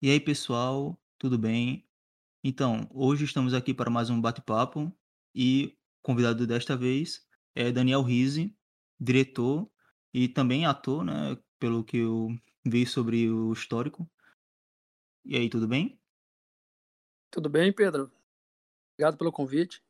E 0.00 0.08
aí, 0.12 0.20
pessoal, 0.20 0.96
tudo 1.18 1.36
bem? 1.36 1.84
Então, 2.44 2.88
hoje 2.94 3.24
estamos 3.24 3.52
aqui 3.52 3.74
para 3.74 3.90
mais 3.90 4.08
um 4.10 4.20
bate-papo 4.20 4.96
e 5.34 5.76
o 5.98 6.02
convidado 6.02 6.46
desta 6.46 6.76
vez 6.76 7.26
é 7.52 7.72
Daniel 7.72 8.02
Rize, 8.02 8.56
diretor 9.00 9.68
e 10.14 10.28
também 10.28 10.66
ator, 10.66 11.04
né, 11.04 11.36
pelo 11.58 11.82
que 11.82 11.96
eu 11.96 12.28
vi 12.64 12.86
sobre 12.86 13.28
o 13.28 13.52
histórico. 13.52 14.08
E 15.24 15.36
aí, 15.36 15.50
tudo 15.50 15.66
bem? 15.66 16.00
Tudo 17.28 17.50
bem, 17.50 17.72
Pedro? 17.72 18.08
Obrigado 18.94 19.18
pelo 19.18 19.32
convite. 19.32 19.82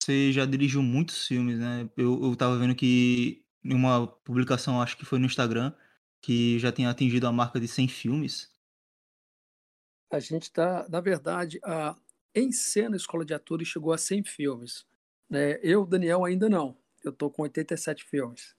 Você 0.00 0.32
já 0.32 0.46
dirigiu 0.46 0.84
muitos 0.84 1.26
filmes, 1.26 1.58
né? 1.58 1.90
Eu, 1.96 2.22
eu 2.22 2.36
tava 2.36 2.56
vendo 2.56 2.76
que 2.76 3.44
em 3.64 3.74
uma 3.74 4.06
publicação, 4.06 4.80
acho 4.80 4.96
que 4.96 5.04
foi 5.04 5.18
no 5.18 5.26
Instagram, 5.26 5.74
que 6.22 6.60
já 6.60 6.70
tinha 6.70 6.88
atingido 6.88 7.26
a 7.26 7.32
marca 7.32 7.58
de 7.58 7.66
100 7.66 7.88
filmes. 7.88 8.56
A 10.10 10.18
gente 10.18 10.44
está, 10.44 10.88
na 10.88 11.00
verdade, 11.00 11.58
a 11.64 11.96
Em 12.34 12.50
Cena 12.52 12.96
Escola 12.96 13.24
de 13.24 13.34
Atores 13.34 13.68
chegou 13.68 13.92
a 13.92 13.98
100 13.98 14.24
filmes. 14.24 14.86
Né? 15.28 15.58
Eu, 15.62 15.84
Daniel, 15.84 16.24
ainda 16.24 16.48
não. 16.48 16.76
Eu 17.04 17.10
estou 17.10 17.30
com 17.30 17.42
87 17.42 18.04
filmes. 18.04 18.54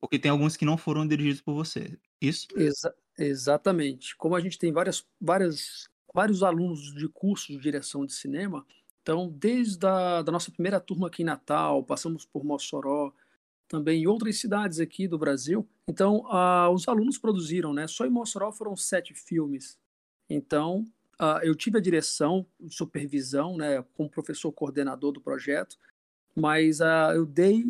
Porque 0.00 0.18
tem 0.18 0.30
alguns 0.30 0.56
que 0.56 0.64
não 0.64 0.78
foram 0.78 1.06
dirigidos 1.06 1.42
por 1.42 1.54
você. 1.54 1.98
Isso? 2.20 2.48
Exa 2.56 2.94
exatamente. 3.18 4.16
Como 4.16 4.34
a 4.34 4.40
gente 4.40 4.58
tem 4.58 4.72
várias, 4.72 5.06
várias, 5.20 5.88
vários 6.12 6.42
alunos 6.42 6.94
de 6.94 7.06
cursos 7.08 7.54
de 7.54 7.58
direção 7.58 8.06
de 8.06 8.14
cinema, 8.14 8.66
então, 9.02 9.28
desde 9.28 9.86
a 9.86 10.22
da 10.22 10.30
nossa 10.30 10.50
primeira 10.50 10.78
turma 10.78 11.08
aqui 11.08 11.22
em 11.22 11.24
Natal, 11.26 11.82
passamos 11.82 12.24
por 12.24 12.44
Mossoró, 12.44 13.12
também 13.66 14.02
em 14.02 14.06
outras 14.06 14.38
cidades 14.38 14.78
aqui 14.78 15.08
do 15.08 15.18
Brasil. 15.18 15.68
Então, 15.88 16.26
ah, 16.26 16.68
os 16.70 16.86
alunos 16.86 17.18
produziram, 17.18 17.72
né? 17.72 17.86
Só 17.86 18.04
em 18.04 18.10
Mossoró 18.10 18.52
foram 18.52 18.76
sete 18.76 19.14
filmes. 19.14 19.78
Então, 20.30 20.84
uh, 21.20 21.40
eu 21.42 21.56
tive 21.56 21.78
a 21.78 21.82
direção, 21.82 22.46
supervisão, 22.70 23.56
né, 23.56 23.82
como 23.94 24.08
professor 24.08 24.52
coordenador 24.52 25.12
do 25.12 25.20
projeto, 25.20 25.76
mas 26.36 26.80
uh, 26.80 27.12
eu 27.14 27.26
dei, 27.26 27.64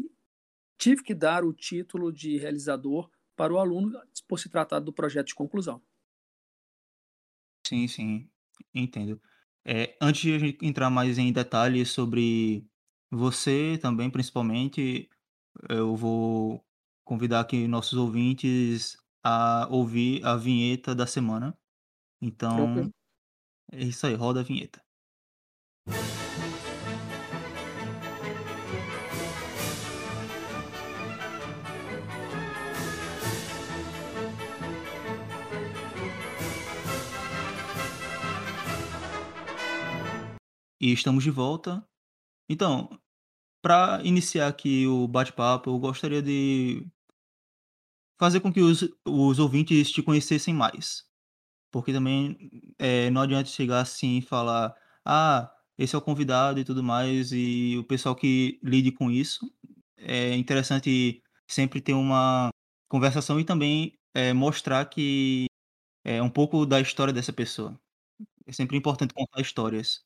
tive 0.78 1.02
que 1.02 1.14
dar 1.14 1.44
o 1.44 1.52
título 1.54 2.12
de 2.12 2.38
realizador 2.38 3.10
para 3.36 3.54
o 3.54 3.58
aluno 3.58 3.98
por 4.28 4.38
se 4.38 4.50
tratar 4.50 4.80
do 4.80 4.92
projeto 4.92 5.28
de 5.28 5.34
conclusão. 5.34 5.82
Sim, 7.66 7.86
sim, 7.88 8.30
entendo. 8.74 9.20
É, 9.64 9.96
antes 10.00 10.22
de 10.22 10.34
a 10.34 10.38
gente 10.38 10.66
entrar 10.66 10.90
mais 10.90 11.18
em 11.18 11.32
detalhes 11.32 11.90
sobre 11.90 12.66
você 13.10 13.78
também, 13.80 14.10
principalmente, 14.10 15.08
eu 15.68 15.96
vou 15.96 16.64
convidar 17.04 17.40
aqui 17.40 17.68
nossos 17.68 17.98
ouvintes 17.98 18.96
a 19.24 19.68
ouvir 19.70 20.24
a 20.24 20.36
vinheta 20.36 20.94
da 20.94 21.06
semana. 21.06 21.58
Então, 22.22 22.92
é 23.72 23.82
isso 23.84 24.06
aí, 24.06 24.14
roda 24.14 24.40
a 24.40 24.42
vinheta. 24.42 24.82
E 40.80 40.92
estamos 40.92 41.22
de 41.22 41.30
volta. 41.30 41.86
Então, 42.48 42.98
para 43.62 44.02
iniciar 44.04 44.48
aqui 44.48 44.86
o 44.86 45.06
bate-papo, 45.06 45.70
eu 45.70 45.78
gostaria 45.78 46.22
de 46.22 46.86
fazer 48.18 48.40
com 48.40 48.52
que 48.52 48.60
os, 48.60 48.88
os 49.06 49.38
ouvintes 49.38 49.90
te 49.90 50.02
conhecessem 50.02 50.54
mais. 50.54 51.09
Porque 51.70 51.92
também 51.92 52.50
é, 52.78 53.10
não 53.10 53.22
adianta 53.22 53.48
chegar 53.48 53.80
assim 53.80 54.18
e 54.18 54.22
falar, 54.22 54.74
ah, 55.04 55.52
esse 55.78 55.94
é 55.94 55.98
o 55.98 56.02
convidado 56.02 56.60
e 56.60 56.64
tudo 56.64 56.82
mais, 56.82 57.32
e 57.32 57.76
o 57.78 57.84
pessoal 57.84 58.14
que 58.14 58.58
lide 58.62 58.92
com 58.92 59.10
isso. 59.10 59.50
É 59.96 60.34
interessante 60.34 61.22
sempre 61.48 61.80
ter 61.80 61.94
uma 61.94 62.50
conversação 62.88 63.38
e 63.40 63.44
também 63.44 63.98
é, 64.14 64.32
mostrar 64.32 64.84
que 64.86 65.46
é 66.04 66.22
um 66.22 66.30
pouco 66.30 66.66
da 66.66 66.80
história 66.80 67.12
dessa 67.12 67.32
pessoa. 67.32 67.78
É 68.46 68.52
sempre 68.52 68.76
importante 68.76 69.14
contar 69.14 69.40
histórias. 69.40 70.04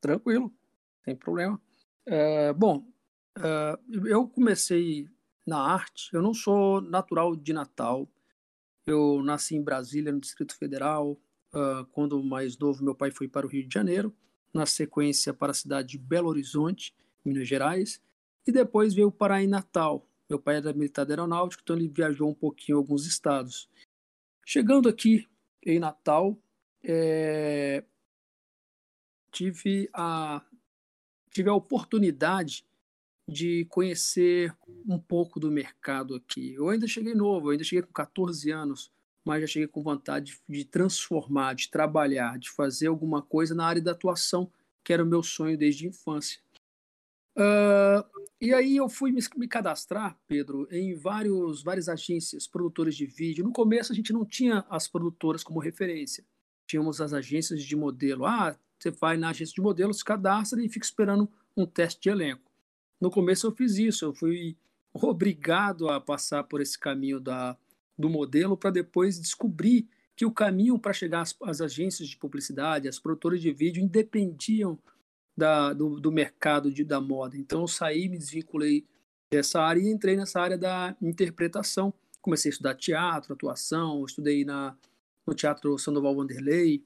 Tranquilo, 0.00 0.52
sem 1.04 1.16
problema. 1.16 1.60
É, 2.06 2.52
bom, 2.52 2.86
é, 3.38 3.78
eu 4.06 4.28
comecei 4.28 5.06
na 5.46 5.60
arte, 5.60 6.08
eu 6.12 6.22
não 6.22 6.32
sou 6.32 6.80
natural 6.80 7.36
de 7.36 7.52
Natal, 7.52 8.08
eu 8.92 9.22
nasci 9.22 9.56
em 9.56 9.62
Brasília, 9.62 10.12
no 10.12 10.20
Distrito 10.20 10.56
Federal. 10.56 11.18
Uh, 11.52 11.84
quando 11.92 12.22
mais 12.22 12.56
novo, 12.56 12.84
meu 12.84 12.94
pai 12.94 13.10
foi 13.10 13.28
para 13.28 13.46
o 13.46 13.48
Rio 13.48 13.66
de 13.66 13.72
Janeiro, 13.72 14.14
na 14.52 14.66
sequência 14.66 15.34
para 15.34 15.50
a 15.50 15.54
cidade 15.54 15.88
de 15.88 15.98
Belo 15.98 16.28
Horizonte, 16.28 16.94
Minas 17.24 17.48
Gerais, 17.48 18.00
e 18.46 18.52
depois 18.52 18.94
veio 18.94 19.10
parar 19.10 19.42
em 19.42 19.46
Natal. 19.46 20.06
Meu 20.28 20.38
pai 20.38 20.56
era 20.56 20.72
militar 20.72 21.04
da 21.04 21.12
aeronáutica, 21.12 21.62
então 21.62 21.76
ele 21.76 21.88
viajou 21.88 22.30
um 22.30 22.34
pouquinho 22.34 22.76
em 22.76 22.78
alguns 22.78 23.04
estados. 23.04 23.68
Chegando 24.46 24.88
aqui 24.88 25.28
em 25.64 25.78
Natal, 25.78 26.38
é, 26.82 27.84
tive 29.30 29.88
a 29.92 30.42
tive 31.30 31.48
a 31.48 31.54
oportunidade 31.54 32.64
de 33.30 33.64
conhecer 33.66 34.52
um 34.86 34.98
pouco 34.98 35.38
do 35.38 35.50
mercado 35.52 36.16
aqui. 36.16 36.54
Eu 36.54 36.68
ainda 36.68 36.86
cheguei 36.88 37.14
novo, 37.14 37.50
ainda 37.50 37.62
cheguei 37.62 37.82
com 37.82 37.92
14 37.92 38.50
anos, 38.50 38.90
mas 39.24 39.42
já 39.42 39.46
cheguei 39.46 39.68
com 39.68 39.82
vontade 39.82 40.32
de, 40.48 40.58
de 40.58 40.64
transformar, 40.64 41.54
de 41.54 41.70
trabalhar, 41.70 42.38
de 42.38 42.50
fazer 42.50 42.88
alguma 42.88 43.22
coisa 43.22 43.54
na 43.54 43.64
área 43.64 43.80
da 43.80 43.92
atuação, 43.92 44.50
que 44.84 44.92
era 44.92 45.04
o 45.04 45.06
meu 45.06 45.22
sonho 45.22 45.56
desde 45.56 45.86
a 45.86 45.88
infância. 45.90 46.40
Uh, 47.36 48.02
e 48.40 48.52
aí 48.52 48.76
eu 48.76 48.88
fui 48.88 49.12
me, 49.12 49.20
me, 49.36 49.46
cadastrar, 49.46 50.18
Pedro, 50.26 50.66
em 50.70 50.94
vários, 50.96 51.62
várias 51.62 51.88
agências, 51.88 52.48
produtoras 52.48 52.96
de 52.96 53.06
vídeo. 53.06 53.44
No 53.44 53.52
começo 53.52 53.92
a 53.92 53.94
gente 53.94 54.12
não 54.12 54.24
tinha 54.24 54.64
as 54.68 54.88
produtoras 54.88 55.44
como 55.44 55.60
referência. 55.60 56.24
Tínhamos 56.66 57.00
as 57.00 57.12
agências 57.12 57.62
de 57.62 57.76
modelo. 57.76 58.26
Ah, 58.26 58.58
você 58.76 58.90
vai 58.90 59.16
na 59.16 59.30
agência 59.30 59.54
de 59.54 59.60
modelo, 59.60 59.94
se 59.94 60.04
cadastra 60.04 60.60
e 60.64 60.68
fica 60.68 60.84
esperando 60.84 61.30
um 61.56 61.64
teste 61.64 62.00
de 62.00 62.08
elenco. 62.08 62.49
No 63.00 63.10
começo 63.10 63.46
eu 63.46 63.52
fiz 63.52 63.76
isso, 63.76 64.04
eu 64.04 64.12
fui 64.12 64.56
obrigado 64.92 65.88
a 65.88 66.00
passar 66.00 66.44
por 66.44 66.60
esse 66.60 66.78
caminho 66.78 67.20
da, 67.20 67.56
do 67.98 68.08
modelo 68.08 68.56
para 68.56 68.70
depois 68.70 69.20
descobrir 69.20 69.88
que 70.16 70.26
o 70.26 70.32
caminho 70.32 70.78
para 70.78 70.92
chegar 70.92 71.22
às, 71.22 71.34
às, 71.42 71.60
agências 71.60 72.08
de 72.08 72.16
publicidade, 72.16 72.88
às 72.88 72.98
produtoras 72.98 73.40
de 73.40 73.52
vídeo, 73.52 73.82
independiam 73.82 74.78
da, 75.36 75.72
do, 75.72 75.98
do 75.98 76.12
mercado 76.12 76.70
de, 76.70 76.84
da 76.84 77.00
moda. 77.00 77.36
Então 77.36 77.62
eu 77.62 77.68
saí, 77.68 78.08
me 78.08 78.18
desvinculei 78.18 78.86
dessa 79.32 79.62
área 79.62 79.80
e 79.80 79.90
entrei 79.90 80.16
nessa 80.16 80.40
área 80.40 80.58
da 80.58 80.94
interpretação. 81.00 81.94
Comecei 82.20 82.50
a 82.50 82.52
estudar 82.52 82.74
teatro, 82.74 83.32
atuação, 83.32 84.04
estudei 84.04 84.44
na, 84.44 84.76
no 85.26 85.34
Teatro 85.34 85.78
Sandoval 85.78 86.16
Vanderlei, 86.16 86.84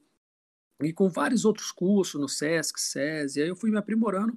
e 0.83 0.93
com 0.93 1.09
vários 1.09 1.45
outros 1.45 1.71
cursos 1.71 2.21
no 2.21 2.29
SESC, 2.29 2.79
SESI, 2.79 3.43
aí 3.43 3.49
eu 3.49 3.57
fui 3.57 3.71
me 3.71 3.79
aprimorando, 3.79 4.37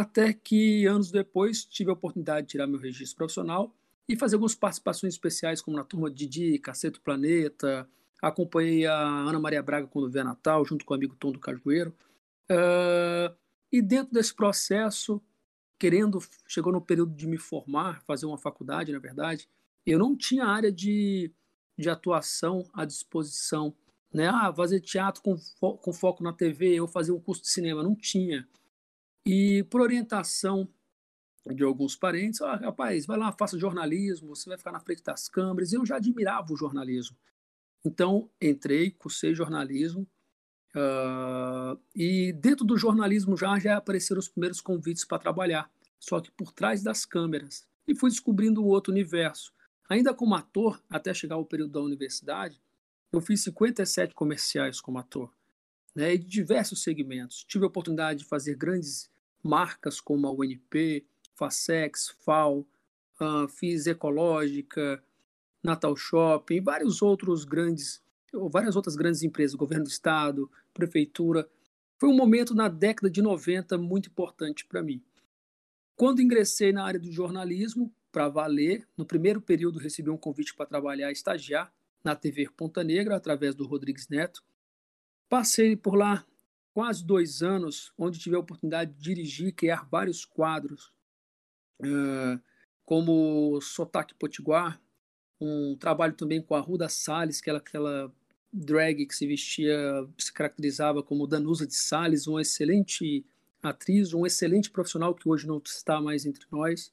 até 0.00 0.32
que 0.32 0.86
anos 0.86 1.10
depois 1.10 1.64
tive 1.64 1.90
a 1.90 1.92
oportunidade 1.92 2.46
de 2.46 2.50
tirar 2.52 2.66
meu 2.66 2.80
registro 2.80 3.16
profissional 3.16 3.74
e 4.08 4.16
fazer 4.16 4.36
algumas 4.36 4.54
participações 4.54 5.14
especiais, 5.14 5.62
como 5.62 5.76
na 5.76 5.84
turma 5.84 6.10
Didi, 6.10 6.58
Cacete 6.58 7.00
Planeta, 7.00 7.88
acompanhei 8.20 8.86
a 8.86 8.98
Ana 8.98 9.38
Maria 9.38 9.62
Braga 9.62 9.86
quando 9.86 10.10
veio 10.10 10.24
a 10.24 10.28
Natal, 10.28 10.64
junto 10.64 10.84
com 10.84 10.92
o 10.92 10.96
amigo 10.96 11.16
Tom 11.16 11.32
do 11.32 11.38
Cajueiro, 11.38 11.94
uh, 12.50 13.34
e 13.72 13.80
dentro 13.80 14.12
desse 14.12 14.34
processo, 14.34 15.22
querendo, 15.78 16.18
chegou 16.46 16.72
no 16.72 16.80
período 16.80 17.14
de 17.14 17.26
me 17.26 17.38
formar, 17.38 18.02
fazer 18.02 18.26
uma 18.26 18.38
faculdade, 18.38 18.92
na 18.92 18.98
verdade, 18.98 19.48
eu 19.86 19.98
não 19.98 20.16
tinha 20.16 20.44
área 20.44 20.72
de, 20.72 21.30
de 21.78 21.88
atuação 21.88 22.68
à 22.72 22.84
disposição 22.84 23.74
né? 24.14 24.28
Ah, 24.28 24.54
fazer 24.54 24.80
teatro 24.80 25.20
com, 25.20 25.36
fo 25.36 25.76
com 25.76 25.92
foco 25.92 26.22
na 26.22 26.32
TV 26.32 26.80
ou 26.80 26.86
fazer 26.86 27.10
um 27.10 27.18
curso 27.18 27.42
de 27.42 27.48
cinema. 27.48 27.82
Não 27.82 27.96
tinha. 27.96 28.46
E 29.26 29.62
por 29.64 29.80
orientação 29.80 30.68
de 31.46 31.62
alguns 31.62 31.96
parentes, 31.96 32.40
ah, 32.40 32.56
rapaz, 32.56 33.06
vai 33.06 33.18
lá, 33.18 33.32
faça 33.32 33.58
jornalismo, 33.58 34.34
você 34.34 34.48
vai 34.48 34.58
ficar 34.58 34.72
na 34.72 34.80
frente 34.80 35.02
das 35.02 35.28
câmeras. 35.28 35.72
Eu 35.72 35.84
já 35.84 35.96
admirava 35.96 36.52
o 36.52 36.56
jornalismo. 36.56 37.16
Então, 37.84 38.30
entrei, 38.40 38.90
cursei 38.90 39.34
jornalismo. 39.34 40.06
Uh, 40.74 41.78
e 41.94 42.32
dentro 42.32 42.64
do 42.64 42.76
jornalismo 42.76 43.36
já, 43.36 43.58
já 43.58 43.76
apareceram 43.76 44.18
os 44.18 44.28
primeiros 44.28 44.60
convites 44.60 45.04
para 45.04 45.20
trabalhar, 45.20 45.70
só 46.00 46.20
que 46.20 46.30
por 46.32 46.52
trás 46.52 46.82
das 46.82 47.04
câmeras. 47.04 47.66
E 47.86 47.94
fui 47.94 48.10
descobrindo 48.10 48.62
o 48.62 48.66
outro 48.66 48.92
universo. 48.92 49.52
Ainda 49.88 50.14
como 50.14 50.34
ator, 50.34 50.82
até 50.88 51.12
chegar 51.12 51.36
ao 51.36 51.44
período 51.44 51.72
da 51.72 51.80
universidade, 51.80 52.60
eu 53.12 53.20
fiz 53.20 53.44
57 53.44 54.14
comerciais 54.14 54.80
como 54.80 54.98
ator, 54.98 55.32
né, 55.94 56.16
de 56.16 56.26
diversos 56.26 56.82
segmentos. 56.82 57.44
Tive 57.44 57.64
a 57.64 57.68
oportunidade 57.68 58.20
de 58.20 58.24
fazer 58.24 58.56
grandes 58.56 59.10
marcas 59.44 60.00
como 60.00 60.26
a 60.26 60.32
UNP, 60.32 61.06
Facex, 61.34 62.16
FAO, 62.20 62.66
uh, 63.20 63.46
fiz 63.48 63.86
Ecológica, 63.86 65.04
Natal 65.62 65.94
Shopping, 65.94 66.62
vários 66.62 67.02
outros 67.02 67.44
grandes, 67.44 68.02
ou 68.32 68.48
várias 68.48 68.74
outras 68.74 68.96
grandes 68.96 69.22
empresas, 69.22 69.54
governo 69.54 69.84
do 69.84 69.90
estado, 69.90 70.50
prefeitura. 70.72 71.48
Foi 71.98 72.08
um 72.08 72.16
momento 72.16 72.54
na 72.54 72.68
década 72.68 73.10
de 73.10 73.20
90 73.20 73.76
muito 73.78 74.08
importante 74.08 74.64
para 74.66 74.82
mim. 74.82 75.02
Quando 75.94 76.22
ingressei 76.22 76.72
na 76.72 76.84
área 76.84 76.98
do 76.98 77.12
jornalismo, 77.12 77.94
para 78.10 78.28
valer, 78.28 78.86
no 78.96 79.04
primeiro 79.04 79.40
período 79.40 79.78
recebi 79.78 80.08
um 80.08 80.16
convite 80.16 80.54
para 80.54 80.66
trabalhar 80.66 81.10
estagiar 81.10 81.72
na 82.02 82.14
TV 82.14 82.48
Ponta 82.48 82.84
Negra, 82.84 83.16
através 83.16 83.54
do 83.54 83.66
Rodrigues 83.66 84.08
Neto. 84.08 84.42
Passei 85.28 85.74
por 85.76 85.96
lá 85.96 86.24
quase 86.74 87.04
dois 87.04 87.40
anos, 87.40 87.92
onde 87.96 88.18
tive 88.18 88.34
a 88.34 88.40
oportunidade 88.40 88.92
de 88.92 89.00
dirigir 89.00 89.48
e 89.48 89.52
criar 89.52 89.88
vários 89.88 90.24
quadros, 90.24 90.92
uh, 91.80 92.40
como 92.84 93.60
Sotaque 93.60 94.14
Potiguar, 94.14 94.80
um 95.40 95.76
trabalho 95.76 96.14
também 96.14 96.42
com 96.42 96.54
a 96.54 96.60
Ruda 96.60 96.88
Salles, 96.88 97.40
que 97.40 97.48
era 97.48 97.58
aquela 97.58 98.12
drag 98.52 99.06
que 99.06 99.14
se 99.14 99.26
vestia, 99.26 99.78
se 100.18 100.32
caracterizava 100.32 101.02
como 101.02 101.26
Danusa 101.26 101.66
de 101.66 101.74
Salles, 101.74 102.26
uma 102.26 102.42
excelente 102.42 103.24
atriz, 103.62 104.12
um 104.12 104.26
excelente 104.26 104.70
profissional 104.70 105.14
que 105.14 105.28
hoje 105.28 105.46
não 105.46 105.62
está 105.64 106.00
mais 106.00 106.26
entre 106.26 106.44
nós. 106.50 106.92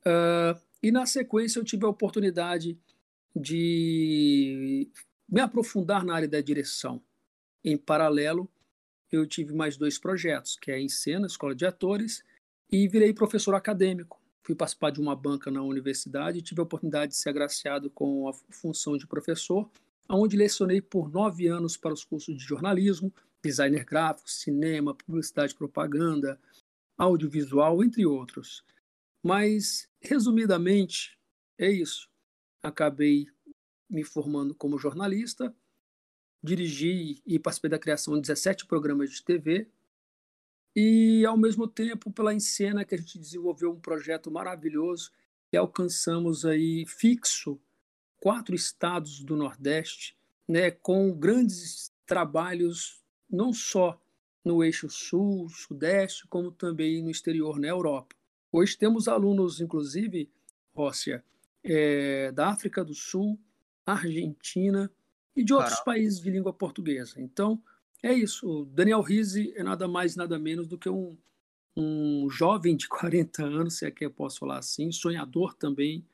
Uh, 0.00 0.58
e 0.82 0.92
na 0.92 1.06
sequência 1.06 1.58
eu 1.58 1.64
tive 1.64 1.84
a 1.84 1.88
oportunidade 1.88 2.78
de 3.34 4.88
me 5.28 5.40
aprofundar 5.40 6.04
na 6.04 6.14
área 6.14 6.28
da 6.28 6.40
direção. 6.40 7.02
Em 7.64 7.76
paralelo, 7.76 8.48
eu 9.16 9.26
tive 9.26 9.54
mais 9.54 9.76
dois 9.76 9.98
projetos, 9.98 10.56
que 10.56 10.70
é 10.70 10.78
em 10.78 10.88
cena, 10.88 11.26
escola 11.26 11.54
de 11.54 11.64
atores, 11.64 12.22
e 12.70 12.86
virei 12.86 13.12
professor 13.12 13.54
acadêmico. 13.54 14.20
Fui 14.42 14.54
participar 14.54 14.90
de 14.90 15.00
uma 15.00 15.14
banca 15.14 15.50
na 15.50 15.62
universidade 15.62 16.38
e 16.38 16.42
tive 16.42 16.60
a 16.60 16.64
oportunidade 16.64 17.12
de 17.12 17.18
ser 17.18 17.30
agraciado 17.30 17.90
com 17.90 18.28
a 18.28 18.32
função 18.50 18.96
de 18.96 19.06
professor, 19.06 19.70
onde 20.08 20.36
lecionei 20.36 20.80
por 20.80 21.10
nove 21.10 21.46
anos 21.46 21.76
para 21.76 21.92
os 21.92 22.04
cursos 22.04 22.36
de 22.36 22.42
jornalismo, 22.42 23.12
designer 23.42 23.84
gráfico, 23.84 24.30
cinema, 24.30 24.94
publicidade 24.94 25.52
e 25.52 25.56
propaganda, 25.56 26.40
audiovisual, 26.96 27.82
entre 27.84 28.06
outros. 28.06 28.64
Mas, 29.22 29.88
resumidamente, 30.00 31.18
é 31.58 31.70
isso. 31.70 32.08
Acabei 32.62 33.26
me 33.88 34.04
formando 34.04 34.54
como 34.54 34.78
jornalista, 34.78 35.54
dirigi 36.42 37.22
e 37.26 37.38
participei 37.38 37.70
da 37.70 37.78
criação 37.78 38.14
de 38.14 38.22
17 38.22 38.66
programas 38.66 39.10
de 39.10 39.22
TV, 39.22 39.68
e, 40.80 41.24
ao 41.26 41.36
mesmo 41.36 41.66
tempo, 41.66 42.10
pela 42.10 42.32
Encena, 42.32 42.84
que 42.84 42.94
a 42.94 42.98
gente 42.98 43.18
desenvolveu 43.18 43.72
um 43.72 43.80
projeto 43.80 44.30
maravilhoso 44.30 45.10
e 45.52 45.56
alcançamos 45.56 46.44
aí 46.44 46.84
fixo 46.86 47.58
quatro 48.18 48.54
estados 48.54 49.24
do 49.24 49.36
Nordeste, 49.36 50.16
né, 50.46 50.70
com 50.70 51.12
grandes 51.12 51.92
trabalhos 52.06 53.02
não 53.28 53.52
só 53.52 54.00
no 54.44 54.62
eixo 54.62 54.88
sul, 54.88 55.48
sudeste, 55.48 56.26
como 56.28 56.50
também 56.52 57.02
no 57.02 57.10
exterior, 57.10 57.58
na 57.58 57.68
Europa. 57.68 58.14
Hoje 58.50 58.78
temos 58.78 59.08
alunos, 59.08 59.60
inclusive, 59.60 60.30
Rócia, 60.72 61.24
é, 61.62 62.30
da 62.32 62.48
África 62.48 62.84
do 62.84 62.94
Sul, 62.94 63.38
Argentina 63.84 64.90
e 65.38 65.44
de 65.44 65.54
outros 65.54 65.74
Caramba. 65.74 65.84
países 65.84 66.20
de 66.20 66.30
língua 66.30 66.52
portuguesa. 66.52 67.20
Então, 67.20 67.62
é 68.02 68.12
isso. 68.12 68.62
O 68.62 68.64
Daniel 68.64 69.00
Rizzi 69.00 69.52
é 69.54 69.62
nada 69.62 69.86
mais, 69.86 70.16
nada 70.16 70.36
menos 70.36 70.66
do 70.66 70.76
que 70.76 70.88
um, 70.88 71.16
um 71.76 72.28
jovem 72.28 72.76
de 72.76 72.88
40 72.90 73.44
anos, 73.44 73.74
se 73.74 73.86
é 73.86 73.90
que 73.90 74.04
eu 74.04 74.10
posso 74.10 74.40
falar 74.40 74.58
assim, 74.58 74.90
sonhador 74.90 75.54
também, 75.54 76.04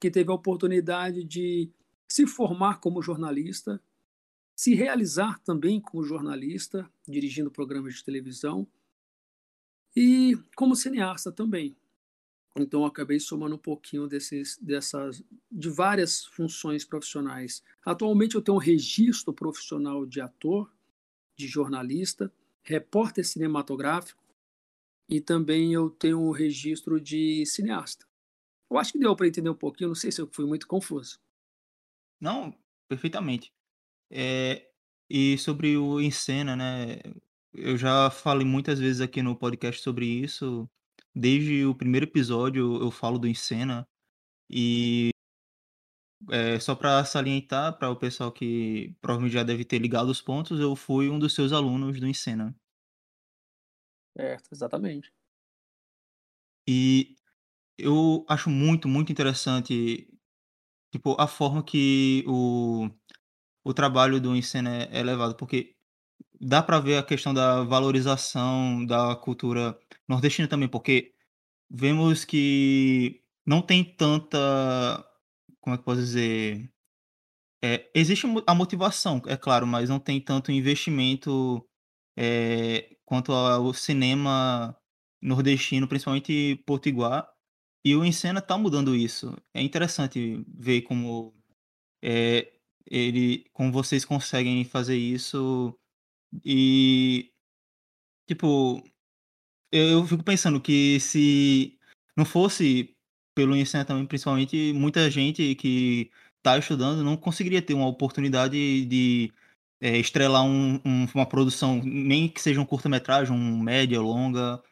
que 0.00 0.10
teve 0.10 0.32
a 0.32 0.34
oportunidade 0.34 1.22
de 1.22 1.70
se 2.08 2.26
formar 2.26 2.80
como 2.80 3.00
jornalista, 3.00 3.80
se 4.56 4.74
realizar 4.74 5.38
também 5.44 5.80
como 5.80 6.02
jornalista, 6.02 6.90
dirigindo 7.06 7.52
programas 7.52 7.94
de 7.94 8.04
televisão, 8.04 8.66
e 9.94 10.36
como 10.56 10.74
cineasta 10.74 11.30
também. 11.30 11.76
Então 12.58 12.80
eu 12.80 12.86
acabei 12.86 13.20
somando 13.20 13.54
um 13.54 13.58
pouquinho 13.58 14.08
desses, 14.08 14.56
dessas, 14.58 15.22
de 15.52 15.68
várias 15.68 16.24
funções 16.24 16.84
profissionais. 16.84 17.62
Atualmente 17.84 18.34
eu 18.34 18.42
tenho 18.42 18.56
um 18.56 18.60
registro 18.60 19.32
profissional 19.32 20.06
de 20.06 20.20
ator, 20.20 20.72
de 21.36 21.46
jornalista, 21.46 22.32
repórter 22.62 23.24
cinematográfico 23.24 24.22
e 25.08 25.20
também 25.20 25.72
eu 25.72 25.90
tenho 25.90 26.20
um 26.20 26.30
registro 26.30 27.00
de 27.00 27.44
cineasta. 27.46 28.06
Eu 28.70 28.78
acho 28.78 28.92
que 28.92 28.98
deu 28.98 29.14
para 29.14 29.28
entender 29.28 29.50
um 29.50 29.54
pouquinho, 29.54 29.88
não 29.88 29.94
sei 29.94 30.10
se 30.10 30.20
eu 30.20 30.28
fui 30.32 30.46
muito 30.46 30.66
confuso. 30.66 31.20
Não, 32.20 32.52
perfeitamente. 32.88 33.52
É, 34.10 34.68
e 35.08 35.36
sobre 35.38 35.76
o 35.76 36.00
Encena, 36.00 36.56
né? 36.56 36.98
Eu 37.52 37.76
já 37.76 38.10
falei 38.10 38.46
muitas 38.46 38.78
vezes 38.78 39.00
aqui 39.00 39.22
no 39.22 39.36
podcast 39.36 39.80
sobre 39.80 40.06
isso. 40.06 40.68
Desde 41.16 41.64
o 41.66 41.74
primeiro 41.74 42.06
episódio 42.06 42.80
eu 42.82 42.90
falo 42.90 43.18
do 43.18 43.28
Encena. 43.28 43.88
E 44.50 45.10
é, 46.30 46.58
só 46.58 46.74
para 46.74 47.04
salientar 47.04 47.78
para 47.78 47.90
o 47.90 47.96
pessoal 47.96 48.32
que 48.32 48.94
provavelmente 49.00 49.34
já 49.34 49.42
deve 49.42 49.64
ter 49.64 49.78
ligado 49.78 50.08
os 50.08 50.20
pontos, 50.20 50.58
eu 50.60 50.74
fui 50.76 51.08
um 51.10 51.18
dos 51.18 51.34
seus 51.34 51.52
alunos 51.52 52.00
do 52.00 52.06
Encena. 52.08 52.54
Certo, 54.14 54.50
exatamente. 54.52 55.12
E 56.68 57.14
eu 57.78 58.24
acho 58.28 58.50
muito, 58.50 58.88
muito 58.88 59.12
interessante 59.12 60.08
tipo, 60.92 61.16
a 61.20 61.28
forma 61.28 61.64
que 61.64 62.24
o 62.28 62.90
o 63.64 63.74
trabalho 63.74 64.20
do 64.20 64.36
ensino 64.36 64.68
é, 64.70 64.88
é 64.92 65.02
levado, 65.04 65.36
porque 65.36 65.76
dá 66.40 66.62
para 66.62 66.80
ver 66.80 66.98
a 66.98 67.02
questão 67.04 67.34
da 67.34 67.62
valorização 67.64 68.84
da 68.86 69.16
cultura 69.16 69.78
nordestina 70.08 70.48
também, 70.48 70.68
porque 70.68 71.14
vemos 71.70 72.24
que 72.24 73.22
não 73.44 73.62
tem 73.62 73.84
tanta, 73.84 74.38
como 75.60 75.74
é 75.74 75.78
que 75.78 75.84
posso 75.84 76.00
dizer, 76.00 76.70
é, 77.62 77.90
existe 77.94 78.26
a 78.46 78.54
motivação, 78.54 79.22
é 79.26 79.36
claro, 79.36 79.66
mas 79.66 79.88
não 79.88 79.98
tem 79.98 80.20
tanto 80.20 80.52
investimento 80.52 81.66
é, 82.16 82.96
quanto 83.04 83.32
ao 83.32 83.72
cinema 83.74 84.76
nordestino, 85.22 85.88
principalmente 85.88 86.56
potiguar, 86.66 87.28
e 87.84 87.94
o 87.96 88.04
Encena 88.04 88.40
está 88.40 88.58
mudando 88.58 88.96
isso. 88.96 89.36
É 89.54 89.62
interessante 89.62 90.44
ver 90.48 90.82
como 90.82 91.34
é, 92.02 92.52
ele 92.86 93.44
como 93.52 93.72
vocês 93.72 94.04
conseguem 94.04 94.64
fazer 94.64 94.96
isso 94.96 95.78
e 96.44 97.32
tipo 98.26 98.82
eu 99.70 100.04
fico 100.06 100.22
pensando 100.22 100.60
que 100.60 100.98
se 101.00 101.78
não 102.16 102.24
fosse 102.24 102.94
pelo 103.34 103.56
ensino 103.56 103.84
também 103.84 104.06
principalmente 104.06 104.72
muita 104.72 105.10
gente 105.10 105.54
que 105.54 106.10
está 106.38 106.56
estudando 106.58 107.02
não 107.02 107.16
conseguiria 107.16 107.60
ter 107.60 107.74
uma 107.74 107.88
oportunidade 107.88 108.84
de 108.86 109.32
é, 109.80 109.98
estrelar 109.98 110.44
um, 110.44 110.80
um, 110.84 111.06
uma 111.14 111.26
produção 111.26 111.82
nem 111.84 112.28
que 112.28 112.40
seja 112.40 112.60
um 112.60 112.66
curta-metragem 112.66 113.34
um 113.34 113.58
média 113.58 114.00
longa 114.00 114.62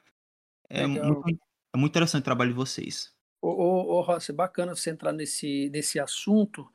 é 0.70 0.86
muito, 0.86 1.40
é 1.74 1.76
muito 1.76 1.92
interessante 1.92 2.22
o 2.22 2.24
trabalho 2.24 2.50
de 2.50 2.56
vocês 2.56 3.12
ô, 3.42 3.48
ô, 3.48 3.98
ô 3.98 4.00
Rossi, 4.00 4.32
bacana 4.32 4.74
você 4.74 4.90
entrar 4.90 5.12
nesse, 5.12 5.68
nesse 5.70 6.00
assunto 6.00 6.70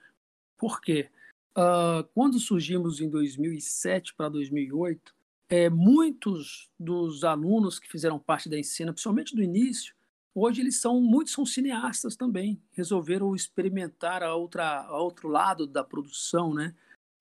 por 0.60 0.82
quê? 0.82 1.10
Uh, 1.58 2.04
quando 2.14 2.38
surgimos 2.38 3.00
em 3.00 3.10
2007 3.10 4.14
para 4.14 4.30
2008, 4.30 5.16
é, 5.50 5.70
muitos 5.70 6.70
dos 6.80 7.24
alunos 7.24 7.80
que 7.80 7.90
fizeram 7.90 8.20
parte 8.20 8.48
da 8.48 8.58
ensina, 8.58 8.94
principalmente 8.94 9.36
do 9.36 9.42
início, 9.42 9.96
hoje 10.34 10.62
eles 10.62 10.80
são 10.80 11.02
muitos 11.02 11.34
são 11.34 11.46
cineastas 11.46 12.16
também, 12.16 12.62
resolveram 12.72 13.36
experimentar 13.36 14.22
a 14.22 14.36
outra 14.36 14.82
a 14.84 15.02
outro 15.02 15.28
lado 15.28 15.66
da 15.66 15.84
produção, 15.84 16.54
né? 16.54 16.76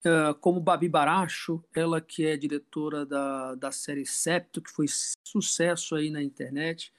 Uh, 0.05 0.33
como 0.39 0.61
Babi 0.61 0.87
Baracho, 0.87 1.61
ela 1.75 1.99
que 1.99 2.25
é 2.25 2.37
diretora 2.37 3.05
da, 3.05 3.55
da 3.55 3.71
série 3.71 4.05
Septo, 4.05 4.61
que 4.61 4.71
foi 4.71 4.85
sucesso 5.27 5.93
aí 5.93 6.09
na 6.09 6.23
internet. 6.23 6.93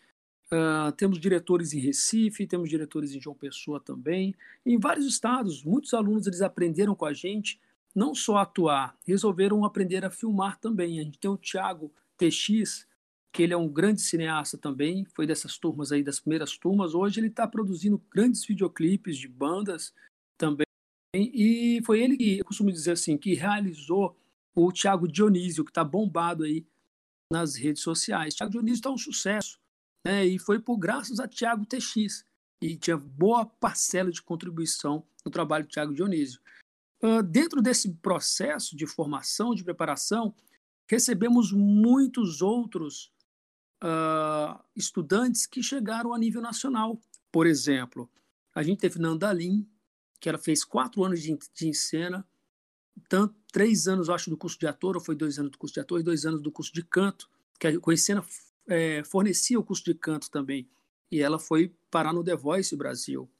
Uh, 0.52 0.92
temos 0.92 1.18
diretores 1.18 1.72
em 1.72 1.78
Recife, 1.78 2.46
temos 2.46 2.68
diretores 2.68 3.14
em 3.14 3.20
João 3.20 3.36
Pessoa 3.36 3.80
também, 3.80 4.34
em 4.66 4.78
vários 4.78 5.06
estados. 5.06 5.64
Muitos 5.64 5.94
alunos 5.94 6.26
eles 6.26 6.42
aprenderam 6.42 6.94
com 6.94 7.06
a 7.06 7.14
gente 7.14 7.58
não 7.94 8.14
só 8.14 8.36
atuar, 8.38 8.96
resolveram 9.06 9.64
aprender 9.64 10.04
a 10.04 10.10
filmar 10.10 10.58
também. 10.58 11.00
A 11.00 11.02
gente 11.02 11.18
tem 11.18 11.30
o 11.30 11.36
Thiago 11.36 11.92
TX, 12.16 12.86
que 13.32 13.42
ele 13.42 13.52
é 13.52 13.56
um 13.56 13.68
grande 13.68 14.00
cineasta 14.00 14.56
também, 14.56 15.04
foi 15.04 15.26
dessas 15.26 15.58
turmas 15.58 15.92
aí, 15.92 16.02
das 16.02 16.20
primeiras 16.20 16.56
turmas. 16.56 16.94
Hoje 16.94 17.20
ele 17.20 17.28
está 17.28 17.46
produzindo 17.46 18.02
grandes 18.10 18.44
videoclipes 18.44 19.16
de 19.16 19.28
bandas 19.28 19.94
também. 20.38 20.66
E 21.14 21.80
foi 21.84 22.00
ele 22.00 22.16
que, 22.16 22.38
eu 22.38 22.44
costumo 22.44 22.70
dizer 22.70 22.92
assim, 22.92 23.18
que 23.18 23.34
realizou 23.34 24.16
o 24.54 24.72
Thiago 24.72 25.08
Dionísio, 25.08 25.64
que 25.64 25.70
está 25.70 25.82
bombado 25.82 26.44
aí 26.44 26.64
nas 27.32 27.56
redes 27.56 27.82
sociais. 27.82 28.34
Thiago 28.34 28.52
Dionísio 28.52 28.76
está 28.78 28.90
um 28.90 28.98
sucesso 28.98 29.60
né? 30.04 30.24
E 30.24 30.38
foi 30.38 30.58
por 30.58 30.76
graças 30.78 31.20
a 31.20 31.28
Tiago 31.28 31.66
TX. 31.66 32.24
e 32.62 32.76
tinha 32.76 32.96
boa 32.96 33.46
parcela 33.46 34.10
de 34.10 34.20
contribuição 34.20 35.02
no 35.24 35.30
trabalho 35.30 35.64
do 35.64 35.70
Tiago 35.70 35.94
Dionísio. 35.94 36.40
Dentro 37.30 37.62
desse 37.62 37.90
processo 37.94 38.76
de 38.76 38.86
formação, 38.86 39.54
de 39.54 39.64
preparação, 39.64 40.34
recebemos 40.86 41.50
muitos 41.52 42.42
outros 42.42 43.10
uh, 43.82 44.62
estudantes 44.76 45.46
que 45.46 45.62
chegaram 45.62 46.12
a 46.12 46.18
nível 46.18 46.42
nacional. 46.42 47.00
Por 47.32 47.46
exemplo, 47.46 48.10
a 48.54 48.62
gente 48.62 48.80
teve 48.80 48.98
Nandalim, 48.98 49.66
que 50.20 50.28
ela 50.28 50.36
fez 50.36 50.64
quatro 50.64 51.02
anos 51.04 51.22
de, 51.22 51.38
de 51.54 51.68
encena, 51.68 52.26
tanto, 53.08 53.34
três 53.50 53.88
anos, 53.88 54.10
acho, 54.10 54.28
do 54.28 54.36
curso 54.36 54.58
de 54.58 54.66
ator, 54.66 54.96
ou 54.96 55.02
foi 55.02 55.14
dois 55.14 55.38
anos 55.38 55.52
do 55.52 55.58
curso 55.58 55.74
de 55.74 55.80
ator 55.80 56.00
e 56.00 56.02
dois 56.02 56.26
anos 56.26 56.42
do 56.42 56.52
curso 56.52 56.72
de 56.72 56.82
canto, 56.82 57.30
que 57.58 57.66
a 57.66 57.72
Encena 57.92 58.24
é, 58.66 59.02
fornecia 59.04 59.58
o 59.58 59.64
curso 59.64 59.84
de 59.84 59.94
canto 59.94 60.30
também. 60.30 60.68
E 61.10 61.20
ela 61.20 61.38
foi 61.38 61.74
parar 61.90 62.12
no 62.12 62.22
The 62.22 62.36
Voice 62.36 62.76
Brasil. 62.76 63.30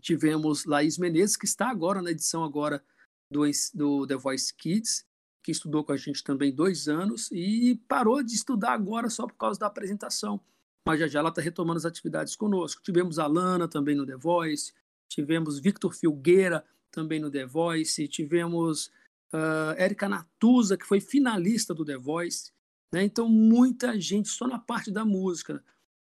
Tivemos 0.00 0.64
Laís 0.64 0.98
Menezes, 0.98 1.36
que 1.36 1.46
está 1.46 1.68
agora 1.68 2.00
na 2.00 2.10
edição 2.10 2.44
agora 2.44 2.82
do, 3.30 3.42
do 3.74 4.06
The 4.06 4.16
Voice 4.16 4.54
Kids, 4.54 5.04
que 5.42 5.52
estudou 5.52 5.84
com 5.84 5.92
a 5.92 5.96
gente 5.96 6.22
também 6.22 6.54
dois 6.54 6.88
anos 6.88 7.30
e 7.32 7.80
parou 7.88 8.22
de 8.22 8.34
estudar 8.34 8.72
agora 8.72 9.08
só 9.10 9.26
por 9.26 9.36
causa 9.36 9.58
da 9.58 9.66
apresentação. 9.66 10.40
Mas 10.86 11.00
já 11.00 11.06
já 11.06 11.18
ela 11.20 11.28
está 11.28 11.42
retomando 11.42 11.78
as 11.78 11.84
atividades 11.84 12.36
conosco. 12.36 12.82
Tivemos 12.82 13.18
a 13.18 13.26
Lana 13.26 13.68
também 13.68 13.94
no 13.94 14.06
The 14.06 14.16
Voice, 14.16 14.72
tivemos 15.10 15.58
Victor 15.58 15.94
Filgueira 15.94 16.64
também 16.90 17.20
no 17.20 17.30
The 17.30 17.46
Voice, 17.46 18.08
tivemos 18.08 18.86
uh, 19.32 19.74
Érica 19.76 20.08
Natuza, 20.08 20.76
que 20.76 20.86
foi 20.86 21.00
finalista 21.00 21.74
do 21.74 21.84
The 21.84 21.96
Voice. 21.96 22.52
Né? 22.92 23.04
Então, 23.04 23.28
muita 23.28 24.00
gente 24.00 24.28
só 24.28 24.46
na 24.46 24.58
parte 24.58 24.90
da 24.90 25.04
música. 25.04 25.62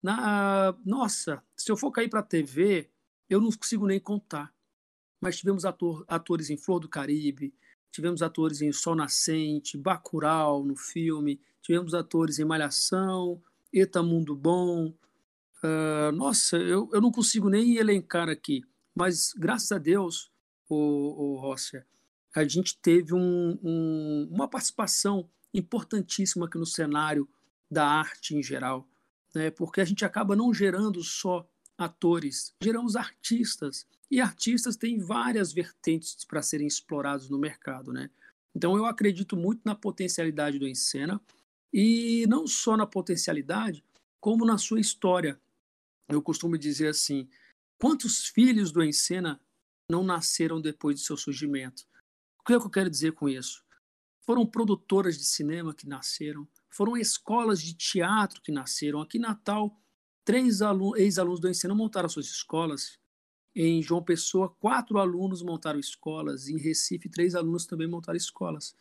Na, 0.03 0.72
uh, 0.72 0.82
nossa, 0.86 1.44
se 1.56 1.72
eu 1.72 1.77
for 1.77 1.91
cair 1.91 2.10
para 2.10 2.20
a 2.20 2.24
TV, 2.24 2.89
eu 3.30 3.42
não 3.42 3.52
consigo 3.52 3.86
nem 3.86 4.00
contar. 4.00 4.54
Mas 5.20 5.38
tivemos 5.38 5.66
ator, 5.66 6.06
atores 6.08 6.50
em 6.50 6.58
Flor 6.58 6.80
do 6.80 6.88
Caribe, 6.88 7.54
tivemos 7.92 8.22
atores 8.22 8.62
em 8.62 8.72
Sol 8.72 8.96
Nascente, 8.96 9.78
Bacurau 9.78 10.64
no 10.64 10.76
filme, 10.76 11.42
tivemos 11.62 11.94
atores 11.94 12.40
em 12.40 12.46
Malhação, 12.46 13.42
Eta 13.74 14.04
Mundo 14.04 14.36
Bom. 14.36 14.94
Uh, 15.64 16.12
nossa, 16.14 16.58
eu, 16.58 16.90
eu 16.94 17.02
não 17.02 17.12
consigo 17.12 17.50
nem 17.50 17.78
elencar 17.78 18.30
aqui, 18.30 18.64
mas 18.94 19.34
graças 19.36 19.72
a 19.72 19.78
Deus, 19.78 20.32
o, 20.70 21.40
o 21.42 21.56
a 22.36 22.44
gente 22.48 22.78
teve 22.80 23.14
um, 23.14 23.58
um, 23.64 24.30
uma 24.32 24.48
participação 24.48 25.28
importantíssima 25.54 26.46
aqui 26.46 26.58
no 26.58 26.66
cenário 26.66 27.28
da 27.70 27.88
arte 27.88 28.36
em 28.36 28.44
geral, 28.44 28.88
né? 29.34 29.50
porque 29.50 29.82
a 29.82 29.86
gente 29.86 30.06
acaba 30.06 30.36
não 30.36 30.54
gerando 30.54 31.04
só 31.04 31.48
atores, 31.78 32.54
geramos 32.62 32.96
artistas, 32.96 33.86
e 34.10 34.20
artistas 34.22 34.76
têm 34.76 35.00
várias 35.00 35.52
vertentes 35.52 36.24
para 36.26 36.42
serem 36.42 36.66
explorados 36.66 37.30
no 37.30 37.38
mercado. 37.38 37.92
Né? 37.92 38.10
Então 38.56 38.76
eu 38.76 38.86
acredito 38.86 39.36
muito 39.36 39.62
na 39.64 39.76
potencialidade 39.76 40.58
do 40.58 40.68
Encena, 40.68 41.22
e 41.72 42.26
não 42.28 42.48
só 42.48 42.78
na 42.78 42.88
potencialidade, 42.88 43.84
como 44.20 44.46
na 44.46 44.58
sua 44.58 44.80
história. 44.80 45.40
Eu 46.10 46.22
costumo 46.22 46.58
dizer 46.58 46.88
assim, 46.88 47.30
quantos 47.78 48.28
filhos 48.28 48.72
do 48.72 48.84
Encena 48.84 49.40
não 49.90 50.04
nasceram 50.04 50.60
depois 50.60 50.96
do 50.96 51.06
seu 51.06 51.18
surgimento? 51.18 51.86
O 52.40 52.44
que, 52.44 52.54
é 52.54 52.60
que 52.60 52.66
eu 52.66 52.70
quero 52.70 52.90
dizer 52.90 53.12
com 53.12 53.28
isso? 53.28 53.64
Foram 54.22 54.46
produtoras 54.46 55.18
de 55.18 55.26
cinema 55.26 55.74
que 55.74 55.88
nasceram, 55.88 56.48
foram 56.70 56.98
escolas 56.98 57.62
de 57.62 57.74
teatro 57.74 58.42
que 58.42 58.52
nasceram. 58.52 59.02
Aqui 59.02 59.18
em 59.18 59.22
Natal, 59.22 59.78
três 60.28 60.60
ex-alunos 60.98 61.40
do 61.40 61.48
ensino 61.48 61.74
montaram 61.74 62.10
suas 62.10 62.26
escolas. 62.26 63.00
Em 63.56 63.82
João 63.82 64.04
Pessoa, 64.04 64.50
quatro 64.60 65.00
alunos 65.00 65.42
montaram 65.42 65.80
escolas. 65.80 66.50
Em 66.50 66.58
Recife, 66.58 67.08
três 67.08 67.34
alunos 67.34 67.66
também 67.66 67.88
montaram 67.88 68.18
escolas. 68.18 68.76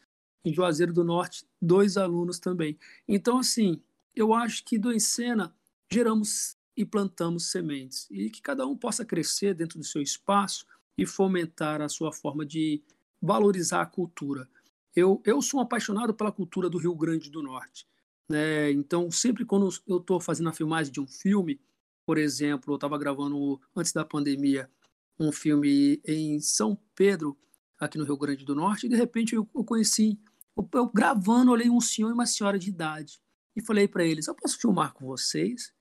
Em 0.45 0.53
Juazeiro 0.53 0.93
do 0.93 1.05
Norte, 1.05 1.47
dois 1.63 1.97
alunos 1.97 2.41
também. 2.41 2.77
Então, 3.07 3.39
assim, 3.39 3.81
eu 4.13 4.35
acho 4.35 4.65
que 4.65 4.77
do 4.77 4.93
Encena 4.93 5.55
geramos 5.89 6.57
e 6.77 6.85
plantamos 6.85 7.49
sementes. 7.49 8.09
E 8.11 8.29
que 8.29 8.43
cada 8.43 8.67
um 8.67 8.77
possa 8.77 9.05
crescer 9.05 9.55
dentro 9.55 9.79
do 9.79 9.85
seu 9.85 10.03
espaço 10.03 10.67
e 10.99 11.07
fomentar 11.07 11.81
a 11.81 11.89
sua 11.89 12.13
forma 12.13 12.45
de 12.45 12.83
valorizar 13.23 13.83
a 13.83 13.87
cultura. 13.87 14.49
Eu, 14.97 15.23
eu 15.25 15.41
sou 15.41 15.61
um 15.61 15.63
apaixonado 15.63 16.13
pela 16.13 16.33
cultura 16.33 16.69
do 16.69 16.79
Rio 16.79 16.97
Grande 16.97 17.31
do 17.31 17.41
Norte. 17.41 17.87
Né? 18.29 18.73
Então, 18.73 19.11
sempre 19.11 19.45
quando 19.45 19.69
eu 19.87 19.99
estou 19.99 20.21
fazendo 20.21 20.49
a 20.49 20.53
filmagem 20.53 20.93
de 20.93 21.01
um 21.01 21.07
filme, 21.07 21.61
por 22.05 22.19
exemplo, 22.19 22.73
eu 22.73 22.77
estava 22.77 22.99
gravando 22.99 23.61
antes 23.75 23.93
da 23.93 24.05
pandemia 24.05 24.71
um 25.19 25.33
filme 25.33 26.01
em 26.05 26.41
São 26.41 26.79
Pedro, 26.95 27.37
aqui 27.79 27.99
no 27.99 28.05
Rio 28.05 28.17
Grande 28.17 28.45
do 28.45 28.55
Norte, 28.55 28.87
e 28.87 28.89
de 28.89 28.97
repente 28.97 29.35
eu, 29.35 29.49
eu 29.55 29.65
conheci, 29.65 30.19
eu, 30.57 30.69
eu, 30.75 30.87
gravando, 30.89 31.51
olhei 31.51 31.71
um 31.71 31.81
senhor 31.81 32.11
e 32.11 32.13
uma 32.13 32.27
senhora 32.27 32.59
de 32.59 32.69
idade 32.69 33.21
e 33.55 33.63
falei 33.63 33.89
para 33.89 34.05
eles: 34.05 34.29
Eu 34.29 34.35
posso 34.35 34.59
filmar 34.59 34.93
com 34.93 35.07
vocês? 35.07 35.73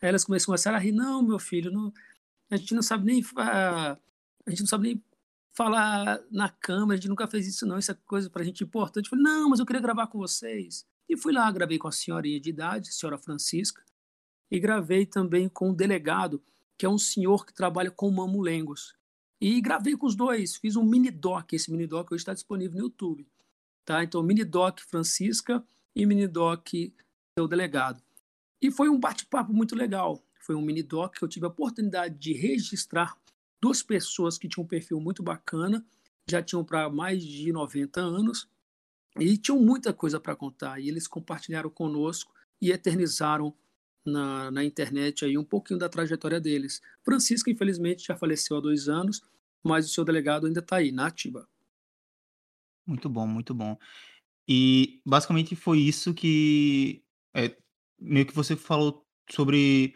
Aí 0.00 0.08
elas 0.08 0.24
começaram 0.24 0.76
a 0.76 0.80
rir: 0.80 0.92
Não, 0.92 1.22
meu 1.22 1.38
filho, 1.38 1.70
não, 1.70 1.92
a 2.50 2.56
gente 2.56 2.74
não 2.74 2.82
sabe 2.82 3.04
nem. 3.04 3.22
a 3.36 3.98
gente 4.48 4.60
não 4.60 4.66
sabe 4.66 4.88
nem 4.88 5.04
falar 5.58 6.20
na 6.30 6.48
câmera, 6.48 6.92
a 6.94 6.96
gente 6.96 7.08
nunca 7.08 7.26
fez 7.26 7.48
isso 7.48 7.66
não, 7.66 7.78
isso 7.78 7.90
é 7.90 7.94
coisa 8.06 8.30
pra 8.30 8.44
gente 8.44 8.62
importante. 8.62 9.06
Eu 9.06 9.10
falei, 9.10 9.24
não, 9.24 9.50
mas 9.50 9.58
eu 9.58 9.66
queria 9.66 9.82
gravar 9.82 10.06
com 10.06 10.16
vocês. 10.16 10.86
E 11.08 11.16
fui 11.16 11.32
lá, 11.32 11.50
gravei 11.50 11.78
com 11.78 11.88
a 11.88 11.92
senhorinha 11.92 12.38
de 12.38 12.50
idade, 12.50 12.90
a 12.90 12.92
senhora 12.92 13.16
Francisca, 13.16 13.82
e 14.50 14.60
gravei 14.60 15.06
também 15.06 15.48
com 15.48 15.70
o 15.70 15.74
delegado, 15.74 16.42
que 16.76 16.84
é 16.84 16.88
um 16.88 16.98
senhor 16.98 17.46
que 17.46 17.54
trabalha 17.54 17.90
com 17.90 18.10
mamulengos. 18.10 18.94
E 19.40 19.60
gravei 19.60 19.96
com 19.96 20.06
os 20.06 20.14
dois, 20.14 20.56
fiz 20.56 20.76
um 20.76 20.84
mini 20.84 21.10
doc, 21.10 21.52
esse 21.52 21.70
mini 21.70 21.86
doc 21.86 22.10
hoje 22.12 22.22
está 22.22 22.34
disponível 22.34 22.76
no 22.76 22.84
YouTube. 22.84 23.26
Tá? 23.84 24.04
Então, 24.04 24.22
mini 24.22 24.44
doc 24.44 24.80
Francisca 24.80 25.64
e 25.94 26.04
mini 26.04 26.26
doc 26.26 26.68
seu 27.38 27.48
delegado. 27.48 28.02
E 28.60 28.70
foi 28.70 28.88
um 28.88 28.98
bate-papo 28.98 29.52
muito 29.52 29.74
legal. 29.74 30.22
Foi 30.40 30.54
um 30.54 30.60
mini 30.60 30.82
doc 30.82 31.16
que 31.16 31.22
eu 31.22 31.28
tive 31.28 31.46
a 31.46 31.48
oportunidade 31.48 32.16
de 32.16 32.32
registrar 32.32 33.16
duas 33.60 33.82
pessoas 33.82 34.36
que 34.36 34.48
tinham 34.48 34.64
um 34.64 34.68
perfil 34.68 35.00
muito 35.00 35.22
bacana, 35.22 35.84
já 36.28 36.42
tinham 36.42 36.64
para 36.64 36.90
mais 36.90 37.22
de 37.22 37.52
90 37.52 38.00
anos 38.00 38.48
e 39.20 39.36
tinham 39.36 39.60
muita 39.60 39.92
coisa 39.92 40.18
para 40.20 40.36
contar. 40.36 40.80
E 40.80 40.88
eles 40.88 41.06
compartilharam 41.06 41.70
conosco 41.70 42.32
e 42.60 42.70
eternizaram 42.70 43.54
na, 44.04 44.50
na 44.50 44.64
internet 44.64 45.24
aí 45.24 45.36
um 45.36 45.44
pouquinho 45.44 45.78
da 45.78 45.88
trajetória 45.88 46.40
deles. 46.40 46.80
Francisco, 47.02 47.50
infelizmente, 47.50 48.06
já 48.06 48.16
faleceu 48.16 48.56
há 48.56 48.60
dois 48.60 48.88
anos, 48.88 49.22
mas 49.62 49.86
o 49.86 49.88
seu 49.88 50.04
delegado 50.04 50.46
ainda 50.46 50.60
está 50.60 50.76
aí, 50.76 50.92
na 50.92 51.06
ativa. 51.06 51.48
Muito 52.86 53.08
bom, 53.08 53.26
muito 53.26 53.54
bom. 53.54 53.76
E 54.48 55.00
basicamente 55.04 55.54
foi 55.54 55.78
isso 55.80 56.14
que 56.14 57.02
é, 57.34 57.54
meio 58.00 58.24
que 58.24 58.34
você 58.34 58.56
falou 58.56 59.06
sobre 59.30 59.94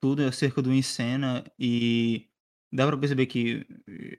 tudo 0.00 0.24
acerca 0.24 0.60
do 0.60 0.72
Encena 0.72 1.44
e 1.56 2.28
dá 2.72 2.86
para 2.86 2.96
perceber 2.96 3.26
que 3.26 3.66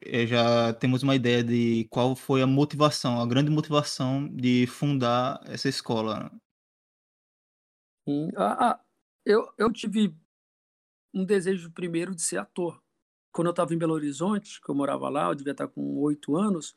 é, 0.01 0.27
já 0.27 0.73
temos 0.73 1.01
uma 1.01 1.15
ideia 1.15 1.43
de 1.43 1.87
qual 1.89 2.15
foi 2.15 2.41
a 2.41 2.47
motivação, 2.47 3.19
a 3.19 3.25
grande 3.25 3.49
motivação 3.49 4.27
de 4.27 4.67
fundar 4.67 5.41
essa 5.45 5.67
escola. 5.67 6.31
Ah, 8.37 8.79
eu, 9.25 9.51
eu 9.57 9.71
tive 9.71 10.15
um 11.13 11.25
desejo 11.25 11.71
primeiro 11.71 12.13
de 12.13 12.21
ser 12.21 12.37
ator. 12.37 12.79
Quando 13.31 13.47
eu 13.47 13.51
estava 13.51 13.73
em 13.73 13.77
Belo 13.77 13.93
Horizonte, 13.93 14.61
que 14.61 14.69
eu 14.69 14.75
morava 14.75 15.09
lá, 15.09 15.29
eu 15.29 15.35
devia 15.35 15.53
estar 15.53 15.67
com 15.67 15.97
oito 16.01 16.35
anos, 16.35 16.75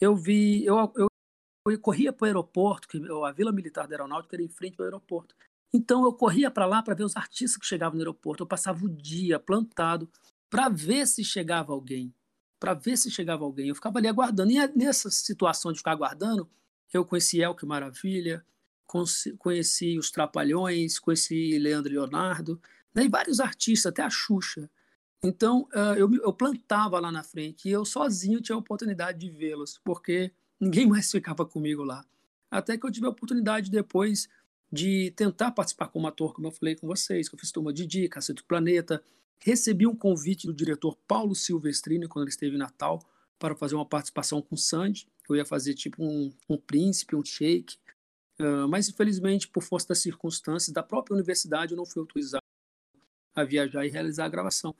eu 0.00 0.14
vi, 0.14 0.64
eu, 0.64 0.76
eu, 0.94 1.06
eu 1.66 1.80
corria 1.80 2.12
para 2.12 2.24
o 2.24 2.26
aeroporto, 2.26 2.86
que 2.86 2.98
a 2.98 3.32
Vila 3.32 3.50
Militar 3.50 3.88
da 3.88 3.94
Aeronáutica 3.94 4.36
era 4.36 4.42
em 4.42 4.48
frente 4.48 4.76
ao 4.78 4.84
aeroporto. 4.84 5.34
Então 5.72 6.04
eu 6.04 6.12
corria 6.12 6.50
para 6.50 6.66
lá 6.66 6.82
para 6.82 6.94
ver 6.94 7.02
os 7.02 7.16
artistas 7.16 7.56
que 7.56 7.66
chegavam 7.66 7.96
no 7.96 8.02
aeroporto. 8.02 8.44
Eu 8.44 8.46
passava 8.46 8.84
o 8.84 8.88
dia 8.88 9.40
plantado 9.40 10.08
para 10.48 10.68
ver 10.68 11.06
se 11.06 11.24
chegava 11.24 11.72
alguém, 11.72 12.14
para 12.58 12.74
ver 12.74 12.96
se 12.96 13.10
chegava 13.10 13.44
alguém. 13.44 13.68
Eu 13.68 13.74
ficava 13.74 13.98
ali 13.98 14.08
aguardando. 14.08 14.50
E 14.50 14.68
nessa 14.76 15.10
situação 15.10 15.72
de 15.72 15.78
ficar 15.78 15.92
aguardando, 15.92 16.48
eu 16.92 17.04
conheci 17.04 17.40
Elke 17.40 17.66
Maravilha, 17.66 18.44
conheci 19.38 19.98
os 19.98 20.10
Trapalhões, 20.10 20.98
conheci 20.98 21.58
Leandro 21.58 21.92
Leonardo, 21.92 22.60
né, 22.94 23.04
e 23.04 23.08
vários 23.08 23.40
artistas, 23.40 23.90
até 23.90 24.02
a 24.02 24.10
Xuxa. 24.10 24.70
Então, 25.22 25.68
eu, 25.96 26.12
eu 26.14 26.32
plantava 26.32 27.00
lá 27.00 27.10
na 27.10 27.22
frente 27.22 27.68
e 27.68 27.72
eu 27.72 27.84
sozinho 27.84 28.40
tinha 28.40 28.54
a 28.54 28.58
oportunidade 28.58 29.18
de 29.18 29.30
vê-los, 29.30 29.78
porque 29.84 30.32
ninguém 30.60 30.86
mais 30.88 31.10
ficava 31.10 31.44
comigo 31.44 31.82
lá. 31.82 32.04
Até 32.50 32.78
que 32.78 32.86
eu 32.86 32.90
tive 32.90 33.06
a 33.06 33.10
oportunidade 33.10 33.70
depois 33.70 34.28
de 34.70 35.10
tentar 35.12 35.50
participar 35.52 35.88
como 35.88 36.06
ator, 36.06 36.32
como 36.32 36.48
eu 36.48 36.52
falei 36.52 36.76
com 36.76 36.86
vocês, 36.86 37.28
que 37.28 37.34
eu 37.34 37.38
fiz 37.38 37.50
Turma 37.50 37.72
Didi, 37.72 38.08
Cacete 38.08 38.42
do 38.42 38.46
Planeta, 38.46 39.02
Recebi 39.38 39.86
um 39.86 39.94
convite 39.94 40.46
do 40.46 40.54
diretor 40.54 40.96
Paulo 41.06 41.34
Silvestrini, 41.34 42.08
quando 42.08 42.24
ele 42.24 42.30
esteve 42.30 42.56
em 42.56 42.58
Natal, 42.58 43.00
para 43.38 43.54
fazer 43.54 43.74
uma 43.74 43.86
participação 43.86 44.40
com 44.42 44.54
o 44.54 44.58
Sandy. 44.58 45.08
Eu 45.28 45.36
ia 45.36 45.44
fazer 45.44 45.74
tipo 45.74 46.04
um, 46.04 46.32
um 46.48 46.56
príncipe, 46.56 47.16
um 47.16 47.24
shake. 47.24 47.76
Uh, 48.38 48.68
mas, 48.68 48.88
infelizmente, 48.88 49.48
por 49.48 49.62
força 49.62 49.88
das 49.88 49.98
circunstâncias 49.98 50.72
da 50.72 50.82
própria 50.82 51.14
universidade, 51.14 51.72
eu 51.72 51.76
não 51.76 51.86
fui 51.86 52.00
autorizado 52.00 52.44
a 53.34 53.44
viajar 53.44 53.84
e 53.84 53.90
realizar 53.90 54.24
a 54.24 54.28
gravação. 54.28 54.74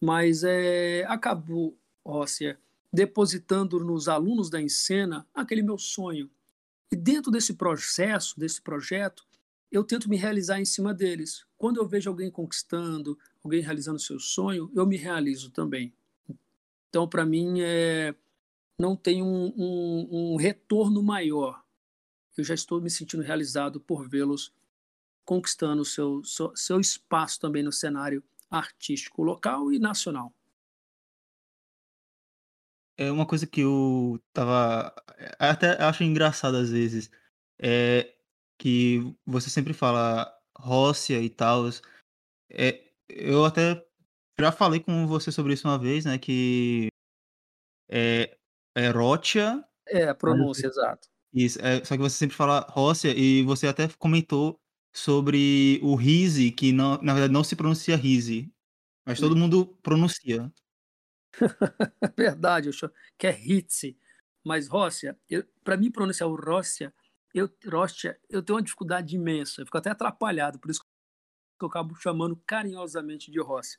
mas 0.00 0.44
é, 0.44 1.04
acabou, 1.08 1.76
Rócia, 2.04 2.58
depositando 2.92 3.80
nos 3.80 4.08
alunos 4.08 4.48
da 4.48 4.60
Encena 4.60 5.26
aquele 5.34 5.62
meu 5.62 5.78
sonho. 5.78 6.30
E 6.90 6.96
dentro 6.96 7.32
desse 7.32 7.54
processo, 7.54 8.38
desse 8.38 8.62
projeto, 8.62 9.26
eu 9.70 9.84
tento 9.84 10.08
me 10.08 10.16
realizar 10.16 10.60
em 10.60 10.64
cima 10.64 10.94
deles. 10.94 11.44
Quando 11.58 11.78
eu 11.78 11.86
vejo 11.86 12.08
alguém 12.08 12.30
conquistando, 12.30 13.18
alguém 13.42 13.60
realizando 13.60 13.98
seu 13.98 14.18
sonho, 14.18 14.70
eu 14.74 14.86
me 14.86 14.96
realizo 14.96 15.50
também. 15.50 15.92
Então, 16.88 17.08
para 17.08 17.26
mim, 17.26 17.60
é, 17.60 18.14
não 18.78 18.96
tem 18.96 19.22
um, 19.22 19.52
um, 19.56 20.32
um 20.32 20.36
retorno 20.36 21.02
maior. 21.02 21.64
Eu 22.36 22.44
já 22.44 22.54
estou 22.54 22.80
me 22.80 22.90
sentindo 22.90 23.22
realizado 23.22 23.80
por 23.80 24.08
vê-los 24.08 24.52
conquistando 25.24 25.84
seu, 25.84 26.22
seu, 26.24 26.54
seu 26.54 26.80
espaço 26.80 27.40
também 27.40 27.62
no 27.62 27.72
cenário 27.72 28.22
artístico 28.48 29.22
local 29.22 29.72
e 29.72 29.78
nacional. 29.78 30.32
É 32.96 33.10
uma 33.10 33.26
coisa 33.26 33.46
que 33.46 33.60
eu 33.60 34.18
tava. 34.32 34.94
Até 35.38 35.82
acho 35.82 36.04
engraçado 36.04 36.56
às 36.56 36.70
vezes. 36.70 37.10
É 37.58 38.15
que 38.58 39.00
você 39.24 39.50
sempre 39.50 39.72
fala 39.72 40.32
Róssia 40.58 41.20
e 41.20 41.30
tal. 41.30 41.64
É, 42.50 42.82
eu 43.08 43.44
até 43.44 43.84
já 44.38 44.52
falei 44.52 44.80
com 44.80 45.06
você 45.06 45.30
sobre 45.32 45.54
isso 45.54 45.66
uma 45.66 45.78
vez, 45.78 46.04
né? 46.04 46.18
Que 46.18 46.88
é, 47.88 48.36
é 48.74 48.88
Rótia. 48.88 49.64
É, 49.88 50.08
a 50.08 50.14
pronúncia, 50.14 50.66
exato. 50.66 51.08
Isso, 51.32 51.58
é, 51.60 51.84
só 51.84 51.96
que 51.96 52.02
você 52.02 52.16
sempre 52.16 52.36
fala 52.36 52.60
Róssia 52.70 53.14
e 53.16 53.42
você 53.42 53.66
até 53.66 53.88
comentou 53.98 54.58
sobre 54.94 55.78
o 55.82 55.94
Rise, 55.94 56.50
que 56.50 56.72
não, 56.72 57.00
na 57.02 57.12
verdade 57.12 57.32
não 57.32 57.44
se 57.44 57.54
pronuncia 57.54 57.96
Rise, 57.96 58.50
mas 59.04 59.20
todo 59.20 59.36
mundo 59.36 59.66
pronuncia. 59.82 60.50
Verdade, 62.16 62.68
eu 62.68 62.72
chamo, 62.72 62.92
que 63.18 63.26
é 63.26 63.38
Hitze. 63.38 63.98
Mas 64.42 64.68
Róssia, 64.68 65.18
para 65.62 65.76
mim 65.76 65.90
pronunciar 65.90 66.30
o 66.30 66.36
Róssia, 66.36 66.94
eu, 67.38 67.50
Róssia, 67.66 68.18
eu 68.30 68.42
tenho 68.42 68.56
uma 68.56 68.62
dificuldade 68.62 69.14
imensa. 69.14 69.60
Eu 69.60 69.66
fico 69.66 69.78
até 69.78 69.90
atrapalhado, 69.90 70.58
por 70.58 70.70
isso 70.70 70.80
que 70.80 71.64
eu 71.64 71.68
acabo 71.68 71.94
chamando 71.96 72.36
carinhosamente 72.46 73.30
de 73.30 73.40
Róssia. 73.40 73.78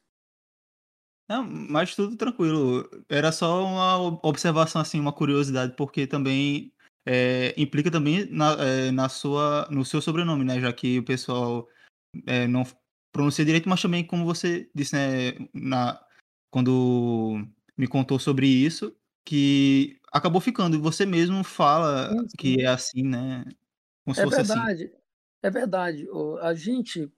Não, 1.29 1.43
mas 1.43 1.95
tudo 1.95 2.15
tranquilo. 2.15 2.89
Era 3.09 3.31
só 3.31 3.65
uma 3.65 4.19
observação, 4.25 4.81
assim, 4.81 4.99
uma 4.99 5.11
curiosidade, 5.11 5.75
porque 5.75 6.07
também 6.07 6.73
é, 7.05 7.53
implica 7.57 7.91
também 7.91 8.25
na, 8.29 8.53
é, 8.53 8.91
na 8.91 9.09
sua, 9.09 9.67
no 9.69 9.83
seu 9.83 10.01
sobrenome, 10.01 10.45
né? 10.45 10.59
Já 10.59 10.71
que 10.71 10.99
o 10.99 11.05
pessoal 11.05 11.67
é, 12.25 12.47
não 12.47 12.63
pronuncia 13.11 13.43
direito, 13.43 13.67
mas 13.67 13.81
também, 13.81 14.05
como 14.05 14.23
você 14.23 14.69
disse, 14.73 14.95
né? 14.95 15.33
Na, 15.53 15.99
quando 16.51 17.45
me 17.77 17.87
contou 17.87 18.19
sobre 18.19 18.47
isso, 18.47 18.95
que 19.27 19.99
acabou 20.09 20.39
ficando. 20.39 20.77
E 20.77 20.79
você 20.79 21.05
mesmo 21.05 21.43
fala 21.43 22.09
sim, 22.11 22.29
sim. 22.29 22.37
que 22.37 22.61
é 22.61 22.67
assim, 22.67 23.03
né? 23.03 23.43
Como 24.05 24.15
se 24.15 24.21
é 24.21 24.23
fosse 24.23 24.39
assim. 24.39 24.53
verdade. 24.53 24.83
Assim. 24.85 24.93
É 25.43 25.49
verdade. 25.49 26.07
A 26.41 26.53
gente 26.53 27.11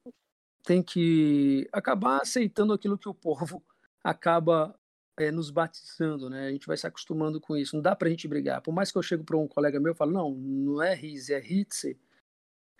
tem 0.63 0.81
que 0.81 1.69
acabar 1.71 2.19
aceitando 2.19 2.73
aquilo 2.73 2.97
que 2.97 3.07
o 3.07 3.13
povo 3.13 3.63
acaba 4.03 4.75
é, 5.19 5.31
nos 5.31 5.51
batizando, 5.51 6.31
né? 6.31 6.47
A 6.47 6.51
gente 6.51 6.65
vai 6.65 6.75
se 6.75 6.87
acostumando 6.87 7.39
com 7.39 7.55
isso. 7.55 7.75
Não 7.75 7.83
dá 7.83 7.95
para 7.95 8.07
a 8.07 8.11
gente 8.11 8.27
brigar. 8.27 8.59
Por 8.61 8.73
mais 8.73 8.91
que 8.91 8.97
eu 8.97 9.03
chego 9.03 9.23
para 9.23 9.37
um 9.37 9.47
colega 9.47 9.79
meu 9.79 9.93
e 9.93 9.95
falo, 9.95 10.11
não, 10.11 10.31
não 10.31 10.81
é 10.81 10.95
Riz, 10.95 11.29
é 11.29 11.39
Hitze, 11.39 11.95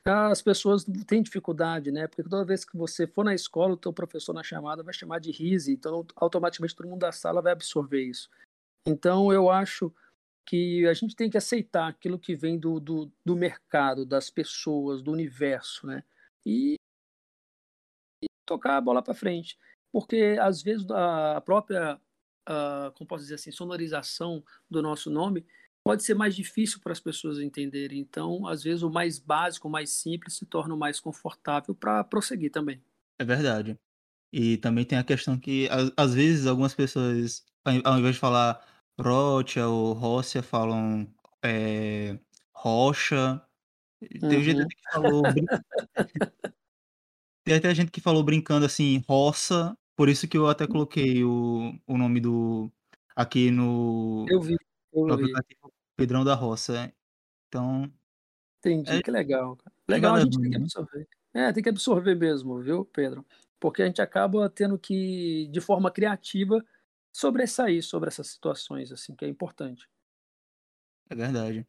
as 0.04 0.42
pessoas 0.42 0.84
têm 1.06 1.22
dificuldade, 1.22 1.92
né? 1.92 2.08
Porque 2.08 2.24
toda 2.24 2.44
vez 2.44 2.66
que 2.66 2.76
você 2.76 3.06
for 3.06 3.24
na 3.24 3.36
escola, 3.36 3.74
o 3.74 3.78
teu 3.78 3.94
professor 3.94 4.34
na 4.34 4.42
chamada 4.42 4.82
vai 4.82 4.94
chamar 4.94 5.20
de 5.20 5.30
Rize, 5.30 5.72
então 5.72 6.04
automaticamente 6.16 6.76
todo 6.76 6.90
mundo 6.90 7.02
da 7.02 7.12
sala 7.12 7.44
vai 7.44 7.52
absorver 7.52 8.02
isso. 8.02 8.28
Então 8.86 9.32
eu 9.32 9.50
acho 9.50 9.94
que 10.46 10.88
a 10.88 10.94
gente 10.94 11.16
tem 11.16 11.30
que 11.30 11.38
aceitar 11.38 11.88
aquilo 11.88 12.18
que 12.18 12.36
vem 12.36 12.58
do, 12.58 12.80
do, 12.80 13.12
do 13.24 13.36
mercado, 13.36 14.06
das 14.06 14.30
pessoas, 14.30 15.02
do 15.02 15.12
universo, 15.12 15.86
né? 15.86 16.04
E, 16.46 16.74
e 18.24 18.28
tocar 18.48 18.78
a 18.78 18.82
bola 18.82 19.04
para 19.04 19.14
frente. 19.14 19.58
Porque 19.92 20.38
às 20.42 20.62
vezes 20.62 20.90
a 20.90 21.40
própria, 21.42 22.02
a, 22.48 22.92
como 22.96 23.08
posso 23.08 23.24
dizer 23.24 23.36
assim, 23.36 23.52
sonorização 23.52 24.44
do 24.70 24.82
nosso 24.82 25.10
nome 25.10 25.46
pode 25.84 26.04
ser 26.04 26.14
mais 26.14 26.36
difícil 26.36 26.80
para 26.80 26.92
as 26.92 27.00
pessoas 27.00 27.40
entenderem. 27.40 28.00
Então, 28.00 28.46
às 28.48 28.64
vezes, 28.64 28.84
o 28.84 28.90
mais 28.90 29.18
básico, 29.18 29.68
o 29.68 29.72
mais 29.72 29.90
simples 29.90 30.36
se 30.36 30.46
torna 30.46 30.74
o 30.74 30.78
mais 30.78 31.00
confortável 31.00 31.74
para 31.74 32.04
prosseguir 32.04 32.52
também. 32.52 32.82
É 33.18 33.26
verdade. 33.26 33.78
E 34.32 34.58
também 34.58 34.86
tem 34.86 34.98
a 34.98 35.04
questão 35.04 35.40
que, 35.40 35.68
às 35.98 36.14
vezes, 36.14 36.46
algumas 36.46 36.74
pessoas, 36.76 37.44
ao 37.84 37.98
invés 37.98 38.16
de 38.16 38.22
falar 38.22 38.64
Rocha 39.00 39.68
ou 39.68 39.94
Rócia, 39.94 40.44
falam 40.44 41.08
é, 41.44 42.20
Rocha. 42.54 43.42
Tem 44.00 44.38
uhum. 44.38 44.44
gente 44.44 44.68
que 44.68 44.92
falou. 44.92 45.24
tem 47.44 47.56
até 47.56 47.74
gente 47.74 47.92
que 47.92 48.02
falou 48.02 48.24
brincando 48.24 48.66
assim, 48.66 49.04
roça. 49.08 49.76
Por 49.96 50.08
isso 50.08 50.28
que 50.28 50.38
eu 50.38 50.48
até 50.48 50.68
coloquei 50.68 51.24
o, 51.24 51.74
o 51.88 51.98
nome 51.98 52.20
do. 52.20 52.72
Aqui 53.16 53.52
no. 53.52 54.26
Eu 54.30 54.42
vi. 54.42 54.56
Eu 54.94 55.08
no 55.08 55.18
Pedrão 55.98 56.24
da 56.24 56.36
Roça. 56.36 56.94
Então. 57.48 57.92
Entendi, 58.60 58.92
é, 58.92 59.02
que 59.02 59.12
legal. 59.12 59.58
Legal, 59.88 60.16
a 60.16 60.22
gente 60.22 60.40
tem 60.40 60.52
que 60.52 60.58
né? 60.58 60.64
absorver. 60.64 61.08
É, 61.34 61.54
tem 61.54 61.64
que 61.64 61.70
absorver 61.70 62.16
mesmo, 62.16 62.62
viu, 62.62 62.86
Pedro? 62.86 63.26
Porque 63.60 63.82
a 63.82 63.86
gente 63.86 64.02
acaba 64.02 64.50
tendo 64.50 64.78
que, 64.78 65.48
de 65.52 65.60
forma 65.60 65.92
criativa, 65.92 66.66
sobressair 67.12 67.84
sobre 67.84 68.08
essas 68.08 68.28
situações, 68.28 68.92
assim, 68.92 69.16
que 69.16 69.26
é 69.26 69.28
importante. 69.28 69.90
É 71.10 71.16
verdade. 71.16 71.68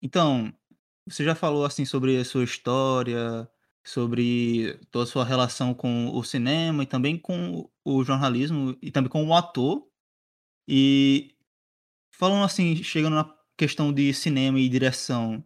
Então, 0.00 0.52
você 1.06 1.24
já 1.24 1.34
falou, 1.34 1.64
assim, 1.64 1.84
sobre 1.84 2.16
a 2.18 2.24
sua 2.24 2.44
história, 2.44 3.48
sobre 3.84 4.78
toda 4.90 5.04
a 5.04 5.06
sua 5.06 5.24
relação 5.24 5.72
com 5.72 6.08
o 6.08 6.22
cinema 6.24 6.82
e 6.82 6.86
também 6.86 7.18
com 7.18 7.70
o 7.84 8.04
jornalismo 8.04 8.76
e 8.82 8.90
também 8.90 9.08
com 9.08 9.24
o 9.24 9.34
ator. 9.34 9.88
E 10.68 11.36
falando 12.10 12.44
assim, 12.44 12.76
chegando 12.76 13.14
na 13.14 13.36
questão 13.56 13.92
de 13.92 14.12
cinema 14.12 14.58
e 14.58 14.68
direção, 14.68 15.44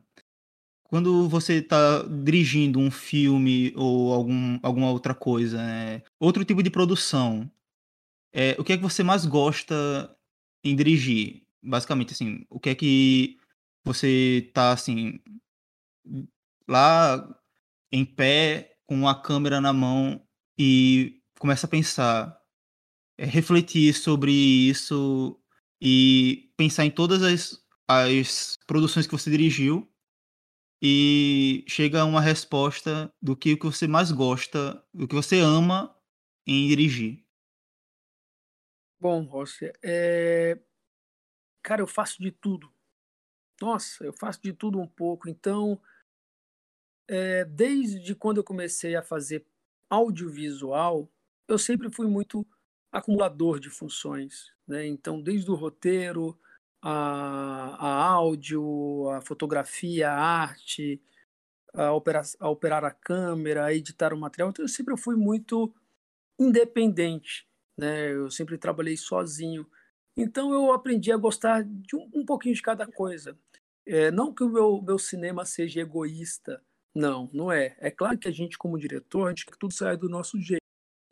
quando 0.90 1.28
você 1.28 1.54
está 1.58 2.02
dirigindo 2.02 2.80
um 2.80 2.90
filme 2.90 3.72
ou 3.76 4.12
algum, 4.12 4.58
alguma 4.60 4.90
outra 4.90 5.14
coisa, 5.14 5.56
né? 5.56 6.02
outro 6.18 6.44
tipo 6.44 6.64
de 6.64 6.70
produção, 6.70 7.48
é, 8.32 8.56
o 8.58 8.64
que 8.64 8.72
é 8.72 8.76
que 8.76 8.82
você 8.82 9.04
mais 9.04 9.24
gosta 9.24 9.74
em 10.64 10.74
dirigir? 10.74 11.46
Basicamente, 11.62 12.12
assim, 12.12 12.44
o 12.50 12.58
que 12.58 12.70
é 12.70 12.74
que 12.74 13.38
você 13.84 14.44
está 14.48 14.72
assim, 14.72 15.20
lá 16.68 17.24
em 17.92 18.04
pé, 18.04 18.76
com 18.84 19.06
a 19.06 19.14
câmera 19.14 19.60
na 19.60 19.72
mão 19.72 20.20
e 20.58 21.22
começa 21.38 21.66
a 21.66 21.70
pensar, 21.70 22.36
é, 23.16 23.24
refletir 23.26 23.94
sobre 23.94 24.32
isso 24.32 25.40
e 25.80 26.52
pensar 26.56 26.84
em 26.84 26.90
todas 26.90 27.22
as, 27.22 27.64
as 27.86 28.58
produções 28.66 29.06
que 29.06 29.12
você 29.12 29.30
dirigiu 29.30 29.89
e 30.82 31.64
chega 31.68 32.00
a 32.00 32.04
uma 32.04 32.20
resposta 32.20 33.12
do 33.20 33.36
que, 33.36 33.52
o 33.52 33.58
que 33.58 33.66
você 33.66 33.86
mais 33.86 34.10
gosta, 34.10 34.82
do 34.94 35.06
que 35.06 35.14
você 35.14 35.40
ama 35.40 35.94
em 36.46 36.68
dirigir. 36.68 37.24
Bom, 38.98 39.24
Rossi, 39.24 39.72
é... 39.82 40.58
cara, 41.62 41.82
eu 41.82 41.86
faço 41.86 42.22
de 42.22 42.30
tudo. 42.30 42.72
Nossa, 43.60 44.04
eu 44.04 44.12
faço 44.12 44.40
de 44.42 44.52
tudo 44.52 44.80
um 44.80 44.86
pouco. 44.86 45.28
Então, 45.28 45.80
é, 47.08 47.44
desde 47.44 48.14
quando 48.14 48.38
eu 48.38 48.44
comecei 48.44 48.96
a 48.96 49.02
fazer 49.02 49.46
audiovisual, 49.90 51.10
eu 51.46 51.58
sempre 51.58 51.90
fui 51.90 52.06
muito 52.06 52.46
acumulador 52.90 53.60
de 53.60 53.68
funções. 53.68 54.52
Né? 54.66 54.86
Então, 54.86 55.20
desde 55.20 55.50
o 55.50 55.54
roteiro, 55.54 56.38
a, 56.82 57.76
a 57.78 58.04
áudio, 58.12 59.08
a 59.10 59.20
fotografia, 59.20 60.10
a 60.10 60.18
arte, 60.18 61.00
a 61.74 61.92
operar, 61.92 62.24
a 62.38 62.48
operar 62.48 62.84
a 62.84 62.90
câmera, 62.90 63.64
a 63.66 63.74
editar 63.74 64.12
o 64.12 64.18
material. 64.18 64.50
Então, 64.50 64.64
eu 64.64 64.68
sempre 64.68 64.96
fui 64.96 65.16
muito 65.16 65.72
independente. 66.38 67.46
Né? 67.76 68.12
Eu 68.12 68.30
sempre 68.30 68.58
trabalhei 68.58 68.96
sozinho. 68.96 69.66
Então, 70.16 70.52
eu 70.52 70.72
aprendi 70.72 71.12
a 71.12 71.16
gostar 71.16 71.62
de 71.64 71.96
um, 71.96 72.10
um 72.14 72.24
pouquinho 72.24 72.54
de 72.54 72.62
cada 72.62 72.86
coisa. 72.86 73.38
É, 73.86 74.10
não 74.10 74.32
que 74.32 74.44
o 74.44 74.48
meu, 74.48 74.82
meu 74.82 74.98
cinema 74.98 75.44
seja 75.44 75.80
egoísta, 75.80 76.62
não, 76.94 77.30
não 77.32 77.50
é. 77.50 77.76
É 77.78 77.90
claro 77.90 78.18
que 78.18 78.28
a 78.28 78.32
gente, 78.32 78.58
como 78.58 78.78
diretor, 78.78 79.26
a 79.26 79.28
gente 79.30 79.44
quer 79.44 79.52
que 79.52 79.58
tudo 79.58 79.72
saia 79.72 79.96
do 79.96 80.08
nosso 80.08 80.38
jeito. 80.40 80.60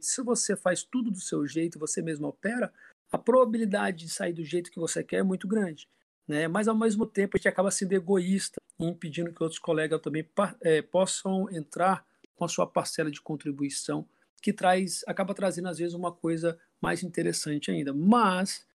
Se 0.00 0.22
você 0.22 0.56
faz 0.56 0.82
tudo 0.82 1.10
do 1.10 1.20
seu 1.20 1.46
jeito, 1.46 1.78
você 1.78 2.02
mesmo 2.02 2.26
opera, 2.28 2.72
a 3.10 3.18
probabilidade 3.18 4.04
de 4.04 4.10
sair 4.10 4.32
do 4.32 4.44
jeito 4.44 4.70
que 4.70 4.78
você 4.78 5.02
quer 5.02 5.18
é 5.18 5.22
muito 5.22 5.48
grande. 5.48 5.88
Né? 6.26 6.46
Mas, 6.46 6.68
ao 6.68 6.76
mesmo 6.76 7.06
tempo, 7.06 7.36
a 7.36 7.38
gente 7.38 7.48
acaba 7.48 7.70
sendo 7.70 7.92
egoísta 7.94 8.60
e 8.78 8.84
impedindo 8.84 9.32
que 9.32 9.42
outros 9.42 9.58
colegas 9.58 10.00
também 10.00 10.28
é, 10.60 10.82
possam 10.82 11.50
entrar 11.50 12.06
com 12.36 12.44
a 12.44 12.48
sua 12.48 12.66
parcela 12.66 13.10
de 13.10 13.20
contribuição 13.20 14.06
que 14.40 14.52
traz, 14.52 15.02
acaba 15.06 15.34
trazendo 15.34 15.68
às 15.68 15.78
vezes 15.78 15.94
uma 15.94 16.12
coisa 16.12 16.58
mais 16.80 17.02
interessante 17.02 17.70
ainda. 17.70 17.92
Mas 17.92 18.66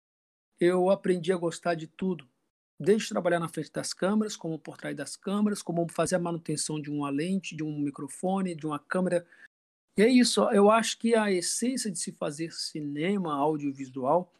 eu 0.59 0.90
aprendi 0.90 1.33
a 1.33 1.37
gostar 1.37 1.75
de 1.75 1.87
tudo, 1.87 2.27
desde 2.79 3.09
trabalhar 3.09 3.38
na 3.38 3.49
frente 3.49 3.71
das 3.71 3.92
câmeras, 3.92 4.37
como 4.37 4.59
por 4.59 4.77
trás 4.77 4.97
das 4.97 5.16
câmeras, 5.16 5.62
como 5.62 5.87
fazer 5.88 6.16
a 6.16 6.21
manutenção 6.21 6.81
de 6.81 6.90
uma 6.90 7.11
lente, 7.11 7.55
de 7.55 7.62
um 7.62 7.79
microfone, 7.79 8.57
de 8.57 8.66
uma 8.66 8.79
câmera. 8.79 9.25
É 9.96 10.07
isso, 10.07 10.42
eu 10.50 10.70
acho 10.70 10.98
que 10.98 11.14
a 11.14 11.31
essência 11.31 11.90
de 11.90 11.98
se 11.98 12.12
fazer 12.12 12.50
cinema 12.50 13.35
audiovisual 13.35 14.33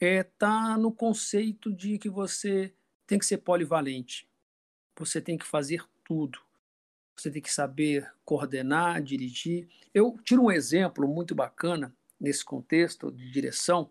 é 0.00 0.22
tá 0.22 0.78
no 0.78 0.92
conceito 0.92 1.72
de 1.72 1.98
que 1.98 2.08
você 2.08 2.72
tem 3.06 3.18
que 3.18 3.26
ser 3.26 3.38
polivalente. 3.38 4.28
Você 4.96 5.20
tem 5.20 5.36
que 5.36 5.44
fazer 5.44 5.84
tudo. 6.04 6.38
Você 7.16 7.30
tem 7.30 7.42
que 7.42 7.52
saber 7.52 8.08
coordenar, 8.24 9.02
dirigir. 9.02 9.68
Eu 9.92 10.16
tiro 10.24 10.44
um 10.44 10.50
exemplo 10.50 11.08
muito 11.08 11.34
bacana 11.34 11.94
nesse 12.18 12.44
contexto 12.44 13.10
de 13.10 13.30
direção, 13.30 13.90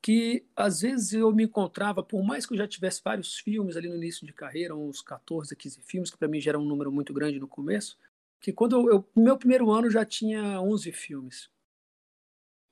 que 0.00 0.46
às 0.54 0.82
vezes 0.82 1.12
eu 1.12 1.32
me 1.32 1.44
encontrava, 1.44 2.02
por 2.02 2.22
mais 2.22 2.46
que 2.46 2.54
eu 2.54 2.58
já 2.58 2.68
tivesse 2.68 3.02
vários 3.02 3.38
filmes 3.38 3.76
ali 3.76 3.88
no 3.88 3.96
início 3.96 4.26
de 4.26 4.32
carreira, 4.32 4.76
uns 4.76 5.02
14, 5.02 5.56
15 5.56 5.82
filmes, 5.82 6.10
que 6.10 6.16
para 6.16 6.28
mim 6.28 6.40
já 6.40 6.52
era 6.52 6.58
um 6.58 6.64
número 6.64 6.92
muito 6.92 7.12
grande 7.12 7.40
no 7.40 7.48
começo, 7.48 7.98
que 8.40 8.52
quando 8.52 8.90
eu, 8.90 9.08
no 9.14 9.22
meu 9.22 9.36
primeiro 9.36 9.70
ano 9.70 9.90
já 9.90 10.04
tinha 10.04 10.60
11 10.60 10.92
filmes. 10.92 11.50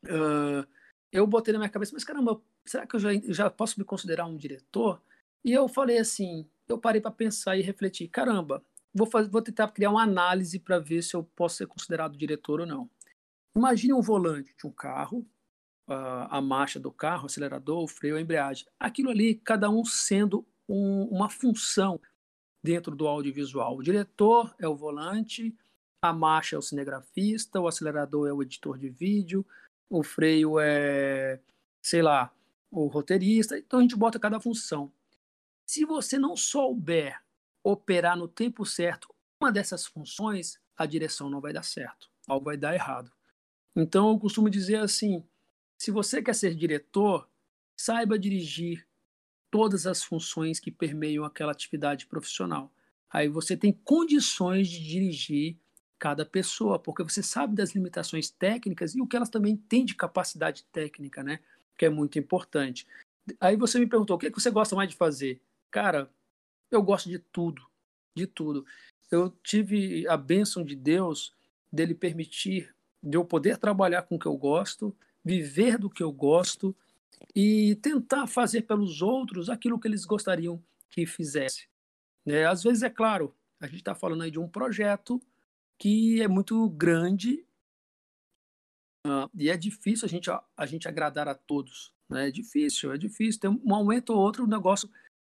Uh, 0.05 0.67
eu 1.11 1.27
botei 1.27 1.53
na 1.53 1.59
minha 1.59 1.71
cabeça, 1.71 1.93
mas 1.95 2.05
caramba, 2.05 2.41
será 2.65 2.87
que 2.87 2.97
eu 2.97 3.01
já, 3.01 3.11
já 3.29 3.51
posso 3.51 3.79
me 3.79 3.85
considerar 3.85 4.27
um 4.27 4.37
diretor? 4.37 5.01
E 5.45 5.53
eu 5.53 5.69
falei 5.69 5.99
assim, 5.99 6.49
eu 6.69 6.79
parei 6.79 7.01
para 7.01 7.11
pensar 7.11 7.57
e 7.57 7.63
refletir, 7.63 8.09
caramba, 8.09 8.63
vou, 8.93 9.07
fazer, 9.07 9.31
vou 9.31 9.43
tentar 9.43 9.69
criar 9.69 9.91
uma 9.91 10.03
análise 10.03 10.59
para 10.59 10.79
ver 10.79 11.03
se 11.03 11.15
eu 11.15 11.25
posso 11.37 11.57
ser 11.57 11.67
considerado 11.67 12.17
diretor 12.17 12.61
ou 12.61 12.67
não. 12.67 12.91
Imagine 13.57 13.93
um 13.93 14.01
volante 14.01 14.55
de 14.57 14.67
um 14.67 14.73
carro, 14.73 15.27
a, 15.87 16.39
a 16.39 16.41
marcha 16.41 16.81
do 16.81 16.91
carro, 16.91 17.25
o 17.25 17.27
acelerador, 17.27 17.83
o 17.83 17.89
freio, 17.89 18.17
a 18.17 18.21
embreagem. 18.21 18.67
Aquilo 18.79 19.11
ali, 19.11 19.37
cada 19.37 19.71
um 19.71 19.85
sendo 19.85 20.47
um, 20.69 21.05
uma 21.05 21.29
função 21.29 22.01
dentro 22.65 22.97
do 22.97 23.07
audiovisual. 23.07 23.77
O 23.77 23.83
diretor 23.83 24.55
é 24.59 24.67
o 24.67 24.75
volante, 24.75 25.55
a 26.01 26.15
marcha 26.15 26.57
é 26.57 26.59
o 26.59 26.63
cinegrafista, 26.63 27.61
o 27.61 27.69
acelerador 27.69 28.27
é 28.27 28.33
o 28.33 28.43
editor 28.43 28.79
de 28.79 28.89
vídeo, 28.89 29.45
o 29.91 30.03
freio 30.03 30.59
é, 30.59 31.39
sei 31.83 32.01
lá, 32.01 32.33
o 32.71 32.87
roteirista. 32.87 33.59
Então 33.59 33.81
a 33.81 33.83
gente 33.83 33.95
bota 33.95 34.19
cada 34.19 34.41
função. 34.41 34.91
Se 35.67 35.85
você 35.85 36.19
não 36.19 36.35
souber 36.39 37.23
operar 37.63 38.17
no 38.17 38.27
tempo 38.27 38.65
certo 38.65 39.15
uma 39.39 39.53
dessas 39.53 39.85
funções, 39.85 40.59
a 40.75 40.87
direção 40.87 41.29
não 41.29 41.43
vai 41.43 41.53
dar 41.53 41.63
certo, 41.63 42.11
algo 42.27 42.47
vai 42.47 42.57
dar 42.57 42.75
errado. 42.75 43.13
Então 43.77 44.09
eu 44.09 44.19
costumo 44.19 44.49
dizer 44.49 44.77
assim: 44.77 45.23
se 45.79 45.91
você 45.91 46.23
quer 46.23 46.35
ser 46.35 46.55
diretor, 46.55 47.29
saiba 47.79 48.19
dirigir 48.19 48.87
todas 49.55 49.87
as 49.87 50.03
funções 50.03 50.59
que 50.59 50.69
permeiam 50.69 51.25
aquela 51.25 51.53
atividade 51.53 52.07
profissional. 52.07 52.73
Aí 53.09 53.29
você 53.29 53.57
tem 53.57 53.73
condições 53.73 54.67
de 54.67 54.85
dirigir 54.85 55.57
cada 55.97 56.27
pessoa, 56.27 56.77
porque 56.77 57.05
você 57.05 57.23
sabe 57.23 57.55
das 57.55 57.73
limitações 57.73 58.29
técnicas 58.29 58.97
e 58.97 59.01
o 59.01 59.07
que 59.07 59.15
elas 59.15 59.31
também 59.31 59.57
têm 59.57 59.85
de 59.85 59.95
capacidade 59.95 60.65
técnica, 60.73 61.23
né? 61.23 61.39
Que 61.79 61.87
é 61.87 61.89
muito 61.89 62.19
importante. 62.19 62.85
Aí 63.39 63.55
você 63.55 63.79
me 63.79 63.87
perguntou, 63.87 64.17
o 64.17 64.19
que, 64.19 64.27
é 64.27 64.31
que 64.33 64.41
você 64.41 64.51
gosta 64.51 64.75
mais 64.75 64.91
de 64.91 64.97
fazer? 64.97 65.41
Cara, 65.71 66.11
eu 66.69 66.83
gosto 66.83 67.09
de 67.09 67.21
tudo, 67.21 67.65
de 68.13 68.27
tudo. 68.27 68.67
Eu 69.09 69.31
tive 69.41 70.05
a 70.09 70.17
bênção 70.17 70.65
de 70.65 70.75
Deus 70.75 71.33
dele 71.73 71.95
permitir 71.95 72.75
de 73.01 73.17
eu 73.17 73.25
poder 73.25 73.57
trabalhar 73.57 74.03
com 74.03 74.17
o 74.17 74.19
que 74.19 74.27
eu 74.27 74.37
gosto, 74.37 74.93
viver 75.25 75.79
do 75.79 75.89
que 75.89 76.03
eu 76.03 76.11
gosto 76.11 76.75
e 77.35 77.77
tentar 77.77 78.27
fazer 78.27 78.63
pelos 78.63 79.03
outros 79.03 79.51
aquilo 79.51 79.79
que 79.79 79.89
eles 79.89 80.05
gostariam 80.05 80.63
que 80.91 81.07
fizesse. 81.07 81.69
É, 82.27 82.45
às 82.45 82.63
vezes, 82.63 82.83
é 82.83 82.91
claro, 82.91 83.35
a 83.61 83.67
gente 83.67 83.79
está 83.79 83.95
falando 83.95 84.23
aí 84.23 84.31
de 84.31 84.39
um 84.39 84.49
projeto 84.49 85.21
que 85.79 86.23
é 86.23 86.29
muito 86.29 86.69
grande 86.71 87.45
uh, 89.07 89.29
e 89.35 89.51
é 89.51 89.57
difícil 89.57 90.07
a 90.07 90.09
gente, 90.09 90.31
a, 90.31 90.43
a 90.57 90.67
gente 90.67 90.89
agradar 90.89 91.29
a 91.29 91.35
todos. 91.35 91.93
Né? 92.09 92.29
É 92.29 92.31
difícil, 92.31 92.93
é 92.93 92.99
difícil. 92.99 93.41
Tem 93.41 93.51
um 93.51 93.61
momento 93.65 94.11
ou 94.11 94.19
outro 94.19 94.45
o 94.45 94.49
negócio 94.49 94.89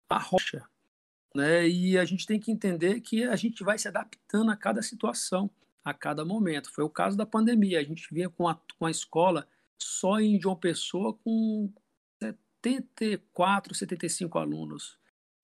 arrocha. 0.09 0.65
Né? 1.35 1.69
E 1.69 1.99
a 1.99 2.05
gente 2.05 2.27
tem 2.27 2.39
que 2.39 2.51
entender 2.51 3.01
que 3.01 3.25
a 3.25 3.37
gente 3.37 3.63
vai 3.65 3.79
se 3.79 3.89
adaptando 3.89 4.51
a 4.51 4.57
cada 4.57 4.83
situação, 4.83 5.51
a 5.85 5.93
cada 5.93 6.25
momento. 6.25 6.73
Foi 6.73 6.85
o 6.85 6.91
caso 6.91 7.17
da 7.17 7.27
pandemia. 7.27 7.81
A 7.81 7.85
gente 7.85 8.13
vinha 8.13 8.29
com 8.29 8.49
a, 8.49 8.61
com 8.79 8.87
a 8.87 8.91
escola 8.91 9.49
só 9.81 10.21
em 10.21 10.41
João 10.41 10.57
Pessoa 10.57 11.15
com 11.15 11.73
74, 12.67 13.75
75 13.75 14.39
alunos. 14.39 14.99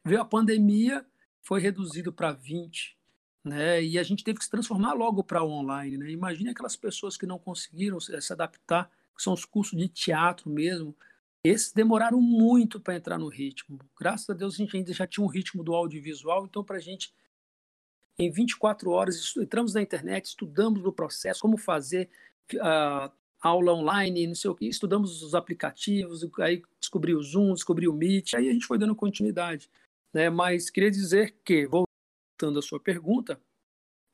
Veio 0.05 0.21
a 0.21 0.25
pandemia, 0.25 1.07
foi 1.41 1.61
reduzido 1.61 2.13
para 2.13 2.33
20, 2.33 2.99
né? 3.45 3.83
E 3.83 3.99
a 3.99 4.03
gente 4.03 4.25
teve 4.25 4.39
que 4.39 4.45
se 4.45 4.51
transformar 4.51 4.93
logo 4.95 5.23
para 5.23 5.45
online, 5.45 5.97
né? 5.97 6.51
Aquelas 6.51 6.77
pessoas 6.77 7.17
que 7.17 7.27
não 7.27 7.39
conseguiram 7.39 8.01
se 8.01 8.33
adaptar, 8.33 8.91
que 9.17 9.23
são 9.23 9.33
os 9.33 9.45
cursos 9.45 9.79
de 9.79 9.89
teatro 9.89 10.51
mesmo. 10.51 10.97
Esses 11.45 11.73
demoraram 11.73 12.21
muito 12.21 12.81
para 12.81 12.97
entrar 12.97 13.19
no 13.19 13.29
ritmo. 13.29 13.79
Graças 13.99 14.29
a 14.31 14.35
Deus 14.35 14.55
a 14.55 14.57
gente 14.59 14.77
ainda 14.77 14.93
já 14.93 15.07
tinha 15.07 15.25
um 15.25 15.29
ritmo 15.29 15.63
do 15.63 15.75
audiovisual, 15.75 16.47
então 16.47 16.65
para 16.65 16.77
a 16.77 16.81
gente 16.81 17.13
em 18.19 18.31
24 18.31 18.91
horas 18.91 19.35
entramos 19.37 19.75
na 19.75 19.83
internet, 19.83 20.27
estudamos 20.27 20.85
o 20.85 20.93
processo, 20.93 21.41
como 21.41 21.57
fazer, 21.57 22.11
uh, 22.55 23.11
aula 23.43 23.75
online, 23.75 24.29
não 24.29 24.35
sei 24.35 24.51
o 24.51 24.55
que, 24.55 24.67
estudamos 24.67 25.23
os 25.23 25.35
aplicativos, 25.35 26.25
aí 26.39 26.63
descobri 26.79 27.15
o 27.15 27.23
Zoom, 27.23 27.55
descobri 27.55 27.89
o 27.89 27.93
Meet, 27.93 28.35
aí 28.35 28.49
a 28.49 28.53
gente 28.53 28.67
foi 28.67 28.79
dando 28.79 28.95
continuidade. 28.95 29.69
Né? 30.15 30.31
Mas 30.31 30.71
queria 30.71 30.91
dizer 30.91 31.35
que, 31.45 31.67
voltando 31.67 32.59
à 32.59 32.63
sua 32.63 32.79
pergunta, 32.79 33.41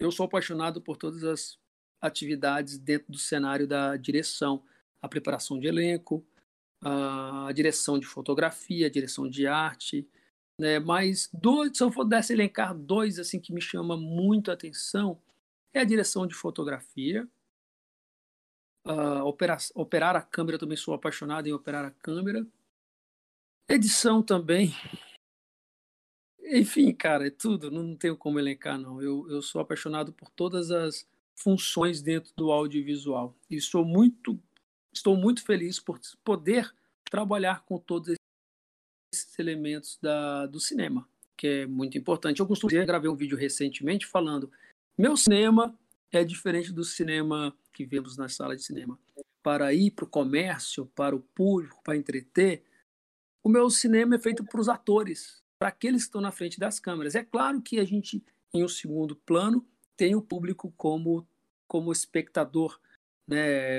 eu 0.01 0.11
sou 0.11 0.25
apaixonado 0.25 0.81
por 0.81 0.97
todas 0.97 1.25
as 1.25 1.59
atividades 2.01 2.79
dentro 2.79 3.13
do 3.13 3.19
cenário 3.19 3.67
da 3.67 3.97
direção, 3.97 4.63
a 5.03 5.09
preparação 5.09 5.59
de 5.59 5.67
elenco, 5.67 6.25
a 6.83 7.51
direção 7.53 7.99
de 7.99 8.07
fotografia, 8.07 8.87
a 8.87 8.91
direção 8.91 9.29
de 9.29 9.47
arte, 9.47 10.09
né? 10.61 10.79
Mas 10.79 11.29
dois, 11.33 11.77
se 11.77 11.83
eu 11.83 11.91
pudesse 11.91 12.33
elencar 12.33 12.75
dois 12.75 13.19
assim 13.19 13.41
que 13.41 13.53
me 13.53 13.61
chama 13.61 13.97
muito 13.97 14.51
a 14.51 14.55
atenção, 14.55 15.21
é 15.73 15.81
a 15.81 15.85
direção 15.85 16.27
de 16.27 16.35
fotografia, 16.35 17.29
Uh, 18.89 19.23
operar, 19.25 19.59
operar 19.75 20.17
a 20.17 20.23
câmera, 20.23 20.59
também 20.59 20.77
sou 20.77 20.95
apaixonado 20.95 21.47
em 21.47 21.53
operar 21.53 21.85
a 21.85 21.91
câmera. 21.91 22.47
Edição 23.69 24.23
também. 24.23 24.73
Enfim, 26.41 26.95
cara, 26.95 27.27
é 27.27 27.31
tudo, 27.31 27.71
não 27.71 27.95
tenho 27.95 28.17
como 28.17 28.39
elencar, 28.39 28.79
não. 28.79 29.03
Eu, 29.03 29.31
eu 29.31 29.43
sou 29.43 29.61
apaixonado 29.61 30.11
por 30.15 30.31
todas 30.31 30.71
as 30.71 31.07
funções 31.37 32.01
dentro 32.01 32.33
do 32.35 32.51
audiovisual. 32.51 33.37
E 33.51 33.61
sou 33.61 33.85
muito, 33.85 34.41
estou 34.91 35.15
muito 35.17 35.45
feliz 35.45 35.79
por 35.79 36.01
poder 36.25 36.75
trabalhar 37.11 37.65
com 37.65 37.79
todos 37.79 38.15
esses 39.15 39.39
elementos 39.39 39.99
da, 40.01 40.47
do 40.47 40.59
cinema, 40.59 41.07
que 41.37 41.47
é 41.47 41.67
muito 41.67 41.99
importante. 41.99 42.41
Eu 42.41 42.47
costumo 42.47 42.71
dizer, 42.71 42.87
gravei 42.87 43.11
um 43.11 43.17
vídeo 43.17 43.37
recentemente 43.37 44.07
falando: 44.07 44.51
meu 44.97 45.15
cinema 45.15 45.79
é 46.11 46.25
diferente 46.25 46.73
do 46.73 46.85
cinema 46.85 47.55
que 47.79 47.87
vemos 47.87 48.17
na 48.17 48.29
sala 48.29 48.57
de 48.57 48.65
cinema. 48.65 48.99
Para 49.41 49.73
ir 49.73 49.93
para 49.93 50.05
o 50.05 50.09
comércio, 50.09 50.87
para 50.97 51.15
o 51.15 51.21
público, 51.21 51.81
para 51.85 51.97
entreter, 51.97 52.65
o 53.41 53.49
meu 53.49 53.71
cinema 53.71 54.17
é 54.17 54.19
feito 54.19 54.45
para 54.45 54.61
os 54.61 54.69
atores, 54.69 55.45
para 55.61 55.69
aqueles 55.69 56.03
que 56.03 56.09
estão 56.09 56.21
na 56.21 56.33
frente 56.33 56.59
das 56.59 56.81
câmeras. 56.81 57.15
É 57.15 57.23
claro 57.23 57.63
que 57.63 57.79
a 57.79 57.85
gente, 57.85 58.21
em 58.53 58.65
um 58.65 58.69
segundo 58.69 59.15
plano, 59.15 59.65
tem 59.97 60.17
o 60.17 60.21
público 60.21 60.75
como, 60.77 61.25
como 61.69 61.93
espectador, 61.93 62.81
né, 63.29 63.79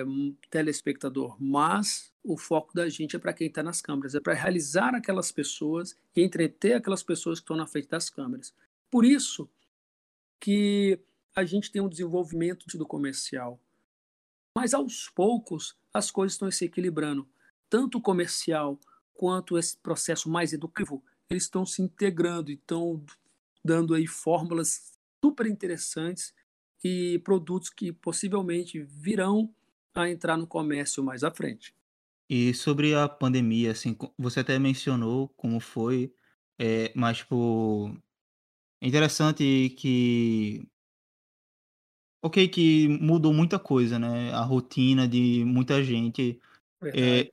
telespectador, 0.50 1.36
mas 1.38 2.14
o 2.24 2.38
foco 2.38 2.74
da 2.74 2.88
gente 2.88 3.18
é 3.18 3.20
para 3.20 3.34
quem 3.34 3.48
está 3.48 3.62
nas 3.62 3.82
câmeras, 3.82 4.16
é 4.16 4.22
para 4.22 4.34
realizar 4.34 4.96
aquelas 4.96 5.30
pessoas 5.30 5.94
e 6.16 6.22
entreter 6.22 6.76
aquelas 6.76 7.04
pessoas 7.04 7.40
que 7.40 7.44
estão 7.44 7.58
na 7.58 7.68
frente 7.68 7.90
das 7.90 8.10
câmeras. 8.10 8.54
Por 8.90 9.04
isso 9.04 9.50
que 10.40 10.98
a 11.36 11.44
gente 11.44 11.70
tem 11.70 11.82
um 11.82 11.90
desenvolvimento 11.90 12.66
do 12.78 12.88
comercial. 12.88 13.60
Mas 14.60 14.74
aos 14.74 15.08
poucos 15.08 15.74
as 15.94 16.12
coisas 16.12 16.34
estão 16.34 16.52
se 16.52 16.66
equilibrando. 16.66 17.26
Tanto 17.70 17.98
o 17.98 18.02
comercial 18.02 18.78
quanto 19.14 19.58
esse 19.58 19.78
processo 19.78 20.30
mais 20.30 20.52
educativo, 20.52 21.02
eles 21.30 21.44
estão 21.44 21.66
se 21.66 21.82
integrando 21.82 22.52
e 22.52 22.56
estão 22.56 23.02
dando 23.64 23.94
aí 23.94 24.06
fórmulas 24.06 24.92
super 25.24 25.46
interessantes 25.46 26.34
e 26.84 27.20
produtos 27.20 27.70
que 27.70 27.94
possivelmente 27.94 28.82
virão 28.82 29.50
a 29.96 30.10
entrar 30.10 30.36
no 30.36 30.46
comércio 30.46 31.02
mais 31.02 31.24
à 31.24 31.32
frente. 31.32 31.74
E 32.30 32.54
sobre 32.54 32.94
a 32.94 33.08
pandemia, 33.08 33.72
assim, 33.72 33.98
você 34.18 34.42
até 34.42 34.60
mencionou 34.60 35.30
como 35.38 35.62
foi, 35.62 36.14
é, 36.60 36.92
mas 36.94 37.20
tipo, 37.20 37.98
é 38.82 38.88
interessante 38.90 39.74
que 39.78 40.68
ok 42.22 42.48
que 42.50 42.88
mudou 42.88 43.34
muita 43.34 43.60
coisa, 43.60 43.98
né, 44.00 44.32
a 44.34 44.42
rotina 44.42 45.08
de 45.08 45.44
muita 45.46 45.84
gente. 45.84 46.40
Eh, 46.94 47.30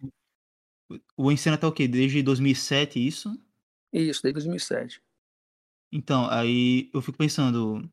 o 1.17 1.33
Ensena 1.33 1.59
tá 1.59 1.69
o 1.69 1.73
quê? 1.73 1.89
Desde 1.89 2.23
2007, 2.23 3.05
isso? 3.07 3.31
Isso, 3.93 4.23
desde 4.23 4.35
2007. 4.35 5.03
Então, 5.93 6.29
aí 6.29 6.91
eu 6.93 7.01
fico 7.01 7.17
pensando, 7.19 7.89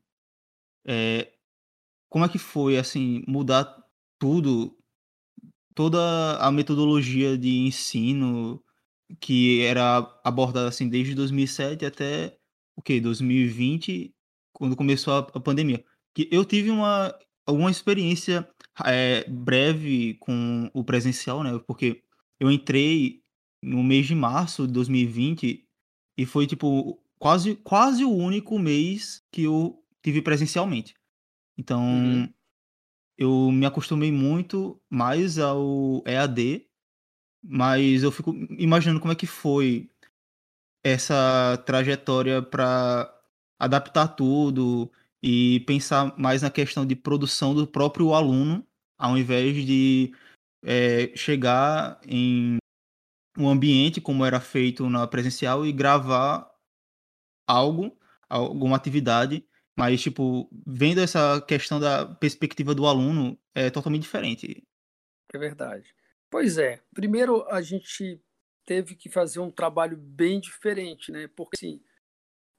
eh, 0.86 1.32
como 2.10 2.24
é 2.24 2.30
que 2.30 2.38
foi, 2.38 2.78
assim, 2.78 3.24
mudar 3.28 3.64
tudo, 4.18 4.76
toda 5.74 6.38
a 6.38 6.52
metodologia 6.52 7.38
de 7.38 7.50
ensino 7.58 8.62
que 9.20 9.62
era 9.62 9.98
abordada, 10.24 10.68
assim, 10.68 10.88
desde 10.88 11.14
2007 11.14 11.86
até 11.86 12.38
o 12.76 12.82
quê? 12.82 13.00
2020, 13.00 14.14
quando 14.52 14.76
começou 14.76 15.14
a 15.14 15.18
a 15.20 15.40
pandemia. 15.40 15.84
Que 16.14 16.28
eu 16.30 16.44
tive 16.44 16.70
uma 16.70 17.14
alguma 17.46 17.70
experiência, 17.70 18.48
eh, 18.86 19.24
breve 19.28 20.14
com 20.14 20.70
o 20.72 20.82
presencial, 20.82 21.42
né, 21.42 21.58
porque 21.66 22.02
eu 22.40 22.50
entrei 22.50 23.22
no 23.62 23.82
mês 23.82 24.06
de 24.06 24.14
março 24.14 24.66
de 24.66 24.72
2020 24.72 25.66
e 26.16 26.26
foi, 26.26 26.46
tipo, 26.46 26.98
quase 27.18 27.56
quase 27.56 28.04
o 28.04 28.10
único 28.10 28.58
mês 28.58 29.22
que 29.30 29.42
eu 29.44 29.82
tive 30.02 30.22
presencialmente. 30.22 30.94
Uhum. 30.94 31.54
Então, 31.58 32.34
eu 33.16 33.50
me 33.50 33.66
acostumei 33.66 34.10
muito 34.12 34.80
mais 34.90 35.38
ao 35.38 36.02
EAD, 36.06 36.66
mas 37.42 38.02
eu 38.02 38.10
fico 38.10 38.34
imaginando 38.58 39.00
como 39.00 39.12
é 39.12 39.16
que 39.16 39.26
foi 39.26 39.88
essa 40.82 41.62
trajetória 41.64 42.42
pra 42.42 43.10
adaptar 43.58 44.08
tudo 44.08 44.90
e 45.26 45.60
pensar 45.60 46.14
mais 46.18 46.42
na 46.42 46.50
questão 46.50 46.84
de 46.84 46.94
produção 46.94 47.54
do 47.54 47.66
próprio 47.66 48.12
aluno, 48.12 48.62
ao 48.98 49.16
invés 49.16 49.64
de, 49.64 50.14
eh, 50.62 51.16
chegar 51.16 51.98
em 52.06 52.58
um 53.38 53.48
ambiente 53.48 54.02
como 54.02 54.24
era 54.26 54.38
feito 54.40 54.90
na 54.90 55.06
presencial 55.06 55.64
e 55.64 55.72
gravar 55.72 56.50
algo, 57.48 57.98
alguma 58.28 58.76
atividade, 58.76 59.46
mas, 59.76 60.02
tipo, 60.02 60.50
vendo 60.66 61.00
essa 61.00 61.40
questão 61.40 61.80
da 61.80 62.06
perspectiva 62.06 62.74
do 62.74 62.86
aluno, 62.86 63.38
é 63.54 63.70
totalmente 63.70 64.02
diferente. 64.02 64.62
É 65.32 65.38
verdade. 65.38 65.94
Pois 66.30 66.58
é, 66.58 66.82
primeiro 66.94 67.48
a 67.50 67.62
gente 67.62 68.20
teve 68.66 68.94
que 68.94 69.08
fazer 69.08 69.40
um 69.40 69.50
trabalho 69.50 69.96
bem 69.96 70.38
diferente, 70.38 71.10
né, 71.10 71.28
porque, 71.28 71.56
assim, 71.56 71.80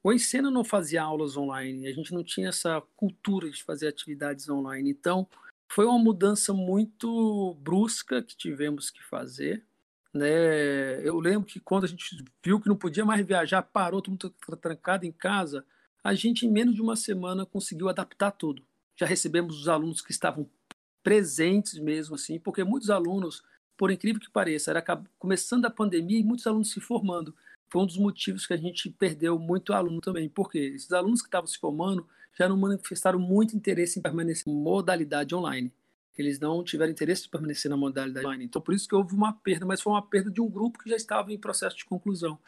o 0.06 0.14
Ensena 0.14 0.52
não 0.52 0.64
fazia 0.64 1.02
aulas 1.02 1.36
online, 1.36 1.88
a 1.88 1.92
gente 1.92 2.14
não 2.14 2.24
tinha 2.24 2.50
essa 2.50 2.80
cultura 2.96 3.50
de 3.50 3.64
fazer 3.64 3.88
atividades 3.88 4.48
online, 4.48 4.92
então 4.92 5.28
foi 5.68 5.84
uma 5.84 5.98
mudança 5.98 6.54
muito 6.54 7.56
brusca 7.60 8.22
que 8.22 8.38
tivemos 8.38 8.92
que 8.92 9.04
fazer, 9.04 9.66
né. 10.14 11.02
Eu 11.04 11.20
lembro 11.20 11.48
que 11.48 11.60
quando 11.60 11.86
a 11.86 11.88
gente 11.88 12.24
viu 12.44 12.62
que 12.62 12.70
não 12.70 12.76
podia 12.76 13.04
mais 13.04 13.26
viajar, 13.26 13.64
parou, 13.64 14.00
todo 14.00 14.12
mundo 14.12 14.30
tra 14.46 14.56
trancado 14.56 15.08
em 15.08 15.12
casa, 15.12 15.66
a 16.04 16.14
gente 16.14 16.46
em 16.46 16.52
menos 16.52 16.76
de 16.76 16.84
uma 16.84 16.96
semana 16.96 17.44
conseguiu 17.44 17.90
adaptar 17.90 18.30
tudo. 18.30 18.64
Já 18.96 19.08
recebemos 19.08 19.60
os 19.60 19.68
alunos 19.68 20.02
que 20.02 20.12
estavam 20.12 20.48
presentes 21.02 21.80
mesmo, 21.80 22.14
assim, 22.14 22.40
porque 22.40 22.64
muitos 22.64 22.92
alunos, 22.92 23.42
por 23.76 23.90
incrível 23.90 24.22
que 24.22 24.30
pareça, 24.30 24.70
era 24.70 24.86
começando 25.18 25.66
a 25.66 25.72
pandemia 25.72 26.20
e 26.20 26.24
muitos 26.24 26.46
alunos 26.46 26.70
se 26.70 26.80
formando. 26.80 27.36
Foi 27.76 27.84
um 27.84 27.86
dos 27.86 27.98
motivos 27.98 28.48
que 28.48 28.54
a 28.54 28.58
gente 28.58 28.90
perdeu 28.90 29.38
muito 29.38 29.74
aluno 29.74 30.00
também, 30.00 30.30
porque 30.30 30.58
esses 30.58 30.94
alunos 30.94 31.22
que 31.22 31.28
estavam 31.28 31.46
se 31.46 31.58
formando 31.58 32.08
já 32.34 32.48
não 32.48 32.56
manifestaram 32.56 33.20
muito 33.20 33.54
interesse 33.54 34.00
em 34.00 34.02
permanecer 34.02 34.48
em 34.48 34.56
modalidade 34.56 35.36
online. 35.36 35.74
Eles 36.18 36.40
não 36.40 36.64
tiveram 36.64 36.94
interesse 36.94 37.24
de 37.24 37.30
permanecer 37.30 37.70
na 37.70 37.76
modalidade 37.76 38.26
online, 38.26 38.46
então 38.46 38.62
por 38.62 38.74
isso 38.74 38.88
que 38.88 38.96
houve 38.96 39.14
uma 39.14 39.34
perda, 39.34 39.66
mas 39.66 39.82
foi 39.82 39.92
uma 39.92 40.02
perda 40.02 40.32
de 40.32 40.40
um 40.40 40.50
grupo 40.50 40.80
que 40.80 40.90
já 40.90 40.96
estava 40.96 41.34
em 41.34 41.38
processo 41.38 41.76
de 41.76 41.84
conclusão, 41.84 42.40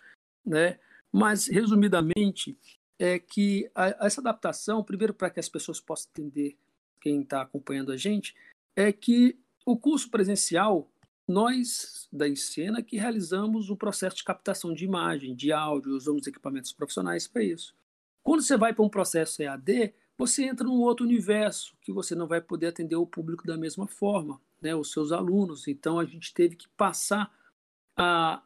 né. 0.45 0.79
Mas 1.11 1.47
resumidamente, 1.47 2.57
é 2.97 3.19
que 3.19 3.69
a 3.75 4.05
essa 4.05 4.21
adaptação, 4.21 4.81
primeiro 4.81 5.13
para 5.13 5.29
que 5.29 5.41
as 5.41 5.49
pessoas 5.49 5.81
possam 5.81 6.09
entender, 6.15 6.55
quem 7.01 7.21
está 7.21 7.41
acompanhando 7.41 7.91
a 7.91 7.97
gente, 7.97 8.33
é 8.77 8.93
que 8.93 9.37
o 9.65 9.75
curso 9.75 10.09
presencial, 10.09 10.89
nós 11.27 12.07
da 12.11 12.27
Ensena 12.27 12.81
que 12.81 12.97
realizamos 12.97 13.69
o 13.69 13.75
processo 13.75 14.17
de 14.17 14.23
captação 14.23 14.73
de 14.73 14.85
imagem, 14.85 15.35
de 15.35 15.51
áudio, 15.51 15.95
usamos 15.95 16.25
equipamentos 16.25 16.71
profissionais 16.71 17.27
para 17.27 17.43
isso. 17.43 17.75
Quando 18.23 18.41
você 18.41 18.57
vai 18.57 18.73
para 18.73 18.83
um 18.83 18.89
processo 18.89 19.41
EAD, 19.41 19.93
você 20.17 20.45
entra 20.45 20.65
num 20.65 20.81
outro 20.81 21.05
universo, 21.05 21.75
que 21.81 21.91
você 21.91 22.15
não 22.15 22.27
vai 22.27 22.41
poder 22.41 22.67
atender 22.67 22.95
o 22.95 23.05
público 23.05 23.45
da 23.45 23.57
mesma 23.57 23.87
forma, 23.87 24.41
né, 24.61 24.73
os 24.75 24.91
seus 24.91 25.11
alunos, 25.11 25.67
então 25.67 25.99
a 25.99 26.05
gente 26.05 26.33
teve 26.33 26.55
que 26.55 26.67
passar 26.69 27.31
a 27.95 28.41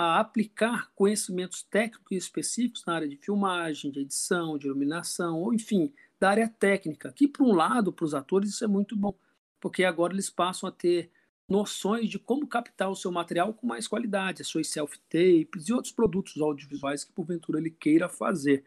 a 0.00 0.20
aplicar 0.20 0.92
conhecimentos 0.94 1.64
técnicos 1.64 2.16
específicos 2.16 2.84
na 2.86 2.94
área 2.94 3.08
de 3.08 3.16
filmagem, 3.16 3.90
de 3.90 3.98
edição, 3.98 4.56
de 4.56 4.68
iluminação, 4.68 5.40
ou 5.40 5.52
enfim, 5.52 5.92
da 6.20 6.30
área 6.30 6.48
técnica, 6.48 7.12
que 7.12 7.26
por 7.26 7.44
um 7.44 7.52
lado, 7.52 7.92
para 7.92 8.04
os 8.04 8.14
atores 8.14 8.50
isso 8.50 8.64
é 8.64 8.68
muito 8.68 8.96
bom, 8.96 9.12
porque 9.58 9.82
agora 9.82 10.12
eles 10.12 10.30
passam 10.30 10.68
a 10.68 10.72
ter 10.72 11.10
noções 11.48 12.08
de 12.10 12.18
como 12.18 12.46
captar 12.46 12.90
o 12.90 12.96
seu 12.96 13.10
material 13.12 13.54
com 13.54 13.66
mais 13.66 13.88
qualidade, 13.88 14.42
as 14.42 14.48
suas 14.48 14.68
self 14.68 14.98
tapes 15.08 15.68
e 15.68 15.72
outros 15.72 15.92
produtos 15.92 16.40
audiovisuais 16.40 17.04
que 17.04 17.12
porventura 17.12 17.58
ele 17.58 17.70
queira 17.70 18.08
fazer. 18.08 18.64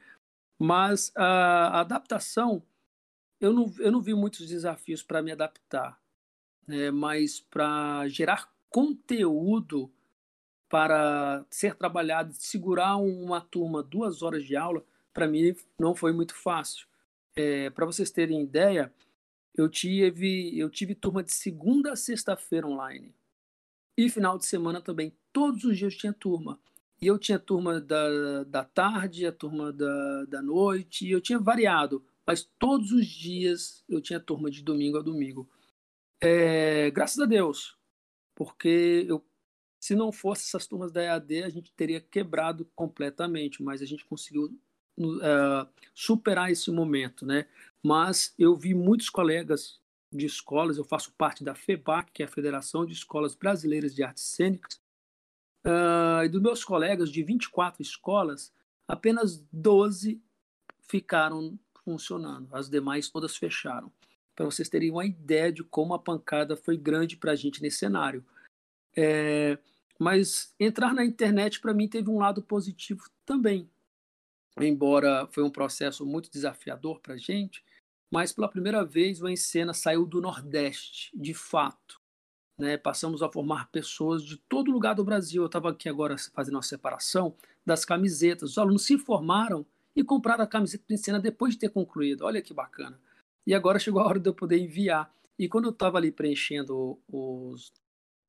Mas 0.60 1.12
a 1.16 1.82
adaptação, 1.82 2.64
eu 3.40 3.54
não 3.54 3.74
eu 3.80 3.92
não 3.92 4.02
vi 4.02 4.14
muitos 4.16 4.48
desafios 4.48 5.04
para 5.04 5.22
me 5.22 5.32
adaptar, 5.32 6.00
né, 6.68 6.92
mas 6.92 7.40
para 7.42 8.08
gerar 8.10 8.52
conteúdo 8.70 9.92
para 10.70 11.46
ser 11.50 11.76
trabalhado, 11.76 12.34
segurar 12.34 12.96
uma 12.98 13.42
turma 13.42 13.84
2 13.84 14.22
horas 14.24 14.46
de 14.46 14.56
aula, 14.56 14.84
para 15.14 15.28
mim 15.28 15.54
não 15.80 15.94
foi 15.94 16.14
muito 16.14 16.34
fácil. 16.36 16.88
Eh, 17.36 17.70
para 17.72 17.86
vocês 17.86 18.10
terem 18.12 18.42
ideia, 18.44 18.94
eu 19.56 19.70
tive 19.70 20.58
eu 20.58 20.70
tive 20.70 20.96
turma 20.96 21.24
de 21.24 21.34
segunda 21.34 21.94
a 21.94 21.96
sexta-feira 21.96 22.68
online. 22.68 23.14
E 23.98 24.10
final 24.10 24.38
de 24.38 24.46
semana 24.46 24.82
também, 24.82 25.14
todos 25.34 25.64
os 25.64 25.78
dias 25.78 25.96
tinha 25.96 26.14
turma. 26.14 26.60
E 27.02 27.08
eu 27.08 27.18
tinha 27.20 27.40
turma 27.40 27.82
da 27.82 28.44
da 28.46 28.64
tarde, 28.64 29.26
a 29.26 29.32
turma 29.32 29.72
da 29.74 30.26
da 30.26 30.42
noite, 30.42 31.10
eu 31.10 31.22
tinha 31.22 31.40
variado, 31.40 32.06
mas 32.26 32.44
todos 32.60 32.92
os 32.92 33.08
dias 33.08 33.84
eu 33.90 34.02
tinha 34.02 34.20
turma 34.20 34.50
de 34.52 34.64
domingo 34.64 34.98
a 34.98 35.02
domingo. 35.02 35.50
Eh, 36.22 36.92
graças 36.92 37.20
a 37.20 37.26
Deus, 37.26 37.78
porque 38.36 39.06
eu 39.08 39.26
se 39.82 39.96
não 39.96 40.12
fosse 40.12 40.44
essas 40.44 40.68
turmas 40.68 40.92
da 40.92 41.02
EAD, 41.02 41.44
a 41.44 41.50
gente 41.50 41.74
teria 41.74 42.00
quebrado 42.00 42.66
completamente, 42.76 43.64
mas 43.64 43.82
a 43.82 43.86
gente 43.86 44.06
conseguiu 44.06 44.56
hã, 45.00 45.68
superar 45.94 46.52
esse 46.52 46.72
momento, 46.72 47.26
né. 47.26 47.48
Mas 47.84 48.34
eu 48.38 48.56
vi 48.56 48.74
muitos 48.74 49.10
colegas 49.10 49.80
de 50.12 50.26
escolas, 50.26 50.78
eu 50.78 50.84
faço 50.84 51.14
parte 51.18 51.44
da 51.44 51.56
FEBAC, 51.56 52.12
que 52.12 52.24
é 52.24 52.26
a 52.26 52.30
Federação 52.30 52.86
de 52.86 52.94
Escolas 52.94 53.36
Brasileiras 53.36 53.96
de 53.96 54.04
Artes 54.04 54.24
Cênicas, 54.26 54.80
hã, 55.66 56.26
e 56.26 56.30
dos 56.30 56.42
meus 56.42 56.64
colegas 56.64 57.12
de 57.12 57.24
24 57.24 57.82
escolas, 57.82 58.54
apenas 58.88 59.44
12 59.52 60.22
ficaram 60.88 61.60
funcionando, 61.86 62.50
as 62.56 62.70
demais 62.70 63.10
todas 63.10 63.38
fecharam. 63.38 63.92
Para 64.36 64.46
vocês 64.46 64.70
terem 64.70 64.92
uma 64.92 65.06
ideia 65.06 65.52
de 65.52 65.64
como 65.64 65.94
a 65.94 66.00
pancada 66.00 66.56
foi 66.58 66.78
grande 66.78 67.18
para 67.18 67.32
a 67.34 67.36
gente 67.36 67.62
nesse 67.62 67.78
cenário. 67.80 68.26
Eh, 68.96 69.58
mas 70.00 70.54
entrar 70.60 70.94
na 70.94 71.06
internet 71.06 71.60
para 71.62 71.74
mim 71.74 71.88
teve 71.88 72.10
um 72.10 72.18
lado 72.20 72.42
positivo 72.42 73.04
também. 73.26 73.70
Embora 74.60 75.28
foi 75.32 75.44
um 75.44 75.50
processo 75.50 76.06
muito 76.06 76.30
desafiador 76.30 77.00
para 77.00 77.14
a 77.14 77.18
gente, 77.18 77.64
mas 78.12 78.34
pela 78.34 78.50
primeira 78.50 78.84
vez 78.84 79.22
o 79.22 79.30
Ensena 79.30 79.74
saiu 79.74 80.06
do 80.06 80.20
nordeste, 80.20 81.10
de 81.14 81.34
fato, 81.34 82.00
né, 82.58 82.78
passamos 82.78 83.24
a 83.24 83.32
formar 83.32 83.72
pessoas 83.72 84.24
de 84.24 84.38
todo 84.38 84.72
lugar 84.72 84.94
do 84.94 85.04
Brasil. 85.04 85.42
Eu 85.42 85.48
estava 85.48 85.70
aqui 85.70 85.88
agora 85.88 86.16
fazendo 86.34 86.56
uma 86.56 86.62
separação 86.62 87.36
das 87.66 87.86
camisetas, 87.86 88.52
os 88.52 88.58
alunos 88.58 88.84
se 88.86 88.98
formaram 88.98 89.66
e 89.96 90.04
compraram 90.04 90.44
a 90.44 90.48
camiseta 90.48 90.84
do 90.88 90.94
Ensena 90.94 91.20
depois 91.20 91.54
de 91.54 91.60
ter 91.60 91.70
concluído, 91.70 92.26
olha 92.26 92.42
que 92.42 92.54
bacana. 92.54 93.00
E 93.46 93.54
agora 93.54 93.80
chegou 93.80 94.02
a 94.02 94.06
hora 94.06 94.20
de 94.20 94.30
eu 94.30 94.34
poder 94.34 94.60
enviar. 94.60 95.12
E 95.38 95.48
quando 95.48 95.66
eu 95.66 95.72
estava 95.72 95.98
ali 95.98 96.12
preenchendo 96.12 97.00
os 97.12 97.72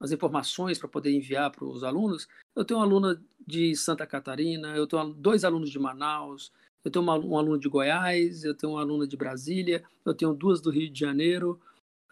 as 0.02 0.10
informações 0.10 0.80
para 0.80 0.88
poder 0.88 1.12
enviar 1.12 1.52
para 1.52 1.64
os 1.64 1.84
alunos, 1.84 2.26
eu 2.56 2.64
tenho 2.64 2.80
uma 2.80 2.84
aluna 2.84 3.22
de 3.46 3.74
Santa 3.76 4.04
Catarina, 4.04 4.74
eu 4.74 4.84
tenho 4.84 5.14
2 5.14 5.44
alunos 5.44 5.70
de 5.70 5.78
Manaus, 5.78 6.52
eu 6.84 6.90
tenho 6.90 7.04
uma 7.04 7.16
um 7.16 7.38
aluno 7.38 7.56
de 7.56 7.68
Goiás, 7.68 8.42
eu 8.42 8.52
tenho 8.52 8.72
uma 8.72 8.80
aluna 8.80 9.06
de 9.06 9.16
Brasília, 9.16 9.84
eu 10.04 10.12
tenho 10.12 10.34
2 10.34 10.60
do 10.60 10.70
Rio 10.70 10.90
de 10.90 10.98
Janeiro. 10.98 11.60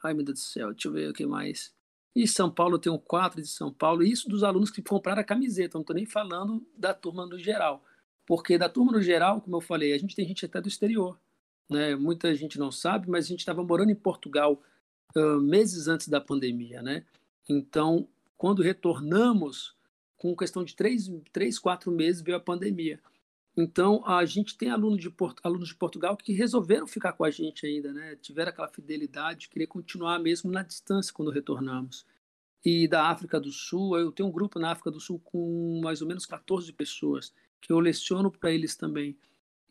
Ai 0.05 0.15
meu 0.15 0.25
Deus 0.25 0.39
do 0.39 0.43
céu, 0.43 0.71
deixa 0.71 0.87
eu 0.87 0.93
ver 0.93 1.11
o 1.11 1.13
que 1.13 1.27
mais. 1.27 1.75
E 2.15 2.29
São 2.29 2.49
Paulo 2.49 2.77
eu 2.77 2.79
tenho 2.79 2.97
4 2.97 3.43
de 3.43 3.49
São 3.49 3.73
Paulo, 3.73 4.05
isso 4.05 4.29
dos 4.29 4.45
alunos 4.45 4.71
que 4.71 4.81
compraram 4.81 5.21
a 5.21 5.25
camiseta, 5.25 5.77
não 5.77 5.83
estou 5.83 5.97
nem 5.97 6.07
falando 6.07 6.65
da 6.77 6.95
turma 6.95 7.27
no 7.27 7.39
geral. 7.39 7.85
Porque 8.25 8.57
da 8.57 8.69
turma 8.69 8.93
no 8.93 9.03
geral, 9.03 9.41
como 9.41 9.57
eu 9.57 9.61
falei, 9.61 9.93
a 9.93 9.99
gente 9.99 10.15
tem 10.15 10.27
gente 10.29 10.45
até 10.45 10.61
do 10.61 10.69
exterior, 10.69 11.19
né? 11.69 11.97
Muita 11.97 12.33
gente 12.37 12.57
não 12.57 12.71
sabe, 12.71 13.11
mas 13.11 13.25
a 13.25 13.29
gente 13.29 13.41
estava 13.41 13.65
morando 13.65 13.91
em 13.91 13.97
Portugal 13.97 14.63
uh, 15.17 15.41
meses 15.41 15.89
antes 15.89 16.07
da 16.07 16.21
pandemia, 16.21 16.81
né? 16.81 17.05
Então, 17.49 18.09
quando 18.37 18.63
retornamos, 18.63 19.75
com 20.17 20.37
questão 20.37 20.65
de 20.65 20.75
três, 20.75 21.11
três 21.33 21.59
quatro 21.59 21.91
meses, 21.91 22.23
veio 22.23 22.37
a 22.37 22.41
pandemia. 22.41 23.01
Então, 23.57 24.07
a 24.07 24.25
gente 24.25 24.57
tem 24.57 24.71
aluno 24.71 24.97
de 24.97 25.13
alunos 25.43 25.69
de 25.69 25.75
Portugal 25.75 26.17
que 26.17 26.33
resolveram 26.33 26.87
ficar 26.87 27.13
com 27.13 27.25
a 27.25 27.31
gente 27.31 27.67
ainda, 27.67 27.93
né? 27.93 28.17
Tiveram 28.17 28.51
aquela 28.51 28.69
fidelidade, 28.69 29.49
querer 29.49 29.67
continuar 29.67 30.19
mesmo 30.19 30.51
na 30.51 30.63
distância 30.63 31.13
quando 31.13 31.31
retornamos. 31.31 32.07
E 32.65 32.87
da 32.87 33.09
África 33.09 33.41
do 33.41 33.51
Sul, 33.51 33.99
eu 33.99 34.13
tenho 34.13 34.29
um 34.29 34.33
grupo 34.33 34.59
na 34.59 34.73
África 34.73 34.91
do 34.91 35.01
Sul 35.01 35.19
com 35.19 35.81
mais 35.83 36.03
ou 36.03 36.09
menos 36.09 36.27
14 36.27 36.73
pessoas, 36.73 37.35
que 37.61 37.73
eu 37.73 37.81
leciono 37.81 38.31
para 38.31 38.53
eles 38.53 38.77
também. 38.77 39.17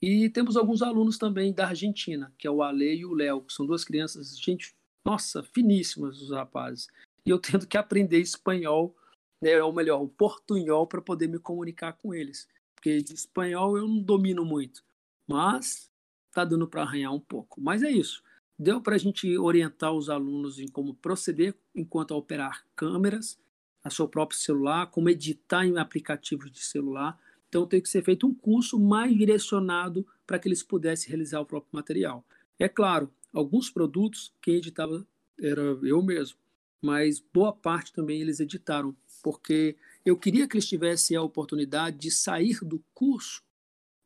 E 0.02 0.30
temos 0.30 0.58
alguns 0.58 0.82
alunos 0.82 1.18
também 1.18 1.54
da 1.54 1.68
Argentina, 1.68 2.34
que 2.38 2.48
é 2.48 2.52
o 2.52 2.64
Ale 2.64 2.96
e 2.96 3.06
o 3.06 3.14
Léo, 3.14 3.42
que 3.42 3.54
são 3.54 3.66
duas 3.66 3.84
crianças, 3.84 4.38
gente, 4.40 4.76
nossa, 5.06 5.44
finíssimas 5.44 6.22
os 6.22 6.32
rapazes. 6.32 6.88
E 7.30 7.32
eu 7.32 7.38
tendo 7.38 7.68
que 7.68 7.78
aprender 7.78 8.20
espanhol, 8.20 8.96
né, 9.40 9.62
ou 9.62 9.72
melhor, 9.72 10.02
o 10.02 10.10
portunhol 10.10 10.88
para 10.88 11.00
poder 11.00 11.28
me 11.28 11.38
comunicar 11.38 11.94
com 11.94 12.12
eles. 12.12 12.50
Porque 12.74 13.04
de 13.04 13.14
espanhol 13.14 13.78
eu 13.78 13.88
não 13.88 14.02
domino 14.02 14.44
muito, 14.44 14.84
mas 15.28 15.92
tá 16.32 16.44
dando 16.44 16.68
para 16.68 16.82
arranhar 16.82 17.14
um 17.14 17.20
pouco. 17.20 17.62
Mas 17.62 17.84
é 17.84 17.92
isso. 17.92 18.24
Deu 18.58 18.82
para 18.82 18.96
a 18.96 18.98
gente 18.98 19.38
orientar 19.38 19.94
os 19.94 20.10
alunos 20.10 20.58
em 20.58 20.68
como 20.68 20.96
proceder 20.96 21.54
enquanto 21.76 22.16
a 22.16 22.18
operar 22.18 22.66
câmeras, 22.76 23.38
a 23.84 23.92
seu 23.92 24.08
próprio 24.08 24.40
celular, 24.40 24.88
como 24.88 25.08
editar 25.08 25.64
em 25.64 25.78
aplicativos 25.78 26.52
de 26.52 26.60
celular, 26.60 27.16
então 27.48 27.68
tem 27.68 27.80
que 27.80 27.90
ser 27.90 28.04
feito 28.04 28.26
um 28.26 28.34
curso 28.34 28.80
mais 28.80 29.16
direcionado 29.16 30.06
para 30.26 30.40
que 30.40 30.48
eles 30.48 30.64
pudessem 30.64 31.10
realizar 31.10 31.40
o 31.40 31.46
próprio 31.46 31.70
material. 31.74 32.26
É 32.58 32.68
claro, 32.68 33.14
alguns 33.32 33.70
produtos 33.70 34.34
quem 34.42 34.56
editava 34.56 35.08
era 35.40 35.62
eu 35.84 36.02
mesmo, 36.02 36.38
mas 36.82 37.20
boa 37.20 37.54
parte 37.54 37.94
também 37.94 38.22
eles 38.22 38.40
editaram, 38.40 38.96
porque 39.22 39.76
eu 40.06 40.18
queria 40.18 40.48
que 40.48 40.56
eles 40.56 40.68
tivessem 40.68 41.16
a 41.16 41.22
oportunidade 41.22 41.98
de 41.98 42.12
sair 42.12 42.60
do 42.62 42.84
curso 42.94 43.44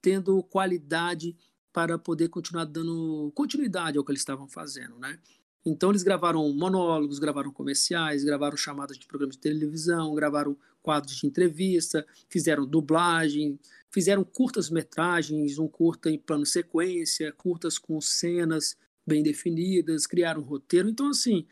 tendo 0.01 0.41
qualidade 0.43 1.35
para 1.71 1.97
poder 1.97 2.29
continuar 2.29 2.65
dando 2.65 3.31
continuidade 3.33 3.97
ao 3.97 4.03
que 4.03 4.11
eles 4.11 4.21
estavam 4.21 4.47
fazendo, 4.47 4.99
né? 4.99 5.19
Então 5.65 5.89
eles 5.89 6.03
gravaram 6.03 6.51
monólogos, 6.53 7.19
gravaram 7.19 7.51
comerciais, 7.51 8.23
gravaram 8.23 8.57
chamadas 8.57 8.97
de 8.97 9.07
programas 9.07 9.35
de 9.35 9.41
televisão, 9.41 10.13
gravaram 10.13 10.57
quadros 10.81 11.15
de 11.15 11.25
entrevista, 11.25 12.05
fizeram 12.27 12.65
dublagem, 12.65 13.57
fizeram 13.89 14.25
curtas 14.25 14.69
metragens, 14.69 15.57
um 15.57 15.67
curta 15.67 16.11
em 16.11 16.19
plano 16.19 16.45
sequência, 16.45 17.31
curtas 17.31 17.79
com 17.79 17.99
cenas 18.01 18.75
bem 19.07 19.23
definidas, 19.23 20.05
criaram 20.05 20.41
um 20.41 20.45
roteiro. 20.45 20.89
Então 20.89 21.09
assim, 21.09 21.45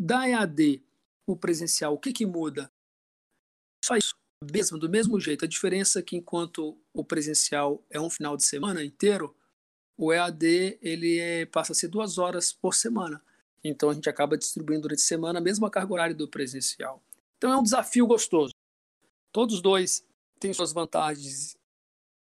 da 0.00 0.26
EAD 0.26 0.82
o 1.26 1.36
presencial, 1.36 1.92
o 1.92 1.98
que 1.98 2.10
que 2.10 2.24
muda? 2.24 2.72
Só 3.84 3.98
isso, 3.98 4.14
mesmo 4.50 4.78
do 4.78 4.88
mesmo 4.88 5.20
jeito. 5.20 5.44
A 5.44 5.48
diferença 5.48 5.98
é 5.98 6.02
que 6.02 6.16
enquanto 6.16 6.80
o 6.94 7.04
presencial 7.04 7.84
é 7.90 8.00
um 8.00 8.08
final 8.08 8.34
de 8.34 8.44
semana 8.44 8.82
inteiro, 8.82 9.36
o 9.98 10.10
EAD 10.10 10.78
ele 10.80 11.18
é, 11.18 11.44
passa 11.44 11.72
a 11.72 11.74
ser 11.74 11.88
duas 11.88 12.16
horas 12.16 12.50
por 12.50 12.74
semana. 12.74 13.22
Então 13.62 13.90
a 13.90 13.94
gente 13.94 14.08
acaba 14.08 14.38
distribuindo 14.38 14.82
durante 14.82 15.00
a 15.00 15.04
semana 15.04 15.38
a 15.38 15.42
mesma 15.42 15.70
carga 15.70 15.92
horária 15.92 16.14
do 16.14 16.26
presencial. 16.26 17.02
Então 17.36 17.52
é 17.52 17.56
um 17.58 17.62
desafio 17.62 18.06
gostoso. 18.06 18.54
Todos 19.30 19.56
os 19.56 19.60
dois 19.60 20.02
têm 20.40 20.54
suas 20.54 20.72
vantagens 20.72 21.58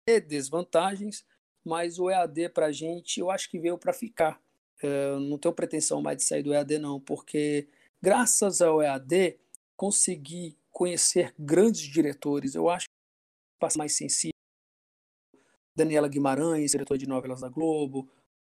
e 0.06 0.20
desvantagens, 0.20 1.24
mas 1.64 1.98
o 1.98 2.10
EAD 2.10 2.50
para 2.50 2.66
a 2.66 2.72
gente 2.72 3.20
eu 3.20 3.30
acho 3.30 3.50
que 3.50 3.58
veio 3.58 3.78
para 3.78 3.94
ficar. 3.94 4.43
Eu 4.84 5.18
não 5.18 5.38
tenho 5.38 5.54
pretensão 5.54 6.02
mais 6.02 6.18
de 6.18 6.24
sair 6.24 6.42
do 6.42 6.52
EAD 6.52 6.78
não, 6.78 7.00
porque 7.00 7.66
graças 8.02 8.60
ao 8.60 8.82
EAD 8.82 9.38
consegui 9.76 10.58
conhecer 10.70 11.34
grandes 11.38 11.80
diretores. 11.80 12.54
Eu 12.54 12.68
acho 12.68 12.86
que 12.86 13.78
mais 13.78 13.94
sensível. 13.94 14.34
Daniela 15.74 16.06
Guimarães, 16.06 16.72
diretora 16.72 16.98
de 16.98 17.08
novelas 17.08 17.40
da 17.40 17.48
Globo, 17.48 18.06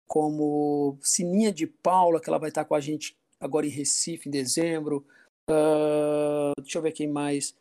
como 0.09 0.99
Sininha 1.01 1.53
de 1.53 1.69
Paula, 1.69 2.21
que 2.21 2.29
ela 2.29 2.39
vai 2.39 2.49
estar 2.49 2.65
com 2.65 2.75
a 2.75 2.81
gente 2.81 3.17
agora 3.39 3.65
em 3.65 3.71
Recife, 3.71 4.29
em 4.29 4.33
dezembro. 4.33 5.07
Uh, 5.49 6.61
deixa 6.61 6.79
eu 6.79 6.83
ver 6.83 6.91
quem 6.91 7.07
mais. 7.07 7.55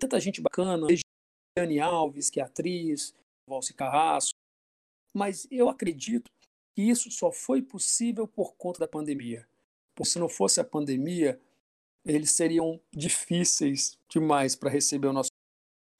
Tanta 0.00 0.18
gente 0.18 0.40
bacana. 0.40 0.86
Regiane 0.86 1.80
Alves, 1.80 2.30
que 2.30 2.40
é 2.40 2.42
atriz, 2.42 3.14
Valci 3.46 3.74
Carrasco. 3.74 4.38
Mas 5.14 5.46
eu 5.50 5.68
acredito 5.68 6.30
que 6.76 6.82
isso 6.82 7.10
só 7.10 7.32
foi 7.32 7.62
possível 7.62 8.28
por 8.28 8.54
conta 8.56 8.80
da 8.80 8.86
pandemia. 8.86 9.48
Porque 9.94 10.10
se 10.10 10.18
não 10.18 10.28
fosse 10.28 10.60
a 10.60 10.64
pandemia, 10.64 11.40
eles 12.04 12.32
seriam 12.32 12.78
difíceis 12.92 13.98
demais 14.10 14.54
para 14.54 14.68
receber 14.68 15.08
o 15.08 15.12
nosso 15.14 15.30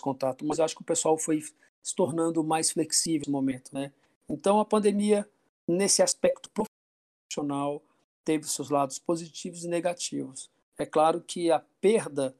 contato. 0.03 0.45
Mas 0.45 0.61
acho 0.61 0.77
que 0.77 0.83
o 0.83 0.85
pessoal 0.85 1.17
foi 1.17 1.43
se 1.83 1.95
tornando 1.97 2.45
mais 2.45 2.71
flexível 2.71 3.25
no 3.29 3.33
momento, 3.33 3.73
né? 3.73 3.91
Então 4.29 4.61
a 4.61 4.67
pandemia 4.67 5.27
nesse 5.67 6.03
aspecto 6.03 6.51
profissional, 6.51 7.83
teve 8.23 8.47
seus 8.47 8.69
lados 8.69 8.99
positivos 8.99 9.65
e 9.65 9.69
negativos. 9.69 10.51
É 10.79 10.85
claro 10.85 11.23
que 11.23 11.51
a 11.51 11.59
perda 11.81 12.37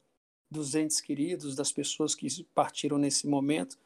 dos 0.49 0.75
entes 0.75 1.01
queridos, 1.01 1.55
das 1.55 1.71
pessoas 1.71 2.13
que 2.13 2.43
partiram 2.53 2.99
nesse 2.99 3.27
momento, 3.27 3.79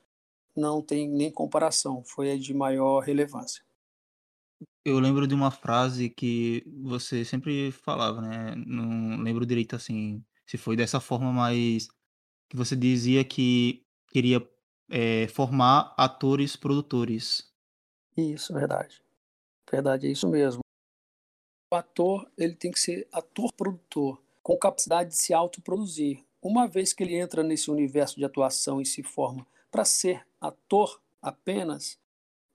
não 0.54 0.82
tem 0.82 1.08
nem 1.08 1.32
comparação, 1.32 2.04
foi 2.04 2.32
a 2.32 2.38
de 2.38 2.54
maior 2.54 3.00
relevância. 3.00 3.64
Eu 4.84 5.00
lembro 5.00 5.28
de 5.28 5.36
uma 5.36 5.52
frase 5.52 6.10
que 6.10 6.64
você 6.84 7.24
sempre 7.24 7.72
falava, 7.72 8.22
né? 8.22 8.56
Não 8.56 9.22
lembro 9.22 9.46
direito 9.46 9.76
assim, 9.76 10.24
se 10.46 10.58
foi 10.58 10.76
dessa 10.76 11.00
forma, 11.00 11.32
mas 11.32 11.88
que 12.50 12.58
você 12.58 12.76
dizia 12.76 13.24
que 13.24 13.86
queria 14.12 14.46
é, 14.90 15.28
formar 15.30 15.94
atores 15.98 16.56
produtores. 16.56 17.50
Isso, 18.18 18.54
verdade. 18.54 19.02
Verdade, 19.70 20.08
é 20.08 20.12
isso 20.12 20.28
mesmo. 20.28 20.62
O 21.72 21.76
ator 21.76 22.30
ele 22.38 22.56
tem 22.56 22.72
que 22.72 22.80
ser 22.80 23.08
ator-produtor, 23.14 24.22
com 24.44 24.58
capacidade 24.58 25.12
de 25.12 25.16
se 25.16 25.34
autoproduzir. 25.34 26.22
Uma 26.42 26.68
vez 26.68 26.92
que 26.92 27.04
ele 27.04 27.16
entra 27.16 27.44
nesse 27.44 27.72
universo 27.72 28.18
de 28.18 28.26
atuação 28.26 28.82
e 28.82 28.86
se 28.86 29.02
forma 29.02 29.48
para 29.72 29.86
ser 29.86 30.28
ator 30.42 31.00
apenas, 31.22 31.98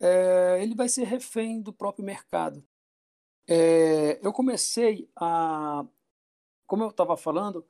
é, 0.01 0.63
ele 0.63 0.75
vai 0.75 0.89
ser 0.89 1.05
refém 1.05 1.61
do 1.61 1.73
próprio 1.73 2.05
mercado. 2.05 2.65
É, 3.49 4.19
eu 4.27 4.33
comecei 4.33 5.09
a, 5.17 5.85
como 6.67 6.83
eu 6.83 6.91
estava 6.91 7.17
falando, 7.17 7.65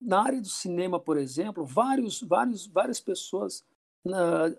na 0.00 0.22
área 0.22 0.40
do 0.40 0.48
cinema, 0.48 0.98
por 0.98 1.16
exemplo, 1.16 1.64
vários, 1.64 2.20
vários, 2.20 2.66
várias 2.66 3.00
pessoas 3.00 3.64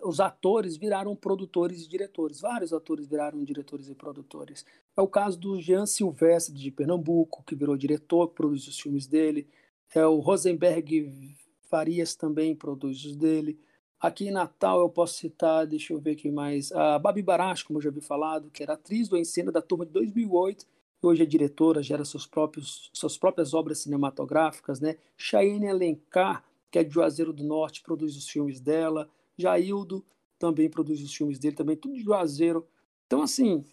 os 0.02 0.20
atores 0.20 0.76
viraram 0.76 1.14
produtores 1.14 1.82
e 1.82 1.88
diretores. 1.88 2.40
Vários 2.40 2.72
atores 2.72 3.06
viraram 3.06 3.44
diretores 3.44 3.88
e 3.88 3.94
produtores. 3.94 4.64
É 4.96 5.02
o 5.02 5.08
caso 5.08 5.38
do 5.38 5.60
Jean 5.60 5.86
Silvestre 5.86 6.54
de 6.54 6.70
Pernambuco, 6.70 7.42
que 7.44 7.54
virou 7.54 7.76
diretor, 7.76 8.28
produz 8.28 8.66
os 8.66 8.80
filmes 8.80 9.06
dele. 9.06 9.46
É 9.94 10.06
o 10.06 10.18
Rosenberg 10.18 11.36
Farias 11.68 12.14
também 12.14 12.54
produz 12.54 13.04
os 13.04 13.16
dele. 13.16 13.60
Aqui 14.04 14.28
em 14.28 14.30
Natal 14.30 14.80
eu 14.80 14.90
posso 14.90 15.14
citar, 15.14 15.66
deixa 15.66 15.94
eu 15.94 15.98
ver 15.98 16.14
quem 16.14 16.30
mais, 16.30 16.70
a 16.72 16.98
Babi 16.98 17.22
Baracho, 17.22 17.64
como 17.66 17.78
eu 17.78 17.82
já 17.82 17.90
vi 17.90 18.02
falado, 18.02 18.50
que 18.50 18.62
era 18.62 18.74
atriz 18.74 19.08
do 19.08 19.16
Encena 19.16 19.50
da 19.50 19.62
turma 19.62 19.86
de 19.86 19.92
2008, 19.92 20.66
hoje 21.00 21.22
é 21.22 21.24
diretora, 21.24 21.82
gera 21.82 22.04
seus 22.04 22.26
próprios, 22.26 22.90
suas 22.92 23.16
próprias 23.16 23.54
obras 23.54 23.78
cinematográficas, 23.78 24.78
né? 24.78 24.98
Cheyenne 25.16 25.70
Alencar, 25.70 26.44
que 26.70 26.78
é 26.78 26.84
de 26.84 26.92
Juazeiro 26.92 27.32
do 27.32 27.42
Norte, 27.44 27.80
produz 27.80 28.14
os 28.14 28.28
filmes 28.28 28.60
dela. 28.60 29.08
Jaildo 29.38 30.04
também 30.38 30.68
produz 30.68 31.00
os 31.02 31.14
filmes 31.14 31.38
dele, 31.38 31.56
também 31.56 31.74
tudo 31.74 31.94
de 31.94 32.02
Juazeiro. 32.02 32.68
Então, 33.06 33.22
assim, 33.22 33.64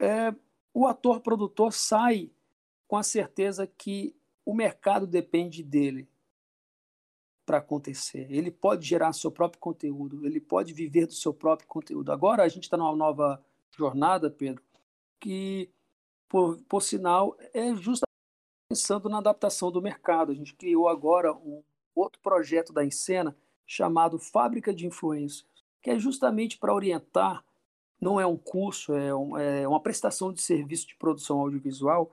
é, 0.00 0.34
o 0.74 0.84
ator-produtor 0.84 1.72
sai 1.72 2.28
com 2.88 2.96
a 2.96 3.04
certeza 3.04 3.68
que 3.68 4.16
o 4.44 4.52
mercado 4.52 5.06
depende 5.06 5.62
dele 5.62 6.08
para 7.50 7.58
acontecer. 7.58 8.28
Ele 8.30 8.48
pode 8.48 8.86
gerar 8.86 9.12
seu 9.12 9.28
próprio 9.28 9.58
conteúdo, 9.58 10.24
ele 10.24 10.40
pode 10.40 10.72
viver 10.72 11.04
do 11.04 11.12
seu 11.12 11.34
próprio 11.34 11.66
conteúdo. 11.66 12.12
Agora 12.12 12.44
a 12.44 12.48
gente 12.48 12.62
está 12.62 12.76
numa 12.76 12.94
nova 12.94 13.44
jornada, 13.76 14.30
Pedro, 14.30 14.62
que, 15.18 15.68
por, 16.28 16.58
por 16.68 16.80
sinal, 16.80 17.36
é 17.52 17.74
justamente 17.74 18.06
pensando 18.68 19.08
na 19.08 19.18
adaptação 19.18 19.72
do 19.72 19.82
mercado. 19.82 20.30
A 20.30 20.34
gente 20.34 20.54
criou 20.54 20.88
agora 20.88 21.32
um 21.32 21.60
outro 21.92 22.20
projeto 22.22 22.72
da 22.72 22.84
Encena, 22.84 23.36
chamado 23.66 24.16
Fábrica 24.16 24.72
de 24.72 24.86
Influências, 24.86 25.44
que 25.82 25.90
é 25.90 25.98
justamente 25.98 26.56
para 26.56 26.72
orientar, 26.72 27.44
não 28.00 28.20
é 28.20 28.24
um 28.24 28.36
curso, 28.36 28.94
é, 28.94 29.12
um, 29.12 29.36
é, 29.36 29.66
uma 29.66 29.80
prestação 29.80 30.32
de 30.32 30.40
serviço 30.40 30.86
de 30.86 30.94
produção 30.94 31.40
audiovisual, 31.40 32.12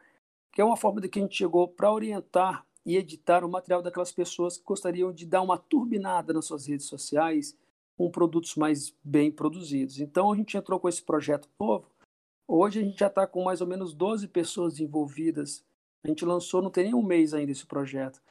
que 0.51 0.61
é 0.61 0.65
uma 0.65 0.75
forma 0.75 0.99
de 0.99 1.07
que 1.07 1.19
a 1.19 1.21
gente 1.21 1.37
chegou 1.37 1.67
para 1.67 1.93
orientar 1.93 2.65
e 2.87 2.97
editar 2.97 3.45
o 3.45 3.49
material 3.49 3.83
daquelas 3.83 4.11
pessoas 4.11 4.57
que 4.57 4.63
gostariam 4.63 5.13
de 5.13 5.27
dar 5.27 5.43
uma 5.43 5.59
turbinada 5.59 6.33
nas 6.33 6.45
suas 6.45 6.65
redes 6.65 6.87
sociais 6.87 7.55
com 7.95 8.09
produtos 8.09 8.55
mais 8.55 8.95
bem 9.03 9.31
produzidos. 9.31 9.99
Então 9.99 10.31
a 10.31 10.35
gente 10.35 10.57
entrou 10.57 10.79
com 10.79 10.89
esse 10.89 11.03
projeto 11.03 11.47
novo 11.59 11.85
Hoje 12.47 12.79
a 12.79 12.83
gente 12.83 12.97
já 12.97 13.07
está 13.07 13.27
com 13.27 13.43
mais 13.43 13.59
ou 13.59 13.67
menos 13.67 13.93
12 13.93 14.29
pessoas 14.29 14.79
envolvidas. 14.79 15.65
A 16.01 16.07
gente 16.07 16.23
lançou, 16.23 16.61
não 16.61 16.71
tem 16.71 16.85
nem 16.85 16.93
um 16.93 17.03
mês 17.03 17.33
ainda 17.33 17.51
esse 17.51 17.65
projeto. 17.65 18.21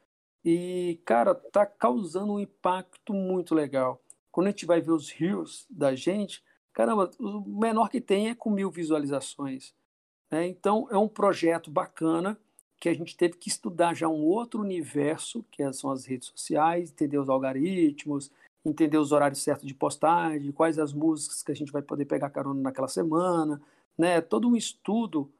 E, 0.43 0.99
cara, 1.05 1.35
tá 1.35 1.67
causando 1.67 2.33
um 2.33 2.41
impacto 2.41 3.13
muito 3.13 3.55
legal. 3.55 4.03
Quando 4.33 4.47
a 4.47 4.51
gente 4.51 4.65
vai 4.65 4.81
ver 4.81 4.93
os 4.93 5.11
rios 5.11 5.67
da 5.69 5.95
gente, 5.95 6.43
caramba, 6.73 7.11
o 7.19 7.41
menor 7.47 7.91
que 7.91 8.01
tem 8.01 8.31
é 8.31 8.35
com 8.35 8.51
mil 8.51 8.71
visualizações. 8.71 9.75
Né? 10.31 10.47
Então, 10.47 10.89
é 10.91 10.97
um 10.97 11.09
projeto 11.09 11.71
bacana 11.71 12.41
que 12.79 12.89
a 12.89 12.95
gente 12.95 13.17
teve 13.17 13.37
que 13.37 13.49
estudar 13.49 13.95
já 13.95 14.09
um 14.09 14.25
outro 14.25 14.61
universo, 14.61 15.45
que 15.51 15.73
são 15.73 15.91
as 15.91 16.05
redes 16.05 16.29
sociais, 16.29 16.91
entender 16.91 17.19
os 17.19 17.29
algoritmos, 17.29 18.31
entender 18.65 18.99
os 18.99 19.13
horários 19.13 19.43
certos 19.43 19.67
de 19.67 19.75
postagem, 19.75 20.53
quais 20.53 20.79
as 20.79 20.93
músicas 20.93 21.43
que 21.43 21.53
a 21.53 21.57
gente 21.57 21.73
vai 21.73 21.83
poder 21.83 22.05
pegar 22.05 22.31
carona 22.31 22.61
naquela 22.61 22.89
semana, 22.89 23.61
né? 23.97 24.21
Todo 24.21 24.49
um 24.49 24.57
estudo 24.57 25.31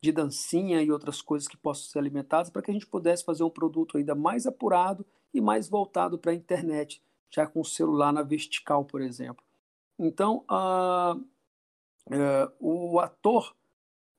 de 0.00 0.12
dancinha 0.12 0.82
e 0.82 0.90
outras 0.90 1.20
coisas 1.20 1.48
que 1.48 1.56
possam 1.56 1.90
ser 1.90 1.98
alimentadas 1.98 2.50
para 2.50 2.62
que 2.62 2.70
a 2.70 2.74
gente 2.74 2.86
pudesse 2.86 3.24
fazer 3.24 3.42
um 3.42 3.50
produto 3.50 3.96
ainda 3.96 4.14
mais 4.14 4.46
apurado 4.46 5.04
e 5.34 5.40
mais 5.40 5.68
voltado 5.68 6.18
para 6.18 6.32
a 6.32 6.34
internet, 6.34 7.02
já 7.30 7.46
com 7.46 7.60
o 7.60 7.64
celular 7.64 8.12
na 8.12 8.22
vertical, 8.22 8.84
por 8.84 9.02
exemplo. 9.02 9.44
Então, 9.98 10.44
uh, 10.50 11.16
uh, 12.10 12.52
o 12.60 13.00
ator, 13.00 13.54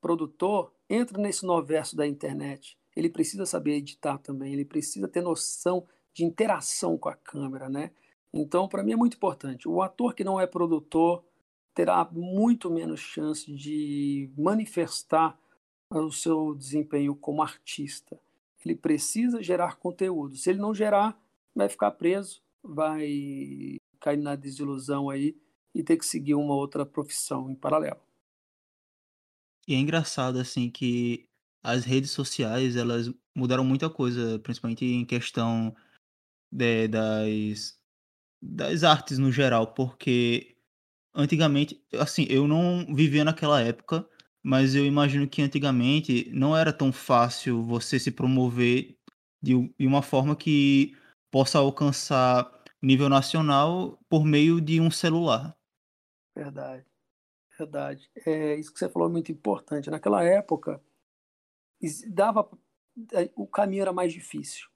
produtor, 0.00 0.72
entra 0.88 1.20
nesse 1.20 1.44
noverso 1.44 1.96
da 1.96 2.06
internet. 2.06 2.78
Ele 2.96 3.08
precisa 3.08 3.46
saber 3.46 3.76
editar 3.76 4.18
também, 4.18 4.52
ele 4.52 4.64
precisa 4.64 5.06
ter 5.06 5.20
noção 5.20 5.86
de 6.12 6.24
interação 6.24 6.98
com 6.98 7.08
a 7.08 7.14
câmera, 7.14 7.68
né? 7.68 7.90
Então, 8.32 8.68
para 8.68 8.82
mim 8.82 8.92
é 8.92 8.96
muito 8.96 9.16
importante. 9.16 9.68
O 9.68 9.80
ator 9.80 10.14
que 10.14 10.24
não 10.24 10.40
é 10.40 10.46
produtor 10.46 11.24
terá 11.74 12.08
muito 12.10 12.70
menos 12.70 13.00
chance 13.00 13.52
de 13.52 14.30
manifestar 14.36 15.38
o 15.90 16.10
seu 16.10 16.54
desempenho 16.54 17.14
como 17.14 17.42
artista. 17.42 18.18
Ele 18.64 18.74
precisa 18.74 19.42
gerar 19.42 19.76
conteúdo. 19.76 20.36
Se 20.36 20.50
ele 20.50 20.58
não 20.58 20.74
gerar, 20.74 21.18
vai 21.54 21.68
ficar 21.68 21.92
preso, 21.92 22.42
vai 22.62 23.78
cair 24.00 24.18
na 24.18 24.34
desilusão 24.34 25.08
aí 25.08 25.36
e 25.74 25.82
ter 25.82 25.96
que 25.96 26.04
seguir 26.04 26.34
uma 26.34 26.54
outra 26.54 26.84
profissão 26.84 27.50
em 27.50 27.54
paralelo. 27.54 28.00
E 29.68 29.74
é 29.74 29.78
engraçado 29.78 30.38
assim 30.38 30.70
que 30.70 31.28
as 31.62 31.84
redes 31.84 32.10
sociais 32.10 32.74
elas 32.74 33.12
mudaram 33.36 33.62
muita 33.62 33.90
coisa, 33.90 34.38
principalmente 34.38 34.86
em 34.86 35.04
questão 35.04 35.76
de, 36.50 36.88
das 36.88 37.78
das 38.40 38.84
artes 38.84 39.18
no 39.18 39.30
geral, 39.30 39.74
porque 39.74 40.56
antigamente, 41.14 41.84
assim, 41.94 42.24
eu 42.30 42.46
não 42.48 42.94
vivia 42.94 43.24
naquela 43.24 43.60
época, 43.60 44.08
mas 44.42 44.74
eu 44.74 44.86
imagino 44.86 45.28
que 45.28 45.42
antigamente 45.42 46.30
não 46.32 46.56
era 46.56 46.72
tão 46.72 46.92
fácil 46.92 47.62
você 47.62 47.98
se 47.98 48.10
promover 48.10 48.96
de, 49.42 49.52
de 49.78 49.86
uma 49.86 50.00
forma 50.02 50.36
que 50.36 50.96
possa 51.30 51.58
alcançar 51.58 52.50
nível 52.80 53.08
nacional 53.08 53.98
por 54.08 54.24
meio 54.24 54.60
de 54.60 54.80
um 54.80 54.90
celular. 54.90 55.54
Verdade, 56.34 56.86
verdade. 57.58 58.10
É, 58.26 58.54
isso 58.54 58.72
que 58.72 58.78
você 58.78 58.88
falou 58.88 59.08
é 59.08 59.12
muito 59.12 59.32
importante. 59.32 59.90
Naquela 59.90 60.22
época, 60.24 60.80
dava 62.08 62.48
é, 63.12 63.30
o 63.34 63.46
caminho 63.46 63.82
era 63.82 63.92
mais 63.92 64.12
difícil. 64.12 64.68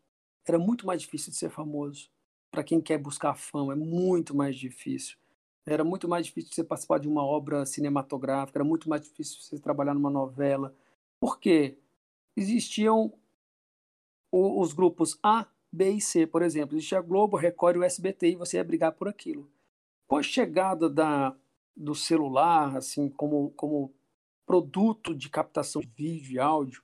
Era 0.47 0.59
muito 0.59 0.87
mais 0.87 1.01
difícil 1.03 1.31
de 1.31 1.39
ser 1.39 1.51
famoso. 1.51 2.11
Para 2.51 2.65
quem 2.65 2.81
quer 2.81 2.99
buscar 2.99 3.35
fama, 3.35 3.73
é 3.73 3.77
muito 3.77 4.35
mais 4.35 4.57
difícil. 4.57 5.17
Era 5.65 5.85
muito 5.85 6.09
mais 6.09 6.27
difícil 6.27 6.53
você 6.53 6.65
participar 6.65 6.99
de 6.99 7.09
uma 7.09 7.25
obra 7.25 7.65
cinematográfica, 7.65 8.59
era 8.59 8.65
muito 8.65 8.89
mais 8.89 9.03
difícil 9.03 9.41
você 9.41 9.59
trabalhar 9.61 9.95
numa 9.95 10.11
novela. 10.11 10.75
Por 11.21 11.39
quê? 11.39 11.79
Existiam 12.37 13.13
os 14.31 14.73
grupos 14.73 15.19
A, 15.23 15.47
B 15.71 15.93
e 15.93 16.01
C, 16.01 16.27
por 16.27 16.43
exemplo. 16.43 16.77
Existia 16.77 17.01
Globo, 17.01 17.37
Record 17.37 17.77
e 17.77 17.79
o 17.79 17.85
SBT 17.85 18.31
e 18.31 18.37
você 18.37 18.57
ia 18.57 18.65
brigar 18.65 18.93
por 18.93 19.07
aquilo. 19.09 19.49
Com 20.09 20.17
a 20.17 20.23
chegada 20.23 20.91
da, 20.91 21.37
do 21.77 21.95
celular, 21.95 22.77
assim, 22.77 23.09
como, 23.09 23.51
como 23.53 23.93
produto 24.47 25.15
de 25.15 25.29
captação 25.29 25.81
de 25.81 25.89
vídeo 25.89 26.35
e 26.35 26.39
áudio, 26.39 26.83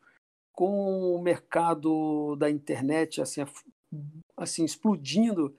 com 0.52 1.14
o 1.14 1.22
mercado 1.22 2.34
da 2.36 2.50
internet 2.50 3.20
assim, 3.20 3.44
assim 4.36 4.64
explodindo, 4.64 5.54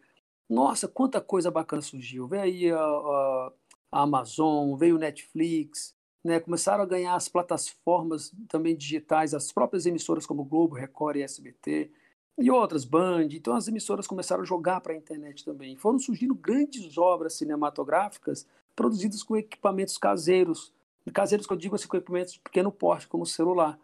nossa, 0.50 0.88
quanta 0.88 1.22
coisa 1.22 1.50
bacana 1.50 1.82
surgiu. 1.82 2.28
Veio 2.28 2.42
aí 2.44 2.72
a, 2.72 2.80
a, 2.80 3.54
a 3.92 4.02
Amazon, 4.02 4.76
veio 4.76 4.96
o 4.96 5.00
Netflix, 5.00 5.96
né? 6.24 6.40
começaram 6.40 6.84
a 6.84 6.88
ganhar 6.88 7.16
as 7.16 7.30
plataformas 7.30 8.34
também 8.48 8.76
digitais, 8.76 9.34
as 9.34 9.52
próprias 9.52 9.86
emissoras 9.86 10.26
como 10.26 10.44
Globo, 10.44 10.76
Record 10.76 11.18
e 11.18 11.22
SBT, 11.22 11.92
e 12.38 12.50
outras, 12.50 12.86
Band. 12.86 13.28
Então 13.32 13.56
as 13.56 13.68
emissoras 13.68 14.08
começaram 14.08 14.42
a 14.42 14.46
jogar 14.46 14.82
para 14.82 14.94
a 14.94 14.98
internet 14.98 15.46
também. 15.46 15.76
Foram 15.78 16.00
surgindo 16.00 16.34
grandes 16.34 16.98
obras 16.98 17.34
cinematográficas 17.34 18.48
produzidas 18.80 19.22
com 19.22 19.36
equipamentos 19.36 19.98
caseiros. 19.98 20.74
Caseiros 21.14 21.46
que 21.46 21.52
eu 21.52 21.58
digo 21.58 21.76
assim, 21.76 21.88
com 21.90 21.98
equipamentos 21.98 22.34
de 22.34 22.40
pequeno 22.40 22.72
porte, 22.72 23.10
como 23.10 23.26
celular. 23.26 23.78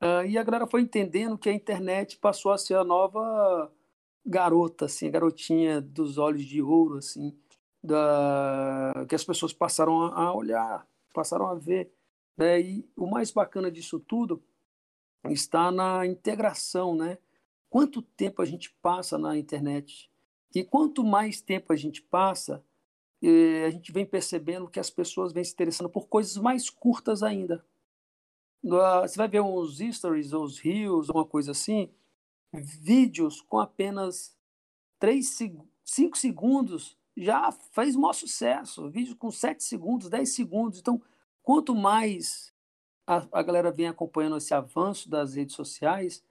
Uh, 0.00 0.24
e 0.26 0.38
a 0.38 0.42
galera 0.42 0.66
foi 0.66 0.80
entendendo 0.80 1.36
que 1.36 1.50
a 1.50 1.52
internet 1.52 2.16
passou 2.16 2.50
a 2.50 2.56
ser 2.56 2.74
a 2.76 2.82
nova 2.82 3.70
garota, 4.24 4.86
assim, 4.86 5.10
garotinha 5.10 5.78
dos 5.78 6.16
olhos 6.16 6.42
de 6.46 6.62
ouro, 6.62 6.96
assim, 6.96 7.36
da... 7.84 9.04
que 9.06 9.14
as 9.14 9.24
pessoas 9.24 9.52
passaram 9.52 10.04
a 10.04 10.34
olhar, 10.34 10.86
passaram 11.12 11.46
a 11.46 11.54
ver. 11.54 11.92
Né? 12.34 12.62
E 12.62 12.90
o 12.96 13.06
mais 13.06 13.30
bacana 13.30 13.70
disso 13.70 14.00
tudo 14.00 14.42
está 15.28 15.70
na 15.70 16.06
integração, 16.06 16.94
né? 16.94 17.18
Quanto 17.68 18.00
tempo 18.00 18.40
a 18.40 18.46
gente 18.46 18.74
passa 18.80 19.18
na 19.18 19.36
internet? 19.36 20.10
E 20.54 20.64
quanto 20.64 21.04
mais 21.04 21.42
tempo 21.42 21.74
a 21.74 21.76
gente 21.76 22.00
passa, 22.00 22.64
eh, 23.22 23.66
a 23.66 23.70
gente 23.70 23.92
vem 23.92 24.06
percebendo 24.06 24.68
que 24.68 24.80
as 24.80 24.90
pessoas 24.90 25.32
vêm 25.32 25.44
se 25.44 25.52
interessando 25.52 25.88
por 25.88 26.08
coisas 26.08 26.36
mais 26.36 26.70
curtas 26.70 27.22
ainda. 27.22 27.64
Você 28.62 29.16
vai 29.16 29.28
ver 29.28 29.40
uns 29.40 29.78
stories, 29.78 30.32
uns 30.32 30.58
reels, 30.58 31.08
uma 31.08 31.24
coisa 31.24 31.52
assim, 31.52 31.90
vídeos 32.52 33.40
com 33.40 33.58
apenas 33.58 34.36
3, 34.98 35.38
5 35.84 36.18
segundos 36.18 36.98
já 37.16 37.50
fez 37.52 37.96
maior 37.96 38.12
sucesso. 38.12 38.90
Vídeo 38.90 39.16
com 39.16 39.30
7 39.30 39.62
segundos, 39.62 40.08
10 40.08 40.34
segundos. 40.34 40.78
Então, 40.78 41.00
quanto 41.42 41.74
mais 41.74 42.52
a, 43.06 43.26
a 43.32 43.42
galera 43.42 43.72
vem 43.72 43.88
acompanhando 43.88 44.36
esse 44.36 44.54
avanço 44.54 45.08
das 45.08 45.34
redes 45.34 45.54
sociais, 45.54 46.22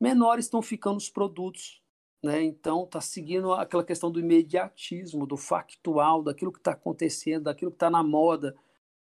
menores 0.00 0.46
estão 0.46 0.60
ficando 0.60 0.98
os 0.98 1.08
produtos. 1.08 1.82
Né? 2.22 2.42
Então, 2.42 2.84
está 2.84 3.00
seguindo 3.00 3.52
aquela 3.52 3.84
questão 3.84 4.10
do 4.10 4.20
imediatismo, 4.20 5.26
do 5.26 5.36
factual, 5.36 6.22
daquilo 6.22 6.52
que 6.52 6.58
está 6.58 6.72
acontecendo, 6.72 7.44
daquilo 7.44 7.70
que 7.70 7.76
está 7.76 7.90
na 7.90 8.02
moda. 8.02 8.56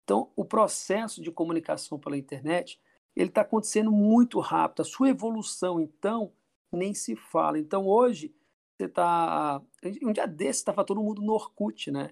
Então, 0.04 0.30
o 0.34 0.44
processo 0.44 1.22
de 1.22 1.30
comunicação 1.30 1.98
pela 1.98 2.16
internet 2.16 2.80
ele 3.14 3.28
está 3.28 3.42
acontecendo 3.42 3.90
muito 3.90 4.40
rápido. 4.40 4.80
A 4.80 4.84
sua 4.84 5.10
evolução, 5.10 5.80
então, 5.80 6.32
nem 6.70 6.94
se 6.94 7.14
fala. 7.14 7.58
Então 7.58 7.86
hoje, 7.86 8.34
você 8.76 8.86
está. 8.86 9.60
Um 10.02 10.12
dia 10.12 10.26
desse 10.26 10.60
estava 10.60 10.84
todo 10.84 11.02
mundo 11.02 11.22
no 11.22 11.34
Orkut, 11.34 11.90
né? 11.90 12.10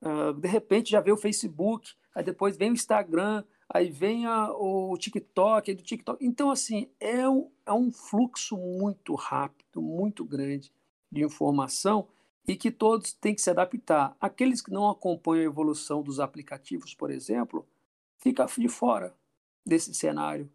Uh, 0.00 0.32
de 0.32 0.46
repente 0.46 0.90
já 0.90 1.00
veio 1.00 1.16
o 1.16 1.18
Facebook, 1.18 1.94
aí 2.14 2.22
depois 2.22 2.56
vem 2.56 2.70
o 2.70 2.74
Instagram, 2.74 3.44
aí 3.68 3.90
vem 3.90 4.26
a, 4.26 4.50
o 4.52 4.96
TikTok, 4.96 5.70
aí 5.70 5.76
do 5.76 5.82
TikTok. 5.82 6.24
Então, 6.24 6.50
assim, 6.50 6.88
é 6.98 7.28
um, 7.28 7.50
é 7.66 7.72
um 7.72 7.92
fluxo 7.92 8.56
muito 8.56 9.14
rápido, 9.14 9.82
muito 9.82 10.24
grande 10.24 10.72
de 11.10 11.22
informação 11.22 12.08
e 12.46 12.56
que 12.56 12.70
todos 12.70 13.12
têm 13.12 13.34
que 13.34 13.42
se 13.42 13.50
adaptar. 13.50 14.16
Aqueles 14.18 14.62
que 14.62 14.70
não 14.70 14.88
acompanham 14.88 15.42
a 15.42 15.52
evolução 15.52 16.02
dos 16.02 16.18
aplicativos, 16.18 16.94
por 16.94 17.10
exemplo, 17.10 17.66
fica 18.18 18.46
de 18.46 18.68
fora 18.68 19.14
desse 19.64 19.92
cenário. 19.92 20.50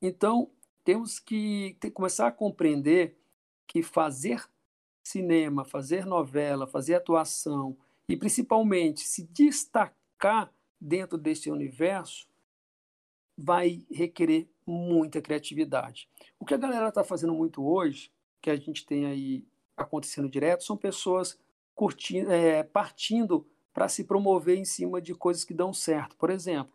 Então, 0.00 0.50
temos 0.82 1.18
que 1.18 1.76
ter, 1.80 1.90
começar 1.90 2.28
a 2.28 2.32
compreender 2.32 3.16
que 3.66 3.82
fazer 3.82 4.42
cinema, 5.02 5.64
fazer 5.64 6.06
novela, 6.06 6.66
fazer 6.66 6.94
atuação 6.94 7.76
e 8.08 8.16
principalmente 8.16 9.00
se 9.00 9.24
destacar 9.24 10.50
dentro 10.80 11.18
desse 11.18 11.50
universo 11.50 12.26
vai 13.36 13.84
requerer 13.90 14.48
muita 14.66 15.20
criatividade. 15.20 16.08
O 16.38 16.44
que 16.44 16.54
a 16.54 16.58
galera 16.58 16.88
está 16.88 17.04
fazendo 17.04 17.34
muito 17.34 17.64
hoje, 17.64 18.10
que 18.40 18.50
a 18.50 18.56
gente 18.56 18.86
tem 18.86 19.06
aí 19.06 19.44
acontecendo 19.76 20.28
direto, 20.28 20.64
são 20.64 20.76
pessoas 20.76 21.38
curtindo, 21.74 22.30
é, 22.30 22.62
partindo 22.62 23.46
para 23.72 23.88
se 23.88 24.04
promover 24.04 24.56
em 24.56 24.64
cima 24.64 25.00
de 25.00 25.14
coisas 25.14 25.44
que 25.44 25.52
dão 25.52 25.72
certo. 25.72 26.16
Por 26.16 26.30
exemplo, 26.30 26.72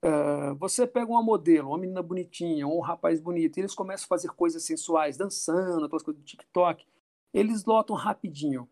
Uh, 0.00 0.54
você 0.54 0.86
pega 0.86 1.10
uma 1.10 1.22
modelo, 1.22 1.70
uma 1.70 1.78
menina 1.78 2.00
bonitinha, 2.00 2.68
um 2.68 2.78
rapaz 2.78 3.20
bonito, 3.20 3.56
e 3.56 3.60
eles 3.60 3.74
começam 3.74 4.04
a 4.04 4.08
fazer 4.08 4.28
coisas 4.28 4.62
sensuais, 4.62 5.16
dançando, 5.16 5.84
aquelas 5.84 6.04
coisas 6.04 6.22
do 6.22 6.24
TikTok, 6.24 6.86
eles 7.34 7.64
lotam 7.64 7.96
rapidinho. 7.96 8.68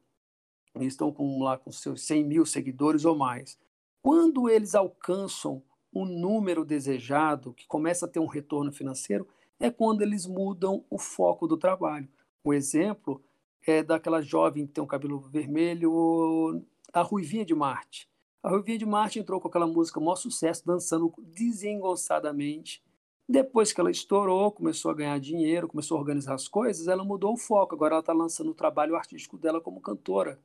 Eles 0.74 0.92
estão 0.92 1.12
com, 1.12 1.42
lá 1.42 1.58
com 1.58 1.72
seus 1.72 2.06
100 2.06 2.24
mil 2.24 2.46
seguidores 2.46 3.04
ou 3.04 3.16
mais. 3.16 3.58
Quando 4.02 4.48
eles 4.48 4.74
alcançam 4.74 5.62
um 5.96 6.04
número 6.04 6.64
desejado, 6.64 7.54
que 7.54 7.66
começa 7.66 8.04
a 8.04 8.08
ter 8.08 8.20
um 8.20 8.26
retorno 8.26 8.70
financeiro, 8.70 9.26
é 9.58 9.70
quando 9.70 10.02
eles 10.02 10.26
mudam 10.26 10.84
o 10.90 10.98
foco 10.98 11.46
do 11.46 11.56
trabalho. 11.56 12.08
Um 12.44 12.52
exemplo 12.52 13.22
é 13.66 13.82
daquela 13.82 14.20
jovem 14.20 14.66
que 14.66 14.74
tem 14.74 14.84
um 14.84 14.86
cabelo 14.86 15.18
vermelho, 15.18 16.62
a 16.92 17.00
Ruivinha 17.00 17.44
de 17.44 17.54
Marte. 17.54 18.08
A 18.42 18.50
Ruivinha 18.50 18.78
de 18.78 18.86
Marte 18.86 19.18
entrou 19.18 19.40
com 19.40 19.48
aquela 19.48 19.66
música 19.66 19.98
maior 19.98 20.16
sucesso, 20.16 20.64
dançando 20.64 21.12
desengonçadamente. 21.18 22.84
Depois 23.28 23.72
que 23.72 23.80
ela 23.80 23.90
estourou, 23.90 24.52
começou 24.52 24.90
a 24.90 24.94
ganhar 24.94 25.18
dinheiro, 25.18 25.66
começou 25.66 25.96
a 25.96 26.00
organizar 26.00 26.34
as 26.34 26.46
coisas, 26.46 26.86
ela 26.86 27.04
mudou 27.04 27.32
o 27.32 27.38
foco. 27.38 27.74
Agora 27.74 27.94
ela 27.94 28.00
está 28.00 28.12
lançando 28.12 28.50
o 28.50 28.54
trabalho 28.54 28.94
artístico 28.94 29.36
dela 29.36 29.60
como 29.60 29.80
cantora. 29.80 30.38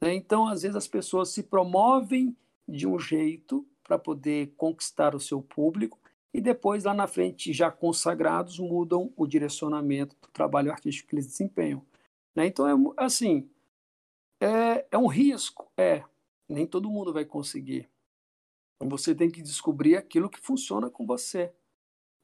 Né? 0.00 0.14
Então, 0.14 0.46
às 0.46 0.62
vezes, 0.62 0.76
as 0.76 0.86
pessoas 0.86 1.30
se 1.30 1.42
promovem 1.42 2.36
de 2.68 2.86
um 2.86 2.98
jeito 2.98 3.66
para 3.82 3.98
poder 3.98 4.54
conquistar 4.56 5.14
o 5.14 5.20
seu 5.20 5.42
público 5.42 5.98
e 6.34 6.40
depois, 6.40 6.84
lá 6.84 6.94
na 6.94 7.06
frente, 7.06 7.52
já 7.52 7.70
consagrados, 7.70 8.58
mudam 8.58 9.12
o 9.16 9.26
direcionamento 9.26 10.16
do 10.20 10.28
trabalho 10.28 10.70
artístico 10.70 11.10
que 11.10 11.16
eles 11.16 11.26
desempenham. 11.26 11.84
Né? 12.34 12.46
Então, 12.46 12.66
é 12.66 13.04
assim, 13.04 13.50
é, 14.40 14.86
é 14.90 14.98
um 14.98 15.06
risco, 15.06 15.70
é. 15.76 16.02
Nem 16.48 16.66
todo 16.66 16.90
mundo 16.90 17.12
vai 17.12 17.24
conseguir. 17.24 17.88
Você 18.80 19.14
tem 19.14 19.30
que 19.30 19.42
descobrir 19.42 19.96
aquilo 19.96 20.28
que 20.28 20.40
funciona 20.40 20.90
com 20.90 21.06
você. 21.06 21.52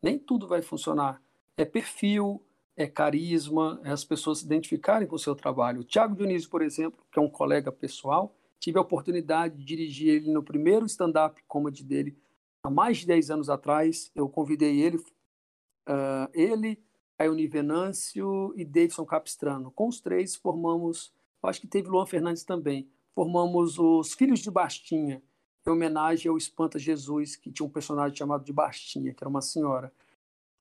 Nem 0.03 0.19
tudo 0.19 0.49
vai 0.49 0.63
funcionar. 0.63 1.23
É 1.57 1.65
perfil, 1.65 2.43
é 2.77 2.87
carisma, 2.87 3.81
é 3.85 3.91
as 3.91 4.05
pessoas 4.05 4.39
se 4.39 4.47
identificarem 4.47 5.07
com 5.07 5.17
o 5.17 5.19
seu 5.19 5.35
trabalho. 5.35 5.81
O 5.81 5.85
Thiago 5.85 6.17
Dionísio, 6.17 6.49
por 6.49 6.63
exemplo, 6.63 7.05
que 7.13 7.19
é 7.19 7.23
um 7.23 7.29
colega 7.29 7.71
pessoal, 7.71 8.35
tive 8.59 8.79
a 8.79 8.83
oportunidade 8.83 9.57
de 9.57 9.65
dirigir 9.65 10.09
ele 10.15 10.33
no 10.33 10.43
primeiro 10.43 10.87
stand-up 10.87 11.43
comedy 11.47 11.85
dele 11.85 12.17
há 12.63 12.71
mais 12.71 12.99
de 12.99 13.07
10 13.07 13.31
anos 13.31 13.51
atrás. 13.51 14.11
Eu 14.15 14.29
convidei 14.29 14.81
ele, 14.81 14.97
uh, 14.97 16.29
ele, 16.33 16.83
Ayoni 17.19 17.47
Venâncio 17.47 18.53
e 18.57 18.65
Davidson 18.65 19.05
Capistrano. 19.05 19.71
Com 19.71 19.89
os 19.89 20.01
três 20.01 20.37
formamos, 20.37 21.13
acho 21.43 21.61
que 21.61 21.67
teve 21.67 21.89
Luan 21.89 22.07
Fernandes 22.07 22.45
também, 22.45 22.89
formamos 23.15 23.79
os 23.79 24.13
Filhos 24.15 24.41
de 24.41 24.51
Bastinha, 24.51 25.23
em 25.67 25.71
homenagem 25.71 26.31
ao 26.31 26.37
Espanta 26.37 26.79
Jesus, 26.79 27.37
que 27.37 27.51
tinha 27.51 27.67
um 27.67 27.71
personagem 27.71 28.17
chamado 28.17 28.45
de 28.45 28.53
Bastinha, 28.53 29.13
que 29.13 29.23
era 29.23 29.29
uma 29.29 29.43
senhora. 29.43 29.93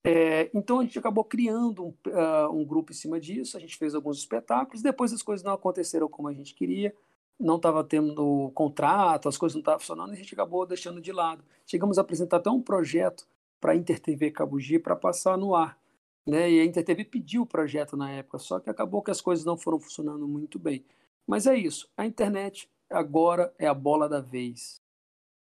É, 0.04 0.50
então 0.54 0.80
a 0.80 0.84
gente 0.84 0.98
acabou 0.98 1.24
criando 1.24 1.86
um, 1.86 1.94
uh, 2.08 2.50
um, 2.52 2.64
grupo 2.66 2.92
em 2.92 2.96
cima 2.96 3.20
disso, 3.20 3.58
a 3.58 3.60
gente 3.60 3.76
fez 3.76 3.94
alguns 3.94 4.18
espetáculos, 4.18 4.82
depois 4.82 5.12
as 5.12 5.22
coisas 5.22 5.44
não 5.44 5.54
aconteceram 5.54 6.08
como 6.08 6.30
a 6.30 6.34
gente 6.34 6.54
queria, 6.54 6.96
não 7.40 7.58
estava 7.58 7.84
tendo 7.84 8.52
contrato, 8.54 9.30
as 9.30 9.38
coisas 9.38 9.56
não 9.56 9.62
estavam 9.62 9.80
funcionando, 9.80 10.12
a 10.12 10.16
gente 10.16 10.34
acabou 10.34 10.66
deixando 10.66 11.00
de 11.00 11.12
lado. 11.12 11.44
Chegamos 11.66 11.98
a 11.98 12.02
apresentar 12.02 12.38
até 12.38 12.50
um 12.50 12.62
projeto 12.62 13.28
para 13.60 13.74
a 13.74 13.76
InterTV 13.76 14.32
Cabugi 14.32 14.80
para 14.80 14.96
passar 14.96 15.38
no 15.38 15.56
ar. 15.56 15.80
Né? 16.28 16.52
E 16.52 16.60
a 16.60 16.66
InterTV 16.66 17.06
pediu 17.06 17.44
o 17.44 17.48
projeto 17.48 17.96
na 17.96 18.12
época, 18.12 18.38
só 18.38 18.60
que 18.60 18.70
acabou 18.70 19.02
que 19.02 19.12
as 19.12 19.22
coisas 19.22 19.46
não 19.46 19.58
foram 19.58 19.80
funcionando 19.80 20.28
muito 20.28 20.60
bem. 20.60 20.84
Mas 21.26 21.46
é 21.46 21.56
isso, 21.56 21.90
a 21.96 22.06
internet 22.06 22.70
agora 22.90 23.54
é 23.58 23.68
a 23.68 23.74
bola 23.74 24.10
da 24.10 24.20
vez. 24.20 24.82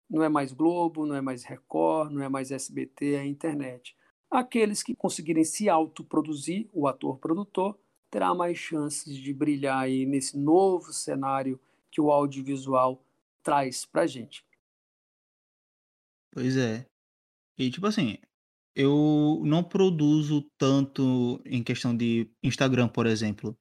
Não 0.09 0.22
é 0.22 0.28
mais 0.28 0.53
Globo, 0.53 1.07
não 1.07 1.14
é 1.14 1.20
mais 1.20 1.45
Record, 1.45 2.12
não 2.12 2.22
é 2.22 2.28
mais 2.28 2.51
SBT, 2.51 3.14
é 3.14 3.20
a 3.20 3.26
internet. 3.26 3.97
Aqueles 4.30 4.82
que 4.82 4.95
conseguirem 4.95 5.45
se 5.45 5.68
autoproduzir, 5.68 6.68
o 6.72 6.86
ator-produtor, 6.86 7.76
terá 8.11 8.34
mais 8.34 8.59
chances 8.59 9.16
de 9.16 9.32
brilhar 9.32 9.78
aí 9.78 10.05
nesse 10.05 10.38
novo 10.38 10.93
cenário 10.93 11.59
que 11.93 12.01
o 12.01 12.11
audiovisual 12.11 13.05
traz 13.43 13.84
pra 13.84 14.07
gente. 14.07 14.45
Pois 16.32 16.57
é. 16.57 16.86
E 17.59 17.70
tipo 17.70 17.86
assim, 17.86 18.16
eu 18.74 19.43
não 19.45 19.62
produzo 19.62 20.43
tanto 20.59 21.40
em 21.45 21.62
questão 21.62 21.95
de 21.97 22.30
Instagram, 22.43 22.88
por 22.88 23.07
exemplo, 23.07 23.57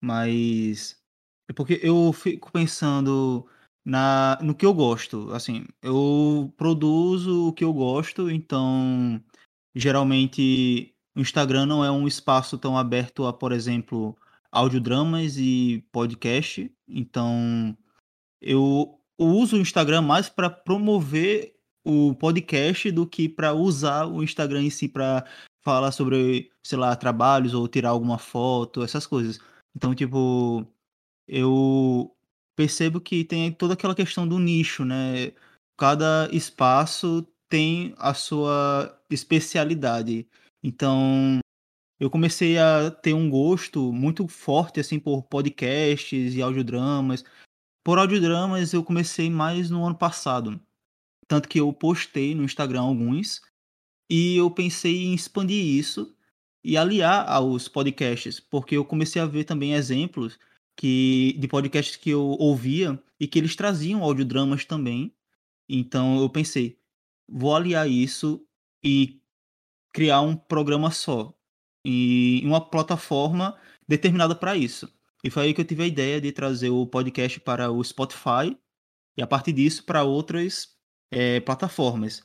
mas 0.00 1.02
é 1.50 1.52
porque 1.52 1.80
eu 1.82 2.12
fico 2.12 2.52
pensando 2.52 3.46
na 3.84 4.38
no 4.40 4.54
que 4.54 4.64
eu 4.64 4.72
gosto, 4.72 5.32
assim, 5.32 5.66
eu 5.82 6.52
produzo 6.56 7.48
o 7.48 7.52
que 7.52 7.64
eu 7.64 7.72
gosto, 7.72 8.30
então 8.30 9.22
geralmente 9.74 10.94
o 11.16 11.20
Instagram 11.20 11.66
não 11.66 11.84
é 11.84 11.90
um 11.90 12.06
espaço 12.06 12.56
tão 12.58 12.78
aberto 12.78 13.26
a, 13.26 13.32
por 13.32 13.52
exemplo, 13.52 14.16
audiodramas 14.52 15.36
e 15.38 15.84
podcast. 15.90 16.70
Então, 16.86 17.76
eu 18.40 19.00
uso 19.18 19.56
o 19.56 19.60
Instagram 19.60 20.02
mais 20.02 20.28
para 20.28 20.50
promover 20.50 21.56
o 21.84 22.14
podcast 22.14 22.90
do 22.92 23.06
que 23.06 23.28
para 23.28 23.54
usar 23.54 24.06
o 24.06 24.22
Instagram 24.22 24.62
em 24.62 24.70
si 24.70 24.88
para 24.88 25.24
falar 25.62 25.92
sobre, 25.92 26.50
sei 26.62 26.78
lá, 26.78 26.94
trabalhos 26.94 27.54
ou 27.54 27.66
tirar 27.66 27.90
alguma 27.90 28.18
foto, 28.18 28.82
essas 28.82 29.06
coisas. 29.06 29.40
Então, 29.74 29.94
tipo, 29.94 30.66
eu 31.26 32.14
percebo 32.54 33.00
que 33.00 33.24
tem 33.24 33.50
toda 33.52 33.74
aquela 33.74 33.94
questão 33.94 34.28
do 34.28 34.38
nicho, 34.38 34.84
né? 34.84 35.32
Cada 35.78 36.28
espaço 36.32 37.26
tem 37.48 37.94
a 37.98 38.14
sua 38.14 38.98
especialidade. 39.10 40.26
Então, 40.62 41.40
eu 42.02 42.10
comecei 42.10 42.58
a 42.58 42.90
ter 42.90 43.14
um 43.14 43.30
gosto 43.30 43.92
muito 43.92 44.26
forte 44.26 44.80
assim 44.80 44.98
por 44.98 45.22
podcasts 45.22 46.34
e 46.34 46.42
audiodramas. 46.42 47.24
Por 47.84 47.96
audiodramas 47.96 48.72
eu 48.72 48.82
comecei 48.82 49.30
mais 49.30 49.70
no 49.70 49.84
ano 49.86 49.96
passado. 49.96 50.60
Tanto 51.28 51.48
que 51.48 51.60
eu 51.60 51.72
postei 51.72 52.34
no 52.34 52.42
Instagram 52.42 52.80
alguns 52.80 53.40
e 54.10 54.36
eu 54.36 54.50
pensei 54.50 55.04
em 55.04 55.14
expandir 55.14 55.64
isso 55.64 56.12
e 56.64 56.76
aliar 56.76 57.24
aos 57.30 57.68
podcasts, 57.68 58.40
porque 58.40 58.76
eu 58.76 58.84
comecei 58.84 59.22
a 59.22 59.26
ver 59.26 59.44
também 59.44 59.74
exemplos 59.74 60.40
que 60.76 61.36
de 61.38 61.46
podcasts 61.46 61.94
que 61.94 62.10
eu 62.10 62.20
ouvia 62.20 63.00
e 63.20 63.28
que 63.28 63.38
eles 63.38 63.54
traziam 63.54 64.02
audiodramas 64.02 64.64
também. 64.64 65.14
Então 65.68 66.20
eu 66.20 66.28
pensei, 66.28 66.80
vou 67.28 67.54
aliar 67.54 67.88
isso 67.88 68.44
e 68.82 69.22
criar 69.92 70.22
um 70.22 70.34
programa 70.34 70.90
só 70.90 71.32
em 71.84 72.46
uma 72.46 72.60
plataforma 72.60 73.56
determinada 73.86 74.34
para 74.34 74.56
isso. 74.56 74.92
E 75.24 75.30
foi 75.30 75.44
aí 75.44 75.54
que 75.54 75.60
eu 75.60 75.64
tive 75.64 75.84
a 75.84 75.86
ideia 75.86 76.20
de 76.20 76.32
trazer 76.32 76.70
o 76.70 76.86
podcast 76.86 77.38
para 77.40 77.70
o 77.70 77.82
Spotify 77.82 78.56
e 79.16 79.22
a 79.22 79.26
partir 79.26 79.52
disso 79.52 79.84
para 79.84 80.02
outras 80.02 80.76
é, 81.10 81.40
plataformas. 81.40 82.22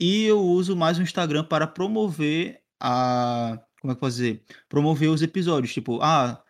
E 0.00 0.24
eu 0.24 0.40
uso 0.40 0.74
mais 0.76 0.98
o 0.98 1.02
Instagram 1.02 1.44
para 1.44 1.66
promover 1.66 2.60
a. 2.80 3.60
Como 3.80 3.92
é 3.92 3.96
que 3.96 4.06
dizer? 4.06 4.42
Promover 4.68 5.10
os 5.10 5.22
episódios. 5.22 5.72
Tipo, 5.72 6.00
ah, 6.02 6.42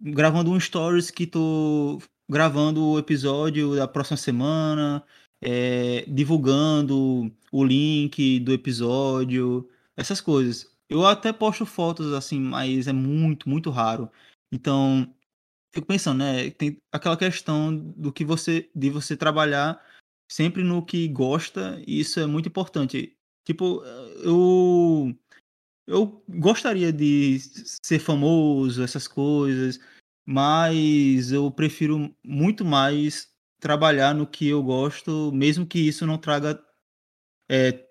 gravando 0.00 0.50
um 0.52 0.60
stories 0.60 1.10
que 1.10 1.26
tô 1.26 2.00
gravando 2.28 2.84
o 2.84 2.98
episódio 2.98 3.76
da 3.76 3.88
próxima 3.88 4.16
semana, 4.16 5.04
é, 5.40 6.04
divulgando 6.08 7.30
o 7.50 7.64
link 7.64 8.40
do 8.40 8.52
episódio, 8.52 9.68
essas 9.96 10.20
coisas. 10.20 10.71
Eu 10.92 11.06
até 11.06 11.32
posto 11.32 11.64
fotos 11.64 12.12
assim, 12.12 12.38
mas 12.38 12.86
é 12.86 12.92
muito, 12.92 13.48
muito 13.48 13.70
raro. 13.70 14.10
Então, 14.52 15.10
fico 15.74 15.86
pensando, 15.86 16.18
né? 16.18 16.50
Tem 16.50 16.76
aquela 16.92 17.16
questão 17.16 17.74
do 17.74 18.12
que 18.12 18.26
você, 18.26 18.70
de 18.74 18.90
você 18.90 19.16
trabalhar 19.16 19.82
sempre 20.30 20.62
no 20.62 20.84
que 20.84 21.08
gosta, 21.08 21.82
e 21.86 22.00
isso 22.00 22.20
é 22.20 22.26
muito 22.26 22.48
importante. 22.50 23.16
Tipo, 23.42 23.82
eu 24.22 25.16
eu 25.86 26.22
gostaria 26.28 26.92
de 26.92 27.38
ser 27.82 27.98
famoso, 27.98 28.82
essas 28.82 29.08
coisas, 29.08 29.80
mas 30.26 31.32
eu 31.32 31.50
prefiro 31.50 32.14
muito 32.22 32.64
mais 32.66 33.32
trabalhar 33.60 34.14
no 34.14 34.26
que 34.26 34.48
eu 34.48 34.62
gosto, 34.62 35.32
mesmo 35.32 35.66
que 35.66 35.78
isso 35.78 36.06
não 36.06 36.18
traga 36.18 36.62
é, 37.50 37.88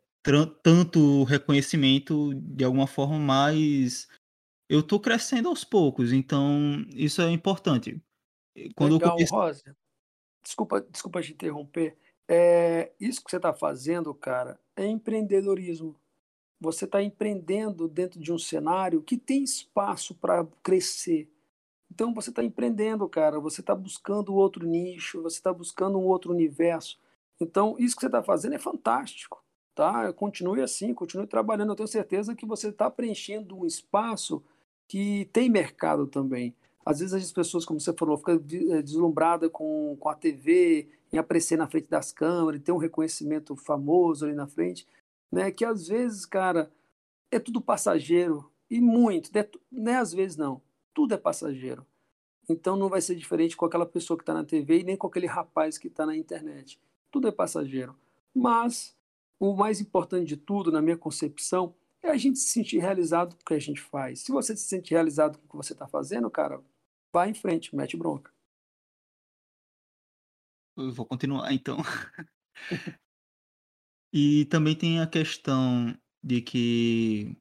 tanto 0.64 1.24
reconhecimento 1.24 2.34
de 2.36 2.64
alguma 2.64 2.88
forma, 2.88 3.18
mas 3.18 4.08
eu 4.70 4.84
tô 4.84 5.00
crescendo 5.00 5.50
aos 5.50 5.64
poucos, 5.64 6.14
então 6.14 6.86
isso 6.90 7.22
é 7.22 7.30
importante. 7.32 8.02
Quando 8.76 8.94
Legal, 8.94 9.12
comecei... 9.12 9.38
Rosa. 9.38 9.78
Desculpa, 10.44 10.82
desculpa 10.82 11.22
te 11.22 11.34
interromper. 11.34 11.98
É, 12.28 12.92
isso 13.00 13.24
que 13.24 13.30
você 13.30 13.38
está 13.38 13.54
fazendo, 13.54 14.14
cara, 14.14 14.60
é 14.76 14.86
empreendedorismo. 14.86 15.96
Você 16.60 16.86
está 16.86 17.02
empreendendo 17.02 17.88
dentro 17.88 18.20
de 18.20 18.32
um 18.32 18.38
cenário 18.38 19.02
que 19.02 19.18
tem 19.18 19.44
espaço 19.44 20.14
para 20.16 20.46
crescer. 20.64 21.30
Então 21.92 22.14
você 22.14 22.30
está 22.30 22.44
empreendendo, 22.44 23.10
cara. 23.10 23.40
Você 23.40 23.62
está 23.62 23.76
buscando 23.76 24.34
outro 24.36 24.66
nicho, 24.66 25.22
você 25.22 25.38
está 25.38 25.52
buscando 25.52 25.98
um 25.98 26.06
outro 26.06 26.32
universo. 26.32 27.00
Então 27.40 27.76
isso 27.80 27.96
que 27.96 28.02
você 28.02 28.08
está 28.08 28.24
fazendo 28.24 28.54
é 28.56 28.60
fantástico 28.60 29.41
tá? 29.76 30.12
Continue 30.14 30.62
assim, 30.62 30.94
continue 30.94 31.28
trabalhando. 31.28 31.72
Eu 31.72 31.76
tenho 31.76 31.88
certeza 31.88 32.36
que 32.36 32.46
você 32.46 32.70
está 32.70 32.90
preenchendo 32.90 33.58
um 33.58 33.66
espaço 33.66 34.44
que 34.88 35.30
tem 35.32 35.50
mercado 35.50 36.08
também. 36.08 36.56
Às 36.86 37.00
vezes 37.00 37.14
as 37.14 37.32
pessoas, 37.32 37.66
como 37.66 37.80
você 37.80 37.94
falou, 37.94 38.18
ficam 38.18 38.36
eh, 38.36 38.82
deslumbradas 38.82 39.50
com, 39.52 39.96
com 40.00 40.10
a 40.10 40.16
TV 40.16 40.90
em 41.14 41.18
aparecer 41.18 41.58
na 41.58 41.68
frente 41.68 41.88
das 41.88 42.12
câmeras, 42.12 42.62
ter 42.62 42.72
um 42.72 42.78
reconhecimento 42.78 43.56
famoso 43.56 44.26
ali 44.26 44.34
na 44.34 44.48
frente, 44.48 44.88
né? 45.32 45.52
Que 45.52 45.64
às 45.64 45.88
vezes, 45.88 46.26
cara, 46.26 46.72
é 47.30 47.40
tudo 47.40 47.62
passageiro 47.62 48.52
e 48.70 48.82
muito, 48.82 49.32
né? 49.34 49.48
né 49.72 49.98
às 49.98 50.12
vezes 50.14 50.38
não, 50.38 50.62
tudo 50.94 51.14
é 51.14 51.18
passageiro. 51.18 51.86
Então 52.50 52.76
não 52.76 52.90
vai 52.90 53.02
ser 53.02 53.16
diferente 53.16 53.56
com 53.56 53.66
aquela 53.66 53.86
pessoa 53.86 54.18
que 54.18 54.24
está 54.24 54.34
na 54.34 54.44
TV 54.44 54.80
e 54.80 54.84
nem 54.84 54.98
com 54.98 55.08
aquele 55.08 55.28
rapaz 55.28 55.78
que 55.78 55.88
está 55.88 56.06
na 56.06 56.18
internet. 56.18 56.80
Tudo 57.12 57.28
é 57.28 57.32
passageiro. 57.32 57.96
Mas 58.34 58.96
o 59.42 59.56
mais 59.56 59.82
importante 59.82 60.28
de 60.28 60.38
tudo, 60.38 60.72
na 60.72 60.84
minha 60.84 60.96
concepção, 60.96 61.76
é 62.04 62.12
a 62.12 62.18
gente 62.18 62.38
se 62.38 62.50
sentir 62.50 62.78
realizado 62.78 63.36
com 63.36 63.42
o 63.42 63.46
que 63.46 63.56
a 63.56 63.60
gente 63.60 63.82
faz. 63.82 64.20
Se 64.20 64.32
você 64.32 64.56
se 64.56 64.66
sente 64.66 64.92
realizado 64.92 65.40
com 65.40 65.46
o 65.46 65.50
que 65.50 65.58
você 65.58 65.74
está 65.74 65.88
fazendo, 65.88 66.30
cara, 66.30 66.64
vá 67.12 67.28
em 67.28 67.34
frente, 67.34 67.76
mete 67.76 67.98
bronca. 67.98 68.32
Eu 70.78 70.92
vou 70.92 71.08
continuar 71.08 71.52
então. 71.52 71.78
e 74.14 74.46
também 74.46 74.76
tem 74.76 75.02
a 75.02 75.08
questão 75.08 75.98
de 76.24 76.40
que 76.42 77.36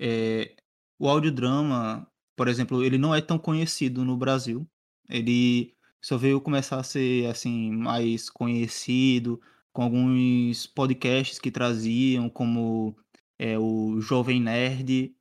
é, 0.00 0.56
o 0.98 1.08
audiodrama, 1.08 2.10
por 2.36 2.48
exemplo, 2.48 2.82
ele 2.82 2.98
não 2.98 3.14
é 3.14 3.20
tão 3.20 3.38
conhecido 3.38 4.04
no 4.04 4.16
Brasil. 4.16 4.68
Ele 5.08 5.72
só 6.02 6.18
veio 6.18 6.40
começar 6.40 6.80
a 6.80 6.84
ser 6.84 7.30
assim 7.30 7.70
mais 7.70 8.28
conhecido 8.28 9.40
com 9.72 9.82
alguns 9.82 10.66
podcasts 10.66 11.38
que 11.38 11.50
traziam, 11.50 12.28
como 12.28 12.96
é, 13.38 13.58
o 13.58 14.00
Jovem 14.00 14.40
Nerd, 14.40 15.14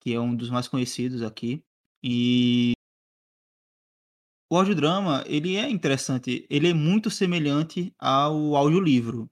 que 0.00 0.12
é 0.12 0.20
um 0.20 0.34
dos 0.34 0.50
mais 0.50 0.68
conhecidos 0.68 1.22
aqui. 1.22 1.64
E 2.02 2.72
o 4.50 4.56
audiodrama, 4.56 5.24
ele 5.26 5.56
é 5.56 5.70
interessante, 5.70 6.46
ele 6.50 6.68
é 6.68 6.74
muito 6.74 7.10
semelhante 7.10 7.94
ao 7.98 8.54
audiolivro. 8.54 9.30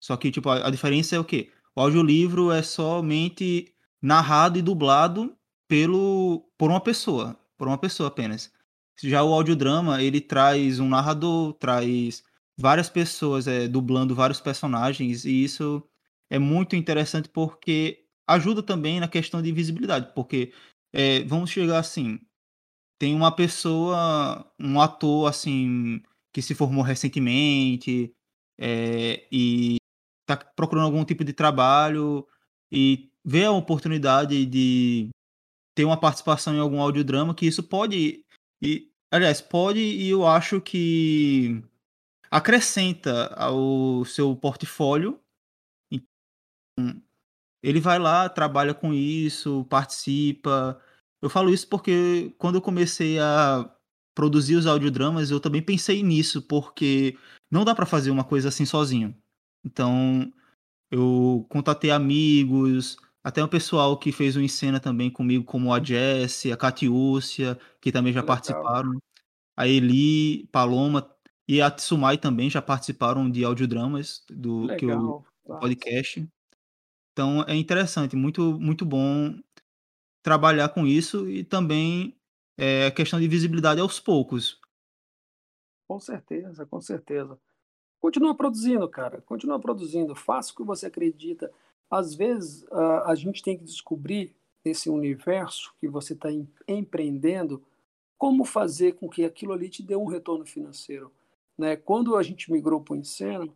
Só 0.00 0.16
que, 0.16 0.30
tipo, 0.30 0.48
a, 0.48 0.66
a 0.66 0.70
diferença 0.70 1.14
é 1.14 1.18
o 1.18 1.24
quê? 1.24 1.52
O 1.74 1.80
audiolivro 1.80 2.50
é 2.50 2.62
somente 2.62 3.72
narrado 4.02 4.58
e 4.58 4.62
dublado 4.62 5.36
pelo, 5.68 6.48
por 6.58 6.70
uma 6.70 6.80
pessoa, 6.80 7.38
por 7.56 7.68
uma 7.68 7.78
pessoa 7.78 8.08
apenas. 8.08 8.52
Já 9.02 9.22
o 9.22 9.32
audiodrama, 9.32 10.02
ele 10.02 10.20
traz 10.20 10.80
um 10.80 10.88
narrador, 10.88 11.52
traz 11.54 12.24
várias 12.58 12.88
pessoas 12.88 13.46
é, 13.46 13.68
dublando 13.68 14.14
vários 14.14 14.40
personagens, 14.40 15.24
e 15.24 15.44
isso 15.44 15.82
é 16.30 16.38
muito 16.38 16.74
interessante 16.74 17.28
porque 17.28 18.04
ajuda 18.26 18.62
também 18.62 18.98
na 19.00 19.08
questão 19.08 19.42
de 19.42 19.52
visibilidade, 19.52 20.12
porque 20.14 20.52
é, 20.92 21.22
vamos 21.24 21.50
chegar 21.50 21.78
assim, 21.78 22.18
tem 22.98 23.14
uma 23.14 23.30
pessoa, 23.34 24.50
um 24.58 24.80
ator 24.80 25.28
assim 25.28 26.02
que 26.32 26.42
se 26.42 26.54
formou 26.54 26.82
recentemente 26.82 28.12
é, 28.58 29.26
e 29.30 29.76
está 30.22 30.36
procurando 30.36 30.86
algum 30.86 31.04
tipo 31.04 31.24
de 31.24 31.32
trabalho 31.32 32.26
e 32.72 33.10
vê 33.24 33.44
a 33.44 33.52
oportunidade 33.52 34.44
de 34.46 35.10
ter 35.74 35.84
uma 35.84 35.98
participação 35.98 36.54
em 36.54 36.58
algum 36.58 36.80
audiodrama 36.80 37.34
que 37.34 37.46
isso 37.46 37.62
pode 37.62 38.24
e 38.62 38.90
aliás 39.10 39.40
pode 39.40 39.80
e 39.80 40.08
eu 40.08 40.26
acho 40.26 40.60
que 40.60 41.62
acrescenta 42.30 43.28
ao 43.34 44.04
seu 44.04 44.34
portfólio 44.36 45.20
ele 47.62 47.80
vai 47.80 47.98
lá 47.98 48.28
trabalha 48.28 48.74
com 48.74 48.92
isso 48.92 49.64
participa 49.64 50.80
eu 51.22 51.30
falo 51.30 51.50
isso 51.50 51.68
porque 51.68 52.34
quando 52.38 52.56
eu 52.56 52.62
comecei 52.62 53.18
a 53.18 53.70
produzir 54.16 54.56
os 54.56 54.66
audiodramas, 54.66 55.30
eu 55.30 55.38
também 55.38 55.60
pensei 55.60 56.02
nisso, 56.02 56.40
porque 56.40 57.18
não 57.50 57.66
dá 57.66 57.74
para 57.74 57.84
fazer 57.84 58.10
uma 58.10 58.24
coisa 58.24 58.48
assim 58.48 58.64
sozinho. 58.64 59.14
Então, 59.62 60.32
eu 60.90 61.46
contatei 61.50 61.90
amigos, 61.90 62.96
até 63.22 63.44
o 63.44 63.48
pessoal 63.48 63.98
que 63.98 64.10
fez 64.12 64.34
o 64.34 64.40
Encena 64.40 64.80
também 64.80 65.10
comigo, 65.10 65.44
como 65.44 65.72
a 65.72 65.82
Jessie, 65.82 66.50
a 66.50 66.56
Catiúcia, 66.56 67.58
que 67.78 67.92
também 67.92 68.12
já 68.12 68.20
Legal. 68.20 68.36
participaram. 68.36 68.98
A 69.54 69.68
Eli, 69.68 70.46
Paloma 70.52 71.02
e 71.48 71.60
a 71.60 71.70
Tsumai 71.70 72.18
também 72.18 72.50
já 72.50 72.60
participaram 72.60 73.30
de 73.30 73.44
audiodramas 73.44 74.24
do 74.28 74.64
Legal. 74.64 74.78
que 74.78 74.86
eu, 74.86 75.58
podcast. 75.58 76.28
Então 77.12 77.44
é 77.46 77.54
interessante, 77.54 78.16
muito 78.16 78.58
muito 78.60 78.84
bom 78.84 79.38
trabalhar 80.22 80.68
com 80.70 80.86
isso 80.86 81.28
e 81.28 81.44
também 81.44 82.16
é, 82.58 82.86
a 82.86 82.90
questão 82.90 83.20
de 83.20 83.28
visibilidade 83.28 83.80
aos 83.80 84.00
poucos. 84.00 84.60
Com 85.88 86.00
certeza, 86.00 86.66
com 86.66 86.80
certeza. 86.80 87.38
Continua 88.00 88.34
produzindo, 88.36 88.88
cara. 88.88 89.20
Continua 89.22 89.60
produzindo. 89.60 90.14
Faça 90.14 90.52
o 90.52 90.56
que 90.56 90.64
você 90.64 90.86
acredita. 90.86 91.52
Às 91.90 92.14
vezes, 92.14 92.66
a, 92.72 93.12
a 93.12 93.14
gente 93.14 93.42
tem 93.42 93.56
que 93.56 93.64
descobrir 93.64 94.34
nesse 94.64 94.90
universo 94.90 95.72
que 95.78 95.88
você 95.88 96.12
está 96.12 96.30
em, 96.30 96.48
empreendendo 96.66 97.62
como 98.18 98.44
fazer 98.44 98.94
com 98.94 99.08
que 99.08 99.24
aquilo 99.24 99.52
ali 99.52 99.68
te 99.68 99.82
dê 99.82 99.94
um 99.94 100.06
retorno 100.06 100.44
financeiro. 100.44 101.12
Né? 101.56 101.76
Quando 101.76 102.16
a 102.16 102.22
gente 102.22 102.50
migrou 102.50 102.80
para 102.80 102.94
o 102.94 102.96
Encena, 102.96 103.48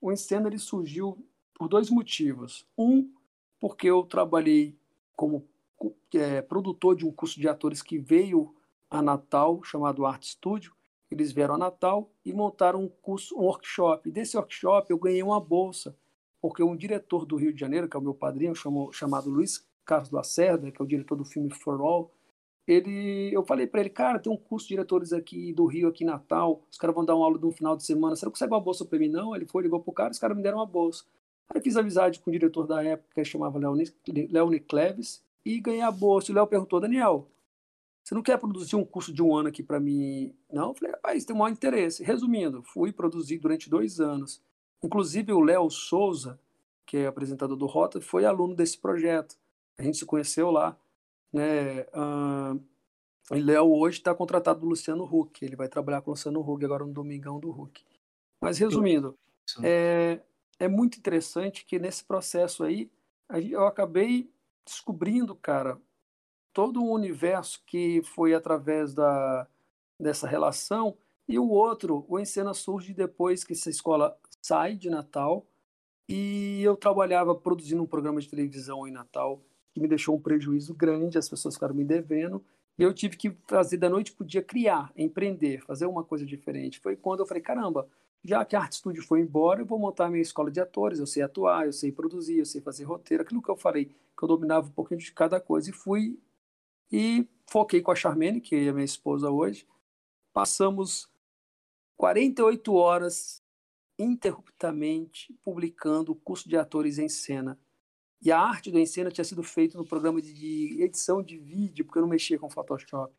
o 0.00 0.12
Encena 0.12 0.48
ele 0.48 0.58
surgiu 0.58 1.18
por 1.54 1.68
dois 1.68 1.90
motivos. 1.90 2.66
Um, 2.76 3.12
porque 3.60 3.88
eu 3.88 4.04
trabalhei 4.04 4.76
como 5.16 5.44
é, 6.14 6.40
produtor 6.42 6.96
de 6.96 7.06
um 7.06 7.12
curso 7.12 7.40
de 7.40 7.48
atores 7.48 7.82
que 7.82 7.98
veio 7.98 8.54
a 8.90 9.02
Natal, 9.02 9.62
chamado 9.62 10.06
Art 10.06 10.22
Studio. 10.24 10.72
Eles 11.10 11.32
vieram 11.32 11.54
a 11.54 11.58
Natal 11.58 12.10
e 12.24 12.32
montaram 12.32 12.84
um 12.84 12.88
curso, 12.88 13.36
um 13.36 13.42
workshop. 13.42 14.10
Desse 14.10 14.36
workshop 14.36 14.90
eu 14.90 14.98
ganhei 14.98 15.22
uma 15.22 15.40
bolsa, 15.40 15.96
porque 16.40 16.62
um 16.62 16.76
diretor 16.76 17.24
do 17.26 17.36
Rio 17.36 17.52
de 17.52 17.60
Janeiro, 17.60 17.88
que 17.88 17.96
é 17.96 18.00
o 18.00 18.02
meu 18.02 18.14
padrinho, 18.14 18.54
chamou, 18.54 18.92
chamado 18.92 19.28
Luiz 19.28 19.66
Carlos 19.84 20.10
Lacerda, 20.10 20.70
que 20.70 20.80
é 20.80 20.84
o 20.84 20.88
diretor 20.88 21.16
do 21.16 21.24
filme 21.24 21.50
For 21.50 21.80
All, 21.80 22.12
ele, 22.68 23.34
eu 23.34 23.42
falei 23.42 23.66
para 23.66 23.80
ele, 23.80 23.88
cara, 23.88 24.18
tem 24.18 24.30
um 24.30 24.36
curso 24.36 24.66
de 24.66 24.74
diretores 24.74 25.12
aqui 25.12 25.54
do 25.54 25.64
Rio, 25.64 25.88
aqui 25.88 26.04
em 26.04 26.06
Natal, 26.06 26.60
os 26.70 26.76
caras 26.76 26.94
vão 26.94 27.04
dar 27.04 27.16
uma 27.16 27.24
aula 27.24 27.38
de 27.38 27.46
um 27.46 27.50
final 27.50 27.74
de 27.74 27.82
semana, 27.82 28.14
você 28.14 28.26
não 28.26 28.30
consegue 28.32 28.52
uma 28.52 28.60
bolsa 28.60 28.84
para 28.84 28.98
mim, 28.98 29.08
não? 29.08 29.34
Ele 29.34 29.46
foi, 29.46 29.62
ligou 29.62 29.80
pro 29.80 29.90
cara, 29.90 30.10
os 30.12 30.18
caras 30.18 30.36
me 30.36 30.42
deram 30.42 30.58
uma 30.58 30.66
bolsa. 30.66 31.04
Aí 31.48 31.62
fiz 31.62 31.78
amizade 31.78 32.20
com 32.20 32.28
o 32.28 32.32
diretor 32.32 32.66
da 32.66 32.84
época, 32.84 33.08
que 33.14 33.24
chamava 33.24 33.58
Leone 33.58 34.60
Cleves, 34.60 35.24
e 35.44 35.58
ganhar 35.60 35.88
a 35.88 35.90
bolsa. 35.90 36.30
O 36.30 36.34
Léo 36.34 36.46
perguntou, 36.46 36.78
Daniel, 36.78 37.26
você 38.04 38.14
não 38.14 38.22
quer 38.22 38.38
produzir 38.38 38.76
um 38.76 38.84
curso 38.84 39.14
de 39.14 39.22
um 39.22 39.34
ano 39.34 39.48
aqui 39.48 39.62
para 39.62 39.80
mim? 39.80 40.34
Não? 40.52 40.68
Eu 40.68 40.74
falei, 40.74 40.92
rapaz, 40.92 41.24
tem 41.24 41.34
um 41.34 41.38
maior 41.38 41.52
interesse. 41.52 42.04
Resumindo, 42.04 42.62
fui 42.62 42.92
produzir 42.92 43.38
durante 43.38 43.70
dois 43.70 43.98
anos. 43.98 44.42
Inclusive 44.82 45.32
o 45.32 45.40
Léo 45.40 45.70
Souza, 45.70 46.38
que 46.84 46.98
é 46.98 47.06
apresentador 47.06 47.56
do 47.56 47.66
Rota, 47.66 47.98
foi 47.98 48.26
aluno 48.26 48.54
desse 48.54 48.76
projeto. 48.76 49.36
A 49.78 49.82
gente 49.82 49.96
se 49.96 50.04
conheceu 50.04 50.50
lá. 50.50 50.76
Né? 51.32 51.82
Uh, 51.82 52.62
e 53.34 53.40
Léo 53.40 53.70
hoje 53.70 53.98
está 53.98 54.14
contratado 54.14 54.60
do 54.60 54.66
Luciano 54.66 55.04
Huck. 55.04 55.44
Ele 55.44 55.56
vai 55.56 55.68
trabalhar 55.68 56.00
com 56.00 56.10
o 56.10 56.14
Luciano 56.14 56.40
Huck 56.40 56.64
agora 56.64 56.84
no 56.84 56.92
Domingão 56.92 57.38
do 57.38 57.50
Huck. 57.50 57.84
Mas 58.40 58.58
resumindo, 58.58 59.18
é, 59.62 60.20
é 60.58 60.68
muito 60.68 60.98
interessante 60.98 61.64
que 61.64 61.78
nesse 61.78 62.04
processo 62.04 62.64
aí 62.64 62.90
eu 63.50 63.66
acabei 63.66 64.30
descobrindo, 64.64 65.34
cara, 65.34 65.80
todo 66.52 66.82
um 66.82 66.90
universo 66.90 67.62
que 67.66 68.02
foi 68.02 68.34
através 68.34 68.94
da, 68.94 69.46
dessa 70.00 70.26
relação. 70.26 70.96
E 71.26 71.38
o 71.38 71.48
outro, 71.48 72.06
o 72.08 72.18
Encena 72.18 72.54
surge 72.54 72.94
depois 72.94 73.44
que 73.44 73.52
essa 73.52 73.68
escola 73.68 74.18
sai 74.40 74.76
de 74.76 74.88
Natal. 74.88 75.46
E 76.08 76.62
eu 76.62 76.74
trabalhava 76.76 77.34
produzindo 77.34 77.82
um 77.82 77.86
programa 77.86 78.20
de 78.20 78.28
televisão 78.28 78.86
em 78.86 78.90
Natal, 78.90 79.42
que 79.78 79.82
me 79.82 79.88
deixou 79.88 80.16
um 80.16 80.20
prejuízo 80.20 80.74
grande, 80.74 81.16
as 81.16 81.28
pessoas 81.28 81.54
ficaram 81.54 81.74
me 81.74 81.84
devendo. 81.84 82.44
E 82.78 82.82
eu 82.82 82.92
tive 82.92 83.16
que 83.16 83.30
fazer 83.46 83.76
da 83.76 83.88
noite 83.88 84.12
para 84.12 84.24
o 84.24 84.26
dia 84.26 84.42
criar, 84.42 84.92
empreender, 84.96 85.62
fazer 85.64 85.86
uma 85.86 86.04
coisa 86.04 86.26
diferente. 86.26 86.80
Foi 86.80 86.96
quando 86.96 87.20
eu 87.20 87.26
falei: 87.26 87.42
caramba, 87.42 87.88
já 88.24 88.44
que 88.44 88.56
a 88.56 88.60
Arte 88.60 88.76
Studio 88.76 89.02
foi 89.02 89.20
embora, 89.20 89.62
eu 89.62 89.66
vou 89.66 89.78
montar 89.78 90.10
minha 90.10 90.22
escola 90.22 90.50
de 90.50 90.60
atores, 90.60 90.98
eu 90.98 91.06
sei 91.06 91.22
atuar, 91.22 91.66
eu 91.66 91.72
sei 91.72 91.90
produzir, 91.90 92.38
eu 92.38 92.44
sei 92.44 92.60
fazer 92.60 92.84
roteiro, 92.84 93.22
aquilo 93.22 93.42
que 93.42 93.50
eu 93.50 93.56
falei, 93.56 93.86
que 93.86 94.22
eu 94.22 94.28
dominava 94.28 94.66
um 94.66 94.72
pouquinho 94.72 95.00
de 95.00 95.12
cada 95.12 95.40
coisa. 95.40 95.70
E 95.70 95.72
fui 95.72 96.18
e 96.90 97.26
foquei 97.46 97.80
com 97.80 97.90
a 97.90 97.96
Charmene, 97.96 98.40
que 98.40 98.54
é 98.54 98.72
minha 98.72 98.84
esposa 98.84 99.30
hoje. 99.30 99.66
Passamos 100.32 101.08
48 101.96 102.74
horas 102.74 103.42
interruptamente 103.98 105.34
publicando 105.42 106.12
o 106.12 106.16
curso 106.16 106.48
de 106.48 106.56
atores 106.56 106.98
em 106.98 107.08
cena. 107.08 107.58
E 108.20 108.32
a 108.32 108.40
arte 108.40 108.70
do 108.70 108.78
Encena 108.78 109.10
tinha 109.10 109.24
sido 109.24 109.42
feita 109.42 109.78
no 109.78 109.84
programa 109.84 110.20
de 110.20 110.76
edição 110.82 111.22
de 111.22 111.38
vídeo, 111.38 111.84
porque 111.84 111.98
eu 111.98 112.02
não 112.02 112.08
mexia 112.08 112.38
com 112.38 112.50
Photoshop. 112.50 113.12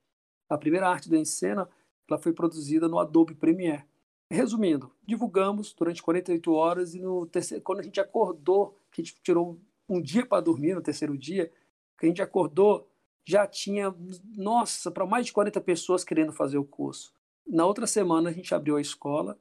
A 0.50 0.58
primeira 0.58 0.90
arte 0.90 1.08
do 1.08 1.16
Encena 1.16 1.70
ela 2.10 2.20
foi 2.20 2.34
produzida 2.34 2.88
no 2.88 3.00
Adobe 3.00 3.36
Premiere. 3.36 3.86
Resumindo, 4.32 4.92
divulgamos 5.06 5.74
durante 5.74 6.04
48 6.04 6.52
horas 6.52 6.94
e 6.94 7.00
no 7.00 7.26
terceiro, 7.26 7.64
quando 7.64 7.80
a 7.80 7.84
gente 7.84 8.00
acordou, 8.00 8.76
que 8.92 9.02
a 9.02 9.04
gente 9.04 9.20
tirou 9.24 9.60
um 9.88 10.02
dia 10.02 10.26
para 10.26 10.42
dormir 10.42 10.76
no 10.76 10.82
terceiro 10.82 11.18
dia, 11.18 11.52
que 11.98 12.06
a 12.06 12.10
gente 12.10 12.22
acordou, 12.22 12.88
já 13.26 13.48
tinha, 13.48 13.94
nossa, 14.36 14.92
para 14.92 15.06
mais 15.06 15.26
de 15.26 15.34
40 15.34 15.60
pessoas 15.62 16.04
querendo 16.04 16.32
fazer 16.32 16.58
o 16.58 16.64
curso. 16.64 17.14
Na 17.48 17.66
outra 17.66 17.88
semana 17.88 18.30
a 18.30 18.34
gente 18.34 18.54
abriu 18.54 18.78
a 18.78 18.82
escola 18.82 19.40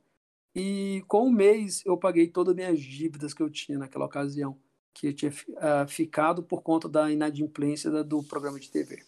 E 0.54 1.04
com 1.06 1.26
um 1.26 1.30
mês 1.30 1.82
eu 1.84 1.96
paguei 1.96 2.26
todas 2.26 2.52
as 2.52 2.56
minhas 2.56 2.80
dívidas 2.80 3.34
que 3.34 3.42
eu 3.42 3.50
tinha 3.50 3.78
naquela 3.78 4.06
ocasião, 4.06 4.58
que 4.98 5.12
tinha 5.12 5.30
uh, 5.30 5.88
ficado 5.88 6.42
por 6.42 6.62
conta 6.62 6.88
da 6.88 7.10
inadimplência 7.10 7.90
da, 7.90 8.02
do 8.02 8.22
programa 8.22 8.58
de 8.58 8.70
TV. 8.70 9.04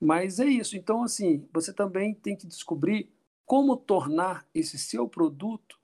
Mas 0.00 0.38
é 0.38 0.46
isso. 0.46 0.76
Então, 0.76 1.02
assim, 1.02 1.48
você 1.52 1.72
também 1.72 2.14
tem 2.14 2.36
que 2.36 2.46
descobrir 2.46 3.10
como 3.44 3.76
tornar 3.76 4.46
esse 4.54 4.78
seu 4.78 5.08
produto 5.08 5.78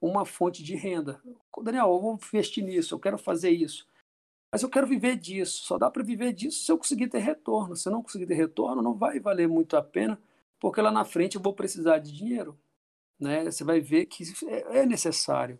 uma 0.00 0.24
fonte 0.24 0.62
de 0.62 0.74
renda. 0.76 1.20
Daniel, 1.62 1.92
eu 1.92 2.00
vou 2.00 2.14
investir 2.14 2.62
nisso, 2.62 2.94
eu 2.94 3.00
quero 3.00 3.18
fazer 3.18 3.50
isso. 3.50 3.88
Mas 4.52 4.62
eu 4.62 4.68
quero 4.68 4.86
viver 4.86 5.16
disso. 5.16 5.64
Só 5.64 5.78
dá 5.78 5.90
para 5.90 6.04
viver 6.04 6.32
disso 6.32 6.64
se 6.64 6.70
eu 6.70 6.78
conseguir 6.78 7.08
ter 7.08 7.18
retorno. 7.18 7.74
Se 7.74 7.88
eu 7.88 7.92
não 7.92 8.02
conseguir 8.02 8.26
ter 8.26 8.34
retorno, 8.34 8.82
não 8.82 8.94
vai 8.94 9.18
valer 9.18 9.48
muito 9.48 9.76
a 9.76 9.82
pena, 9.82 10.20
porque 10.60 10.80
lá 10.80 10.92
na 10.92 11.04
frente 11.04 11.36
eu 11.36 11.42
vou 11.42 11.54
precisar 11.54 11.98
de 11.98 12.12
dinheiro 12.12 12.56
né? 13.18 13.44
Você 13.44 13.64
vai 13.64 13.80
ver 13.80 14.06
que 14.06 14.24
é, 14.46 14.80
é 14.80 14.86
necessário. 14.86 15.58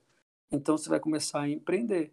Então 0.50 0.76
você 0.76 0.88
vai 0.88 1.00
começar 1.00 1.42
a 1.42 1.48
empreender. 1.48 2.12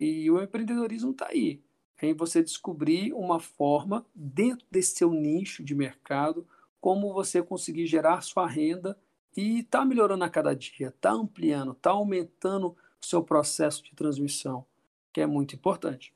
E 0.00 0.30
o 0.30 0.42
empreendedorismo 0.42 1.10
está 1.10 1.28
aí, 1.28 1.62
em 2.00 2.14
você 2.14 2.42
descobrir 2.42 3.12
uma 3.12 3.38
forma 3.38 4.06
dentro 4.14 4.66
desse 4.70 4.96
seu 4.96 5.12
nicho 5.12 5.62
de 5.62 5.74
mercado, 5.74 6.48
como 6.80 7.12
você 7.12 7.42
conseguir 7.42 7.86
gerar 7.86 8.22
sua 8.22 8.46
renda 8.46 8.98
e 9.36 9.60
está 9.60 9.84
melhorando 9.84 10.24
a 10.24 10.30
cada 10.30 10.56
dia, 10.56 10.88
está 10.88 11.12
ampliando, 11.12 11.72
está 11.72 11.90
aumentando 11.90 12.68
o 12.68 13.06
seu 13.06 13.22
processo 13.22 13.84
de 13.84 13.94
transmissão, 13.94 14.64
que 15.12 15.20
é 15.20 15.26
muito 15.26 15.54
importante. 15.54 16.14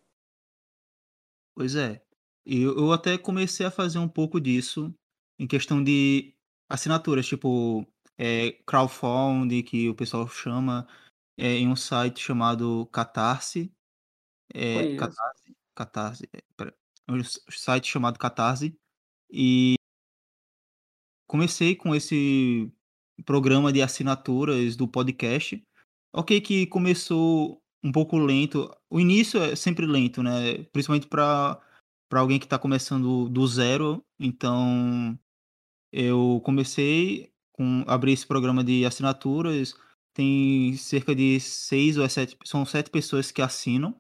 Pois 1.55 1.77
é. 1.77 2.03
Eu, 2.47 2.77
eu 2.77 2.93
até 2.93 3.17
comecei 3.17 3.65
a 3.65 3.71
fazer 3.71 3.99
um 3.99 4.09
pouco 4.09 4.41
disso 4.41 4.95
em 5.39 5.47
questão 5.47 5.83
de 5.83 6.35
assinaturas, 6.69 7.27
tipo, 7.27 7.87
é, 8.19 8.53
crowdfunding, 8.67 9.63
que 9.63 9.89
o 9.89 9.95
pessoal 9.95 10.27
chama, 10.29 10.87
é, 11.37 11.57
em 11.57 11.69
um 11.69 11.77
site 11.77 12.21
chamado 12.21 12.87
Catarse. 12.93 13.73
É, 14.53 14.97
Catarse, 14.97 15.57
Catarse, 15.75 16.29
é, 16.33 16.73
um 17.09 17.23
site 17.51 17.91
chamado 17.91 18.19
Catarse. 18.19 18.77
E 19.31 19.75
comecei 21.27 21.75
com 21.75 21.95
esse 21.95 22.73
programa 23.25 23.73
de 23.73 23.83
assinaturas 23.83 24.77
do 24.77 24.89
podcast. 24.89 25.63
Ok, 26.13 26.41
que 26.41 26.67
começou 26.67 27.61
um 27.83 27.93
pouco 27.93 28.17
lento. 28.17 28.71
O 28.89 29.01
início 29.01 29.43
é 29.43 29.57
sempre 29.57 29.87
lento, 29.87 30.23
né? 30.23 30.65
Principalmente 30.73 31.07
para 31.07 31.61
para 32.09 32.21
alguém 32.21 32.39
que 32.39 32.47
está 32.47 32.59
começando 32.59 33.29
do 33.29 33.45
zero. 33.47 34.05
Então, 34.21 35.19
eu 35.93 36.41
comecei 36.45 37.33
com 37.53 37.85
abrir 37.89 38.13
esse 38.13 38.27
programa 38.27 38.63
de 38.63 38.85
assinaturas, 38.85 39.75
tem 40.15 40.77
cerca 40.77 41.15
de 41.15 41.41
seis 41.41 41.99
ou 41.99 42.09
sete, 42.09 42.37
são 42.45 42.65
sete 42.65 42.91
pessoas 42.91 43.31
que 43.31 43.43
assinam. 43.43 43.95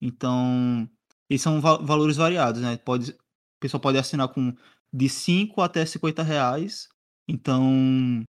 Então, 0.00 0.88
e 1.28 1.38
são 1.38 1.60
va 1.60 1.76
valores 1.78 2.16
variados, 2.16 2.62
né? 2.62 2.76
Pode, 2.78 3.10
o 3.10 3.16
pessoal 3.60 3.80
pode 3.80 3.98
assinar 3.98 4.28
com 4.28 4.54
de 4.92 5.08
5 5.08 5.60
até 5.60 5.84
50 5.84 6.22
reais. 6.22 6.88
Então, 7.28 8.22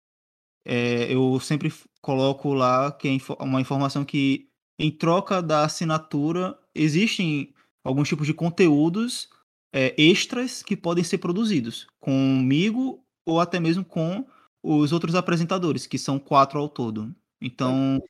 é, 0.66 1.14
eu 1.14 1.40
sempre 1.40 1.72
coloco 2.02 2.54
lá 2.54 2.92
que 2.92 3.08
é 3.08 3.44
uma 3.44 3.62
informação 3.62 4.04
que, 4.04 4.50
em 4.78 4.92
troca 4.92 5.42
da 5.42 5.64
assinatura, 5.64 6.58
existem 6.76 7.54
alguns 7.84 8.08
tipos 8.10 8.28
de 8.28 8.34
conteúdos 8.34 9.30
é, 9.74 9.96
extras 10.02 10.64
que 10.64 10.76
podem 10.76 11.04
ser 11.04 11.20
produzidos 11.20 11.88
comigo 12.00 13.06
ou 13.26 13.40
até 13.40 13.60
mesmo 13.60 13.86
com 13.86 14.26
os 14.64 14.92
outros 14.92 15.16
apresentadores, 15.16 15.88
que 15.88 15.98
são 15.98 16.20
quatro 16.20 16.60
ao 16.60 16.68
todo. 16.68 17.16
Então, 17.42 18.02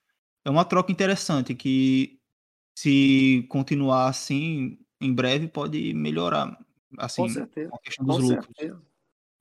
é 0.44 0.50
uma 0.50 0.66
troca 0.66 0.92
interessante 0.92 1.54
que, 1.54 2.20
se 2.76 3.46
continuar 3.50 4.08
assim, 4.08 4.80
em 5.00 5.14
breve 5.14 5.48
pode 5.48 5.94
melhorar. 5.94 6.58
Assim, 6.98 7.24
Com 7.24 7.30
certeza. 7.30 7.72
A 7.74 7.80
questão 7.80 8.06
dos 8.06 8.18
Com 8.18 8.22
lucros. 8.24 8.56
Certeza. 8.58 8.82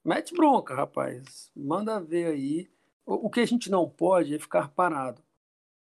Mete 0.04 0.34
bronca, 0.34 0.74
rapaz. 0.74 1.50
Manda 1.54 2.00
ver 2.00 2.26
aí. 2.26 2.70
O, 3.04 3.30
que 3.30 3.40
a 3.40 3.46
gente 3.46 3.70
não 3.70 3.88
pode 3.88 4.34
é 4.34 4.38
ficar 4.38 4.68
parado. 4.68 5.22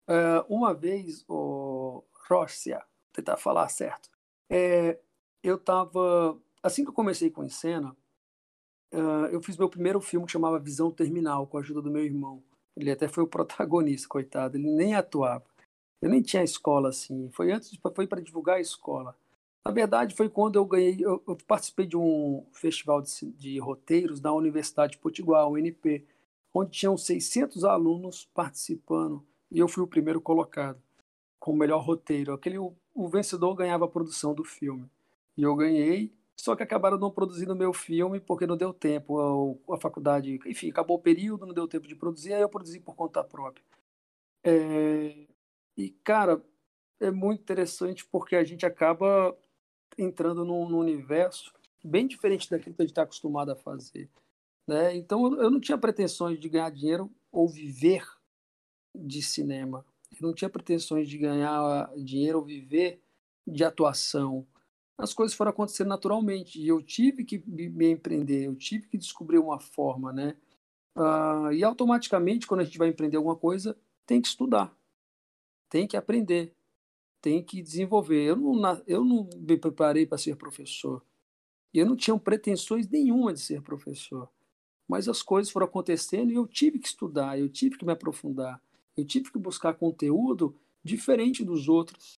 Uh, 0.07 0.43
uma 0.47 0.73
vez, 0.73 1.25
o 1.27 2.03
Rócia, 2.29 2.81
tentar 3.11 3.37
falar 3.37 3.67
certo, 3.69 4.09
é, 4.49 4.99
eu 5.43 5.55
estava. 5.55 6.39
Assim 6.63 6.83
que 6.83 6.89
eu 6.89 6.93
comecei 6.93 7.29
com 7.29 7.47
cena, 7.49 7.95
uh, 8.93 9.27
eu 9.31 9.41
fiz 9.41 9.57
meu 9.57 9.69
primeiro 9.69 10.01
filme 10.01 10.25
que 10.25 10.31
chamava 10.31 10.59
Visão 10.59 10.91
Terminal, 10.91 11.45
com 11.45 11.57
a 11.57 11.61
ajuda 11.61 11.81
do 11.81 11.91
meu 11.91 12.03
irmão. 12.03 12.43
Ele 12.75 12.91
até 12.91 13.07
foi 13.07 13.23
o 13.23 13.27
protagonista, 13.29 14.07
coitado. 14.07 14.57
Ele 14.57 14.69
nem 14.69 14.95
atuava. 14.95 15.45
Eu 16.01 16.09
nem 16.09 16.21
tinha 16.21 16.43
escola 16.43 16.89
assim. 16.89 17.29
Foi 17.31 17.51
antes, 17.51 17.77
foi 17.95 18.07
para 18.07 18.21
divulgar 18.21 18.57
a 18.57 18.61
escola. 18.61 19.15
Na 19.65 19.71
verdade, 19.71 20.15
foi 20.15 20.29
quando 20.29 20.55
eu 20.55 20.65
ganhei. 20.65 20.97
Eu, 20.99 21.21
eu 21.27 21.37
participei 21.47 21.85
de 21.85 21.97
um 21.97 22.45
festival 22.53 23.01
de, 23.01 23.31
de, 23.33 23.59
roteiros 23.59 24.19
da 24.19 24.33
Universidade 24.33 24.93
de 24.93 24.97
Potiguar, 24.97 25.47
UNP, 25.47 26.05
onde 26.53 26.71
tinham 26.71 26.97
600 26.97 27.63
alunos 27.63 28.25
participando 28.33 29.25
e 29.51 29.59
eu 29.59 29.67
fui 29.67 29.83
o 29.83 29.87
primeiro 29.87 30.21
colocado 30.21 30.81
com 31.39 31.51
o 31.51 31.55
melhor 31.55 31.83
roteiro. 31.83 32.33
Aquele 32.33 32.57
o, 32.57 32.73
o 32.93 33.07
vencedor 33.07 33.53
ganhava 33.55 33.85
a 33.85 33.89
produção 33.89 34.33
do 34.33 34.43
filme 34.43 34.89
e 35.37 35.43
eu 35.43 35.55
ganhei 35.55 36.13
só 36.39 36.55
que 36.55 36.63
acabaram 36.63 36.97
não 36.97 37.11
produzindo 37.11 37.53
meu 37.53 37.73
filme 37.73 38.17
porque 38.17 38.47
não 38.47 38.55
deu 38.55 38.73
tempo. 38.73 39.59
A, 39.67 39.75
a, 39.75 39.77
faculdade, 39.77 40.39
enfim, 40.45 40.69
acabou 40.69 40.95
o 40.95 41.01
período, 41.01 41.45
não 41.45 41.53
deu 41.53 41.67
tempo 41.67 41.85
de 41.85 41.95
produzir, 41.95 42.33
aí 42.33 42.41
eu 42.41 42.47
produzi 42.47 42.79
por 42.79 42.95
conta 42.95 43.21
própria. 43.21 43.61
É, 44.41 45.27
e, 45.75 45.89
cara, 46.01 46.41
é 46.97 47.11
muito 47.11 47.41
interessante 47.41 48.05
porque 48.05 48.37
a 48.37 48.43
gente 48.45 48.65
acaba 48.65 49.37
entrando 49.97 50.45
num, 50.45 50.69
num 50.69 50.79
universo 50.79 51.53
bem 51.83 52.07
diferente 52.07 52.49
daquilo 52.49 52.73
que 52.73 52.83
a 52.83 52.85
gente 52.85 52.91
está 52.91 53.01
acostumado 53.01 53.51
a 53.51 53.55
fazer. 53.57 54.09
Né? 54.65 54.95
Então, 54.95 55.37
eu 55.41 55.51
não 55.51 55.59
tinha 55.59 55.77
pretensões 55.77 56.39
de 56.39 56.47
ganhar 56.47 56.71
dinheiro 56.71 57.11
ou 57.33 57.49
viver 57.49 58.07
de 58.95 59.21
cinema. 59.21 59.85
Eu 60.09 60.25
não 60.25 60.33
tinha 60.33 60.49
pretensões 60.49 61.09
de 61.09 61.17
ganhar 61.17 61.93
dinheiro 61.97 62.37
ou 62.37 62.45
viver 62.45 63.01
de 63.45 63.65
atuação 63.65 64.47
as 64.99 65.13
coisas 65.13 65.35
foram 65.35 65.51
acontecendo 65.51 65.87
naturalmente. 65.87 66.61
E 66.61 66.67
eu 66.67 66.81
tive 66.83 67.23
que 67.23 67.41
me 67.47 67.89
empreender, 67.89 68.45
eu 68.45 68.55
tive 68.55 68.87
que 68.87 68.97
descobrir 68.97 69.39
uma 69.39 69.59
forma, 69.59 70.11
né? 70.11 70.35
Uh, 70.95 71.53
e 71.53 71.63
automaticamente, 71.63 72.45
quando 72.45 72.59
a 72.59 72.63
gente 72.65 72.77
vai 72.77 72.89
empreender 72.89 73.15
alguma 73.15 73.35
coisa, 73.35 73.77
tem 74.05 74.21
que 74.21 74.27
estudar, 74.27 74.75
tem 75.69 75.87
que 75.87 75.95
aprender, 75.95 76.53
tem 77.21 77.41
que 77.41 77.61
desenvolver. 77.61 78.25
Eu 78.25 78.35
não, 78.35 78.81
eu 78.85 79.05
não 79.05 79.29
me 79.37 79.57
preparei 79.57 80.05
para 80.05 80.17
ser 80.17 80.35
professor. 80.35 81.01
Eu 81.73 81.85
não 81.85 81.95
tinha 81.95 82.17
pretensões 82.19 82.87
nenhuma 82.89 83.33
de 83.33 83.39
ser 83.39 83.61
professor. 83.61 84.29
Mas 84.87 85.07
as 85.07 85.21
coisas 85.21 85.51
foram 85.51 85.67
acontecendo 85.67 86.31
e 86.31 86.35
eu 86.35 86.45
tive 86.47 86.79
que 86.79 86.87
estudar, 86.87 87.39
eu 87.39 87.47
tive 87.47 87.77
que 87.77 87.85
me 87.85 87.93
aprofundar, 87.93 88.61
eu 88.97 89.05
tive 89.05 89.31
que 89.31 89.37
buscar 89.37 89.75
conteúdo 89.75 90.55
diferente 90.83 91.45
dos 91.45 91.69
outros. 91.69 92.19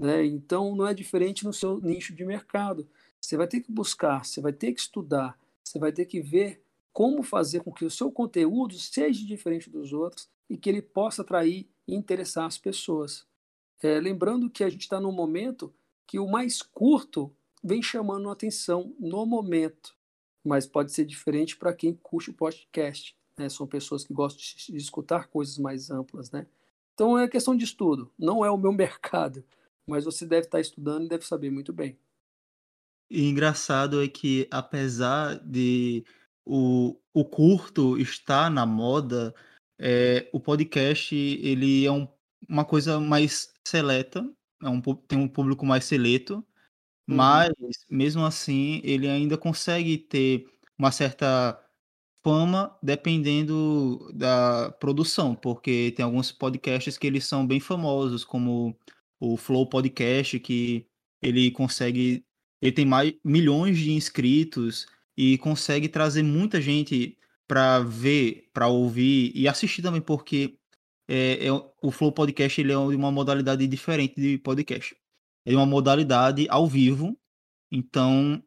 Né? 0.00 0.24
Então, 0.24 0.74
não 0.74 0.86
é 0.86 0.94
diferente 0.94 1.44
no 1.44 1.52
seu 1.52 1.78
nicho 1.78 2.14
de 2.14 2.24
mercado. 2.24 2.88
Você 3.20 3.36
vai 3.36 3.46
ter 3.46 3.60
que 3.60 3.70
buscar, 3.70 4.24
você 4.24 4.40
vai 4.40 4.50
ter 4.50 4.72
que 4.72 4.80
estudar, 4.80 5.38
você 5.62 5.78
vai 5.78 5.92
ter 5.92 6.06
que 6.06 6.22
ver 6.22 6.62
como 6.90 7.22
fazer 7.22 7.62
com 7.62 7.70
que 7.70 7.84
o 7.84 7.90
seu 7.90 8.10
conteúdo 8.10 8.78
seja 8.78 9.26
diferente 9.26 9.68
dos 9.68 9.92
outros 9.92 10.26
e 10.48 10.56
que 10.56 10.70
ele 10.70 10.80
possa 10.80 11.20
atrair 11.20 11.68
e 11.86 11.94
interessar 11.94 12.46
as 12.46 12.56
pessoas. 12.56 13.26
É, 13.82 14.00
lembrando 14.00 14.48
que 14.48 14.64
a 14.64 14.70
gente 14.70 14.80
está 14.80 14.98
num 14.98 15.12
momento 15.12 15.72
que 16.06 16.18
o 16.18 16.26
mais 16.26 16.62
curto 16.62 17.30
vem 17.62 17.82
chamando 17.82 18.30
a 18.30 18.32
atenção 18.32 18.94
no 18.98 19.26
momento, 19.26 19.94
mas 20.42 20.66
pode 20.66 20.92
ser 20.92 21.04
diferente 21.04 21.58
para 21.58 21.74
quem 21.74 21.92
curte 22.02 22.30
o 22.30 22.34
podcast. 22.34 23.14
Né? 23.36 23.50
São 23.50 23.66
pessoas 23.66 24.02
que 24.02 24.14
gostam 24.14 24.40
de, 24.40 24.76
escutar 24.78 25.28
coisas 25.28 25.58
mais 25.58 25.90
amplas. 25.90 26.30
Né? 26.30 26.46
Então 26.94 27.18
é 27.18 27.28
questão 27.28 27.54
de 27.54 27.64
estudo, 27.64 28.10
não 28.18 28.42
é 28.42 28.50
o 28.50 28.56
meu 28.56 28.72
mercado 28.72 29.44
mas 29.86 30.04
você 30.04 30.26
deve 30.26 30.46
estar 30.46 30.60
estudando 30.60 31.04
e 31.04 31.08
deve 31.08 31.24
saber 31.26 31.50
muito 31.50 31.72
bem. 31.72 31.98
E 33.10 33.28
engraçado 33.28 34.02
é 34.02 34.08
que, 34.08 34.46
apesar 34.50 35.38
de 35.40 36.04
o, 36.44 36.96
o 37.12 37.24
curto 37.24 37.98
estar 37.98 38.50
na 38.50 38.64
moda, 38.64 39.34
é, 39.78 40.28
o 40.32 40.38
podcast 40.38 41.14
ele 41.14 41.84
é 41.84 41.90
um, 41.90 42.06
uma 42.48 42.64
coisa 42.64 43.00
mais 43.00 43.52
seleta, 43.66 44.28
é 44.62 44.68
um, 44.68 44.80
tem 44.80 45.18
um 45.18 45.28
público 45.28 45.66
mais 45.66 45.84
seleto, 45.84 46.34
uhum. 46.36 47.16
mas 47.16 47.50
mesmo 47.90 48.24
assim 48.24 48.80
ele 48.84 49.08
ainda 49.08 49.36
consegue 49.36 49.98
ter 49.98 50.46
uma 50.78 50.92
certa 50.92 51.58
fama 52.22 52.76
dependendo 52.82 54.10
da 54.14 54.70
produção, 54.78 55.34
porque 55.34 55.92
tem 55.96 56.04
alguns 56.04 56.30
podcasts 56.30 56.98
que 56.98 57.06
eles 57.06 57.26
são 57.26 57.46
bem 57.46 57.60
famosos, 57.60 58.24
como 58.24 58.76
o 59.20 59.36
Flow 59.36 59.66
Podcast, 59.68 60.40
que 60.40 60.86
ele 61.22 61.50
consegue. 61.50 62.24
Ele 62.62 62.72
tem 62.72 62.86
mais 62.86 63.14
milhões 63.24 63.78
de 63.78 63.92
inscritos 63.92 64.86
e 65.16 65.38
consegue 65.38 65.88
trazer 65.88 66.22
muita 66.22 66.60
gente 66.60 67.18
para 67.46 67.80
ver, 67.80 68.48
para 68.52 68.68
ouvir 68.68 69.32
e 69.34 69.48
assistir 69.48 69.82
também, 69.82 70.00
porque 70.00 70.58
é, 71.08 71.46
é, 71.46 71.52
o 71.82 71.90
Flow 71.90 72.12
Podcast 72.12 72.60
ele 72.60 72.72
é 72.72 72.78
uma 72.78 73.10
modalidade 73.12 73.66
diferente 73.66 74.14
de 74.20 74.38
podcast. 74.38 74.96
É 75.44 75.54
uma 75.56 75.66
modalidade 75.66 76.46
ao 76.50 76.66
vivo, 76.66 77.18
então 77.72 78.42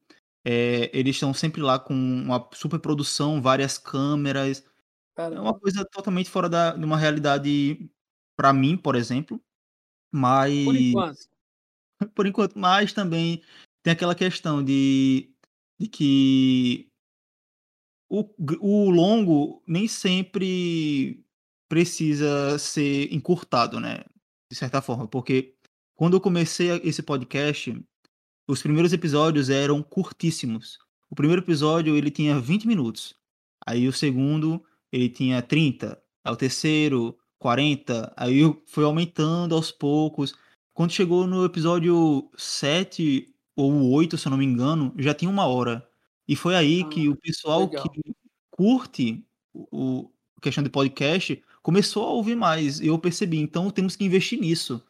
é, 0.45 0.89
eles 0.97 1.15
estão 1.15 1.33
sempre 1.33 1.61
lá 1.61 1.79
com 1.79 1.93
uma 1.93 2.49
super 2.53 2.79
produção, 2.79 3.41
várias 3.41 3.77
câmeras. 3.77 4.63
É 5.17 5.39
uma 5.39 5.57
coisa 5.57 5.85
totalmente 5.85 6.29
fora 6.29 6.49
da, 6.49 6.71
de 6.75 6.85
uma 6.85 6.97
realidade 6.97 7.89
para 8.35 8.53
mim, 8.53 8.77
por 8.77 8.95
exemplo. 8.95 9.41
Mas. 10.13 10.63
Por 10.63 10.75
enquanto. 10.75 11.19
por 12.15 12.27
enquanto, 12.27 12.59
mas 12.59 12.93
também 12.93 13.41
tem 13.81 13.93
aquela 13.93 14.13
questão 14.13 14.63
de, 14.63 15.29
de 15.79 15.87
que 15.87 16.89
o, 18.09 18.29
o 18.59 18.89
longo 18.89 19.63
nem 19.67 19.87
sempre 19.87 21.25
precisa 21.67 22.59
ser 22.59 23.11
encurtado, 23.11 23.79
né? 23.79 24.03
De 24.51 24.55
certa 24.55 24.81
forma, 24.81 25.07
porque 25.07 25.55
quando 25.95 26.15
eu 26.15 26.21
comecei 26.21 26.69
esse 26.83 27.01
podcast, 27.01 27.75
os 28.47 28.61
primeiros 28.61 28.93
episódios 28.93 29.49
eram 29.49 29.81
curtíssimos. 29.81 30.77
O 31.09 31.15
primeiro 31.15 31.41
episódio 31.41 31.95
ele 31.95 32.11
tinha 32.11 32.39
20 32.39 32.67
minutos. 32.67 33.15
Aí 33.65 33.87
o 33.87 33.93
segundo 33.93 34.63
ele 34.91 35.09
tinha 35.09 35.41
30. 35.41 35.99
Aí 36.23 36.33
o 36.33 36.37
terceiro 36.37 37.17
40. 37.43 38.13
Aí 38.15 38.41
foi 38.65 38.85
aumentando 38.85 39.53
aos 39.53 39.69
poucos. 39.69 40.33
Quando 40.73 40.93
chegou 40.93 41.27
no 41.27 41.43
episódio 41.43 42.31
7 42.37 43.27
ou 43.53 43.91
8, 43.91 44.17
se 44.17 44.27
eu 44.27 44.29
não 44.31 44.37
me 44.37 44.45
engano, 44.45 44.93
já 44.97 45.13
tinha 45.13 45.29
uma 45.29 45.45
hora. 45.45 45.85
E 46.25 46.37
foi 46.37 46.55
aí 46.55 46.83
ah, 46.85 46.89
que 46.89 47.09
o 47.09 47.17
pessoal 47.17 47.65
legal. 47.65 47.89
que 47.89 48.01
curte 48.49 49.25
o, 49.53 50.09
o 50.37 50.41
questão 50.41 50.63
de 50.63 50.69
podcast 50.69 51.43
começou 51.61 52.05
a 52.05 52.11
ouvir 52.11 52.35
mais. 52.35 52.79
Eu 52.79 52.97
percebi, 52.97 53.39
então 53.39 53.69
temos 53.69 53.97
que 53.97 54.05
investir 54.05 54.39
nisso. 54.39 54.81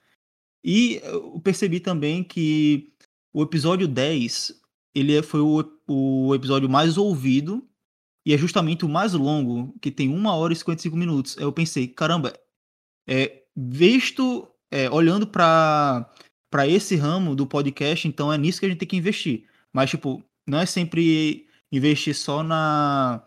E 0.64 1.02
eu 1.04 1.42
percebi 1.42 1.80
também 1.80 2.24
que 2.24 2.94
o 3.34 3.42
episódio 3.42 3.88
10 3.88 4.62
ele 4.94 5.18
é, 5.18 5.24
foi 5.24 5.42
o, 5.42 5.64
o 5.88 6.36
episódio 6.36 6.70
mais 6.70 7.00
ouvido 7.00 7.68
e 8.24 8.32
é 8.32 8.38
justamente 8.38 8.86
o 8.86 8.90
mais 8.90 9.14
longo, 9.14 9.74
que 9.82 9.90
tem 9.90 10.08
1 10.08 10.26
hora 10.28 10.54
e 10.54 10.56
55 10.56 10.96
minutos. 10.96 11.36
Eu 11.38 11.52
pensei, 11.52 11.88
caramba, 11.88 12.32
é, 13.08 13.44
visto, 13.56 14.48
é, 14.72 14.90
olhando 14.90 15.28
para 15.28 16.10
para 16.50 16.68
esse 16.68 16.96
ramo 16.96 17.36
do 17.36 17.48
podcast, 17.48 18.08
então 18.08 18.32
é 18.32 18.38
nisso 18.38 18.60
que 18.60 18.68
a 18.68 18.70
gente 18.70 18.78
tem 18.78 18.88
que 18.88 18.96
investir. 18.96 19.46
Mas, 19.74 19.90
tipo, 19.90 20.24
não 20.46 20.60
é 20.60 20.68
sempre 20.68 21.48
investir 21.72 22.14
só 22.14 22.44
na, 22.44 23.24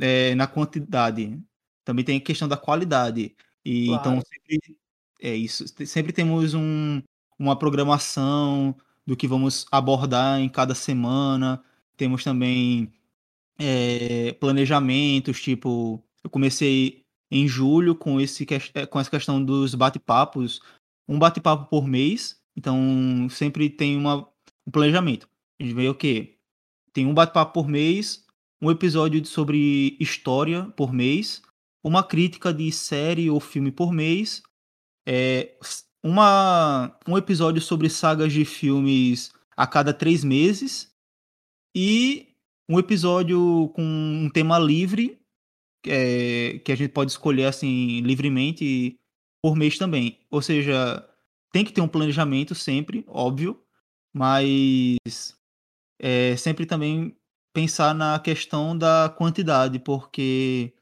é, 0.00 0.34
na 0.34 0.46
quantidade. 0.46 1.38
Também 1.84 2.02
tem 2.02 2.16
a 2.16 2.20
questão 2.20 2.48
da 2.48 2.56
qualidade. 2.56 3.36
E 3.62 3.88
então 3.88 3.98
claro. 4.02 4.18
então 4.18 4.22
sempre 4.22 4.76
é 5.20 5.34
isso. 5.34 5.66
Sempre 5.86 6.12
temos 6.14 6.54
um, 6.54 7.02
uma 7.38 7.58
programação 7.58 8.74
do 9.06 9.16
que 9.16 9.28
vamos 9.28 9.66
abordar 9.70 10.40
em 10.40 10.48
cada 10.48 10.74
semana. 10.74 11.62
Temos 11.94 12.24
também 12.24 12.90
é, 13.58 14.32
planejamentos, 14.40 15.40
tipo, 15.42 16.02
eu 16.24 16.30
comecei 16.30 17.01
em 17.32 17.48
julho 17.48 17.94
com, 17.94 18.20
esse, 18.20 18.46
é, 18.74 18.84
com 18.84 19.00
essa 19.00 19.10
questão 19.10 19.42
dos 19.42 19.74
bate-papos, 19.74 20.60
um 21.08 21.18
bate-papo 21.18 21.70
por 21.70 21.88
mês, 21.88 22.38
então 22.54 23.26
sempre 23.30 23.70
tem 23.70 23.96
uma, 23.96 24.28
um 24.66 24.70
planejamento. 24.70 25.26
A 25.58 25.64
gente 25.64 25.74
vê 25.74 25.88
o 25.88 25.94
quê? 25.94 26.36
Tem 26.92 27.06
um 27.06 27.14
bate-papo 27.14 27.54
por 27.54 27.66
mês, 27.66 28.26
um 28.60 28.70
episódio 28.70 29.24
sobre 29.24 29.96
história 29.98 30.64
por 30.76 30.92
mês, 30.92 31.40
uma 31.82 32.04
crítica 32.04 32.52
de 32.52 32.70
série 32.70 33.30
ou 33.30 33.40
filme 33.40 33.72
por 33.72 33.92
mês, 33.92 34.42
é, 35.08 35.56
uma, 36.02 36.94
um 37.08 37.16
episódio 37.16 37.62
sobre 37.62 37.88
sagas 37.88 38.30
de 38.30 38.44
filmes 38.44 39.32
a 39.56 39.66
cada 39.66 39.94
três 39.94 40.22
meses 40.22 40.94
e 41.74 42.28
um 42.68 42.78
episódio 42.78 43.72
com 43.74 43.82
um 43.82 44.28
tema 44.28 44.58
livre 44.58 45.21
é, 45.86 46.58
que 46.64 46.72
a 46.72 46.76
gente 46.76 46.90
pode 46.92 47.10
escolher 47.10 47.44
assim 47.46 48.00
livremente 48.00 48.98
por 49.42 49.56
mês 49.56 49.78
também. 49.78 50.18
Ou 50.30 50.42
seja, 50.42 51.06
tem 51.52 51.64
que 51.64 51.72
ter 51.72 51.80
um 51.80 51.88
planejamento 51.88 52.54
sempre, 52.54 53.04
óbvio, 53.08 53.62
mas 54.14 55.36
é, 56.00 56.36
sempre 56.36 56.66
também 56.66 57.16
pensar 57.52 57.94
na 57.94 58.18
questão 58.18 58.76
da 58.76 59.08
quantidade, 59.16 59.78
porque 59.78 60.72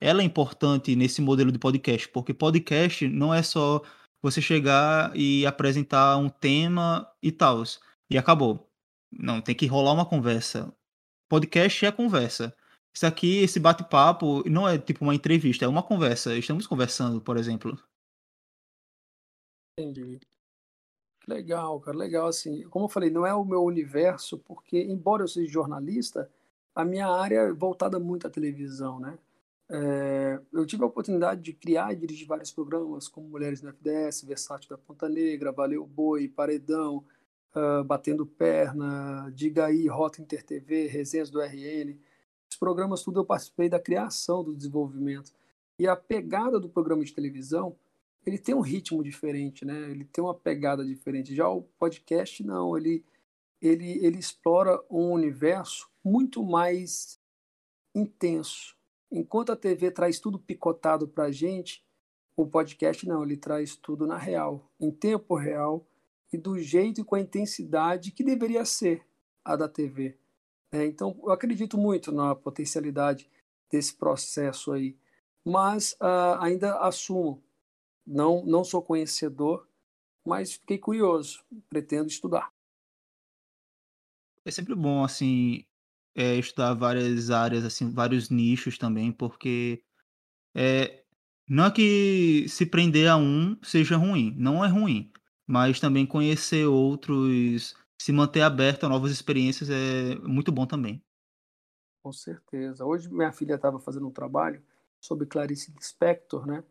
ela 0.00 0.22
é 0.22 0.24
importante 0.24 0.94
nesse 0.94 1.20
modelo 1.20 1.50
de 1.50 1.58
podcast, 1.58 2.08
porque 2.08 2.34
podcast 2.34 3.08
não 3.08 3.32
é 3.34 3.42
só 3.42 3.82
você 4.22 4.40
chegar 4.42 5.16
e 5.16 5.46
apresentar 5.46 6.16
um 6.18 6.28
tema 6.28 7.10
e 7.22 7.32
tal, 7.32 7.62
e 8.10 8.18
acabou. 8.18 8.70
Não, 9.10 9.40
tem 9.40 9.54
que 9.54 9.66
rolar 9.66 9.92
uma 9.92 10.04
conversa. 10.06 10.72
Podcast 11.28 11.84
é 11.84 11.88
a 11.88 11.92
conversa. 11.92 12.54
Isso 12.94 13.06
aqui, 13.06 13.38
esse 13.38 13.60
bate-papo, 13.60 14.48
não 14.48 14.68
é 14.68 14.78
tipo 14.78 15.04
uma 15.04 15.14
entrevista, 15.14 15.64
é 15.64 15.68
uma 15.68 15.82
conversa. 15.82 16.36
Estamos 16.36 16.66
conversando, 16.66 17.20
por 17.20 17.36
exemplo. 17.36 17.78
Entendi. 19.78 20.18
Legal, 21.26 21.78
cara, 21.80 21.96
legal. 21.96 22.26
Assim, 22.26 22.62
como 22.68 22.86
eu 22.86 22.88
falei, 22.88 23.10
não 23.10 23.26
é 23.26 23.34
o 23.34 23.44
meu 23.44 23.62
universo, 23.62 24.38
porque, 24.38 24.82
embora 24.82 25.22
eu 25.22 25.28
seja 25.28 25.52
jornalista, 25.52 26.30
a 26.74 26.84
minha 26.84 27.06
área 27.06 27.40
é 27.40 27.52
voltada 27.52 27.98
muito 27.98 28.26
à 28.26 28.30
televisão, 28.30 28.98
né? 28.98 29.18
É, 29.70 30.40
eu 30.50 30.64
tive 30.64 30.82
a 30.82 30.86
oportunidade 30.86 31.42
de 31.42 31.52
criar 31.52 31.92
e 31.92 31.96
dirigir 31.96 32.26
vários 32.26 32.50
programas, 32.50 33.06
como 33.06 33.28
Mulheres 33.28 33.60
no 33.60 33.68
FDS, 33.68 34.22
Versátil 34.22 34.70
da 34.70 34.78
Ponta 34.78 35.08
Negra, 35.08 35.52
Valeu 35.52 35.86
Boi, 35.86 36.26
Paredão, 36.28 37.04
uh, 37.54 37.84
Batendo 37.84 38.24
Perna, 38.24 39.30
Diga 39.34 39.66
aí, 39.66 39.86
Rota 39.86 40.22
Inter 40.22 40.42
TV, 40.42 40.86
Resenhas 40.86 41.30
do 41.30 41.40
RN. 41.42 41.98
Programas, 42.58 43.02
tudo 43.02 43.20
eu 43.20 43.24
participei 43.24 43.68
da 43.68 43.80
criação, 43.80 44.42
do 44.42 44.54
desenvolvimento. 44.54 45.32
E 45.78 45.86
a 45.86 45.94
pegada 45.94 46.58
do 46.58 46.68
programa 46.68 47.04
de 47.04 47.12
televisão 47.12 47.76
ele 48.26 48.38
tem 48.38 48.54
um 48.54 48.60
ritmo 48.60 49.02
diferente, 49.02 49.64
né? 49.64 49.90
Ele 49.90 50.04
tem 50.04 50.22
uma 50.22 50.34
pegada 50.34 50.84
diferente. 50.84 51.34
Já 51.34 51.48
o 51.48 51.62
podcast 51.78 52.44
não, 52.44 52.76
ele 52.76 53.04
ele 53.60 54.04
ele 54.04 54.18
explora 54.18 54.80
um 54.90 55.12
universo 55.12 55.88
muito 56.04 56.44
mais 56.44 57.18
intenso. 57.94 58.76
Enquanto 59.10 59.50
a 59.50 59.56
TV 59.56 59.90
traz 59.90 60.20
tudo 60.20 60.38
picotado 60.38 61.08
para 61.08 61.24
a 61.24 61.32
gente, 61.32 61.84
o 62.36 62.46
podcast 62.46 63.06
não, 63.08 63.24
ele 63.24 63.36
traz 63.36 63.74
tudo 63.74 64.06
na 64.06 64.16
real, 64.16 64.70
em 64.78 64.90
tempo 64.90 65.34
real 65.34 65.86
e 66.32 66.36
do 66.36 66.58
jeito 66.58 67.00
e 67.00 67.04
com 67.04 67.14
a 67.14 67.20
intensidade 67.20 68.12
que 68.12 68.22
deveria 68.22 68.64
ser 68.64 69.04
a 69.44 69.56
da 69.56 69.68
TV. 69.68 70.16
É, 70.72 70.84
então, 70.84 71.18
eu 71.22 71.30
acredito 71.30 71.78
muito 71.78 72.12
na 72.12 72.34
potencialidade 72.34 73.30
desse 73.70 73.94
processo 73.94 74.72
aí, 74.72 74.96
mas 75.44 75.92
uh, 75.94 76.40
ainda 76.40 76.78
assumo 76.80 77.42
não, 78.06 78.44
não 78.44 78.64
sou 78.64 78.82
conhecedor, 78.82 79.66
mas 80.26 80.54
fiquei 80.54 80.78
curioso, 80.78 81.42
pretendo 81.68 82.08
estudar. 82.08 82.52
É 84.44 84.50
sempre 84.50 84.74
bom, 84.74 85.04
assim, 85.04 85.64
é, 86.14 86.36
estudar 86.36 86.74
várias 86.74 87.30
áreas, 87.30 87.64
assim, 87.64 87.90
vários 87.90 88.30
nichos 88.30 88.78
também, 88.78 89.12
porque 89.12 89.82
é, 90.54 91.04
não 91.48 91.66
é 91.66 91.70
que 91.70 92.46
se 92.48 92.66
prender 92.66 93.08
a 93.08 93.16
um 93.16 93.56
seja 93.62 93.96
ruim, 93.96 94.34
não 94.36 94.64
é 94.64 94.68
ruim, 94.68 95.12
mas 95.46 95.80
também 95.80 96.06
conhecer 96.06 96.66
outros, 96.66 97.76
se 98.00 98.12
manter 98.12 98.42
aberto 98.42 98.84
a 98.84 98.88
novas 98.88 99.10
experiências 99.10 99.68
é 99.68 100.14
muito 100.20 100.52
bom 100.52 100.66
também. 100.66 101.02
Com 102.02 102.12
certeza. 102.12 102.84
Hoje 102.84 103.12
minha 103.12 103.32
filha 103.32 103.54
estava 103.54 103.78
fazendo 103.78 104.06
um 104.06 104.12
trabalho 104.12 104.62
sobre 105.00 105.26
Clarice 105.26 105.72
Lispector, 105.72 106.46
né? 106.46 106.64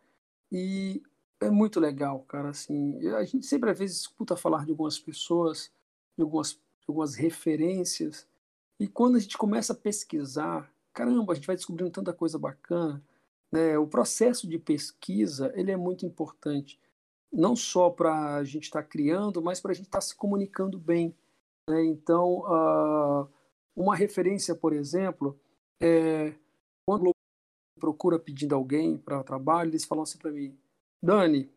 E 0.51 1.01
é 1.39 1.49
muito 1.49 1.79
legal, 1.79 2.21
cara. 2.21 2.49
Assim, 2.49 3.05
a 3.09 3.23
gente 3.23 3.45
sempre 3.45 3.69
às 3.69 3.77
vezes 3.77 3.97
escuta 4.01 4.35
falar 4.35 4.65
de 4.65 4.71
algumas 4.71 4.97
pessoas, 4.97 5.71
de 6.17 6.23
algumas, 6.23 6.53
de 6.53 6.85
algumas 6.87 7.15
referências, 7.15 8.27
e 8.79 8.87
quando 8.87 9.15
a 9.15 9.19
gente 9.19 9.37
começa 9.37 9.73
a 9.73 9.75
pesquisar, 9.75 10.71
caramba, 10.93 11.33
a 11.33 11.35
gente 11.35 11.47
vai 11.47 11.55
descobrindo 11.55 11.91
tanta 11.91 12.13
coisa 12.13 12.37
bacana. 12.37 13.03
Né? 13.51 13.77
O 13.77 13.87
processo 13.87 14.47
de 14.47 14.59
pesquisa 14.59 15.51
ele 15.55 15.71
é 15.71 15.77
muito 15.77 16.05
importante, 16.05 16.79
não 17.31 17.55
só 17.55 17.89
para 17.89 18.35
a 18.35 18.43
gente 18.43 18.63
estar 18.63 18.81
tá 18.81 18.87
criando, 18.87 19.41
mas 19.41 19.59
para 19.59 19.71
a 19.71 19.73
gente 19.73 19.85
estar 19.85 19.99
tá 19.99 20.05
se 20.05 20.15
comunicando 20.15 20.79
bem. 20.79 21.15
Né? 21.69 21.85
Então, 21.85 22.39
uh, 22.39 23.27
uma 23.75 23.95
referência, 23.95 24.55
por 24.55 24.73
exemplo, 24.73 25.39
é 25.81 26.33
quando 26.85 27.11
procura 27.79 28.17
pedindo 28.17 28.55
alguém 28.55 28.97
para 28.97 29.23
trabalho, 29.23 29.69
eles 29.69 29.85
falam 29.85 30.03
assim 30.03 30.17
para 30.17 30.31
mim: 30.31 30.57
Dani, 31.01 31.49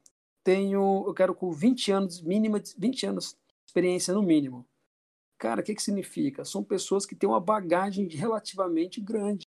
tenho, 0.45 1.05
eu 1.07 1.15
quero 1.15 1.35
com 1.35 1.53
20 1.53 1.93
anos, 1.93 2.21
mínima 2.21 2.61
20 2.77 3.07
anos 3.07 3.33
de 3.33 3.69
experiência 3.69 4.15
no 4.15 4.23
mínimo. 4.23 4.67
Cara, 5.39 5.63
o 5.63 5.65
que, 5.65 5.75
que 5.75 5.83
significa? 5.83 6.45
São 6.45 6.63
pessoas 6.63 7.07
que 7.07 7.15
têm 7.15 7.29
uma 7.29 7.41
bagagem 7.41 8.07
relativamente 8.09 9.01
grande. 9.01 9.47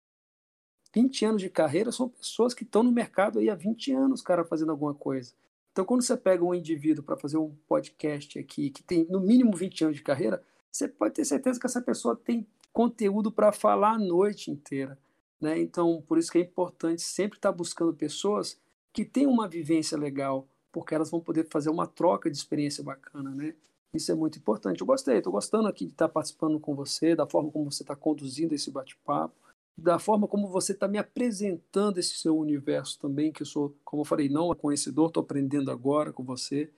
20 0.93 1.25
anos 1.25 1.41
de 1.41 1.49
carreira 1.49 1.91
são 1.91 2.09
pessoas 2.09 2.53
que 2.53 2.63
estão 2.63 2.81
no 2.81 2.91
mercado 2.91 3.37
aí 3.37 3.49
há 3.49 3.55
20 3.55 3.91
anos, 3.91 4.21
cara, 4.21 4.45
fazendo 4.45 4.71
alguma 4.71 4.95
coisa. 4.95 5.35
Então, 5.75 5.83
quando 5.83 6.03
você 6.03 6.15
pega 6.15 6.41
um 6.41 6.55
indivíduo 6.55 7.03
para 7.03 7.17
fazer 7.17 7.35
um 7.37 7.53
podcast 7.67 8.39
aqui, 8.39 8.69
que 8.69 8.81
tem 8.81 9.05
no 9.09 9.19
mínimo 9.19 9.53
20 9.53 9.83
anos 9.83 9.97
de 9.97 10.03
carreira, 10.03 10.41
você 10.71 10.87
pode 10.87 11.15
ter 11.15 11.25
certeza 11.25 11.59
que 11.59 11.65
essa 11.65 11.81
pessoa 11.81 12.15
tem 12.15 12.47
conteúdo 12.71 13.29
para 13.29 13.51
falar 13.51 13.95
a 13.95 13.99
noite 13.99 14.49
inteira. 14.49 14.97
Né? 15.37 15.59
Então, 15.59 16.01
por 16.07 16.17
isso 16.17 16.31
que 16.31 16.37
é 16.37 16.41
importante 16.41 17.01
sempre 17.01 17.37
estar 17.37 17.51
tá 17.51 17.57
buscando 17.57 17.93
pessoas 17.93 18.57
que 18.93 19.03
têm 19.03 19.27
uma 19.27 19.49
vivência 19.49 19.97
legal, 19.97 20.47
porque 20.71 20.95
elas 20.95 21.11
vão 21.11 21.19
poder 21.19 21.45
fazer 21.49 21.69
uma 21.69 21.85
troca 21.85 22.31
de 22.31 22.37
experiência 22.37 22.81
bacana, 22.81 23.31
né? 23.31 23.53
Isso 23.93 24.09
é 24.09 24.15
muito 24.15 24.39
importante. 24.39 24.79
Eu 24.79 24.87
gostei, 24.87 25.17
estou 25.17 25.33
gostando 25.33 25.67
aqui 25.67 25.87
de 25.87 25.91
estar 25.91 26.07
tá 26.07 26.13
participando 26.13 26.57
com 26.57 26.73
você, 26.73 27.17
da 27.17 27.27
forma 27.27 27.51
como 27.51 27.69
você 27.69 27.83
está 27.83 27.97
conduzindo 27.97 28.55
esse 28.55 28.71
bate-papo 28.71 29.44
da 29.77 29.99
forma 29.99 30.27
como 30.27 30.47
você 30.47 30.71
está 30.71 30.87
me 30.87 30.97
apresentando 30.97 31.97
esse 31.97 32.17
seu 32.17 32.37
universo 32.37 32.99
também, 32.99 33.31
que 33.31 33.41
eu 33.41 33.45
sou, 33.45 33.77
como 33.83 34.01
eu 34.01 34.05
falei, 34.05 34.29
não 34.29 34.53
conhecedor, 34.55 35.07
estou 35.07 35.21
aprendendo 35.21 35.69
agora 35.69 36.13
com 36.13 36.23
você. 36.23 36.71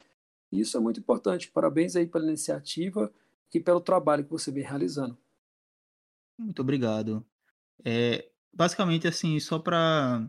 E 0.51 0.59
isso 0.59 0.77
é 0.77 0.79
muito 0.79 0.99
importante. 0.99 1.51
Parabéns 1.51 1.95
aí 1.95 2.07
pela 2.07 2.25
iniciativa 2.25 3.11
e 3.53 3.59
pelo 3.59 3.81
trabalho 3.81 4.23
que 4.23 4.31
você 4.31 4.51
vem 4.51 4.63
realizando. 4.63 5.17
Muito 6.39 6.61
obrigado. 6.61 7.25
É, 7.83 8.29
basicamente, 8.53 9.07
assim, 9.07 9.39
só 9.39 9.59
para 9.59 10.27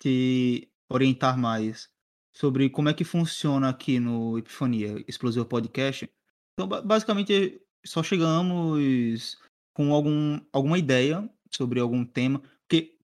te 0.00 0.68
orientar 0.88 1.38
mais 1.38 1.88
sobre 2.32 2.70
como 2.70 2.88
é 2.88 2.94
que 2.94 3.04
funciona 3.04 3.68
aqui 3.68 4.00
no 4.00 4.38
Epifania 4.38 5.04
Explosivo 5.06 5.44
Podcast. 5.44 6.10
Então, 6.54 6.66
basicamente, 6.66 7.60
só 7.84 8.02
chegamos 8.02 9.38
com 9.72 9.92
algum, 9.92 10.40
alguma 10.52 10.78
ideia 10.78 11.28
sobre 11.54 11.80
algum 11.80 12.04
tema, 12.04 12.42
porque 12.60 12.96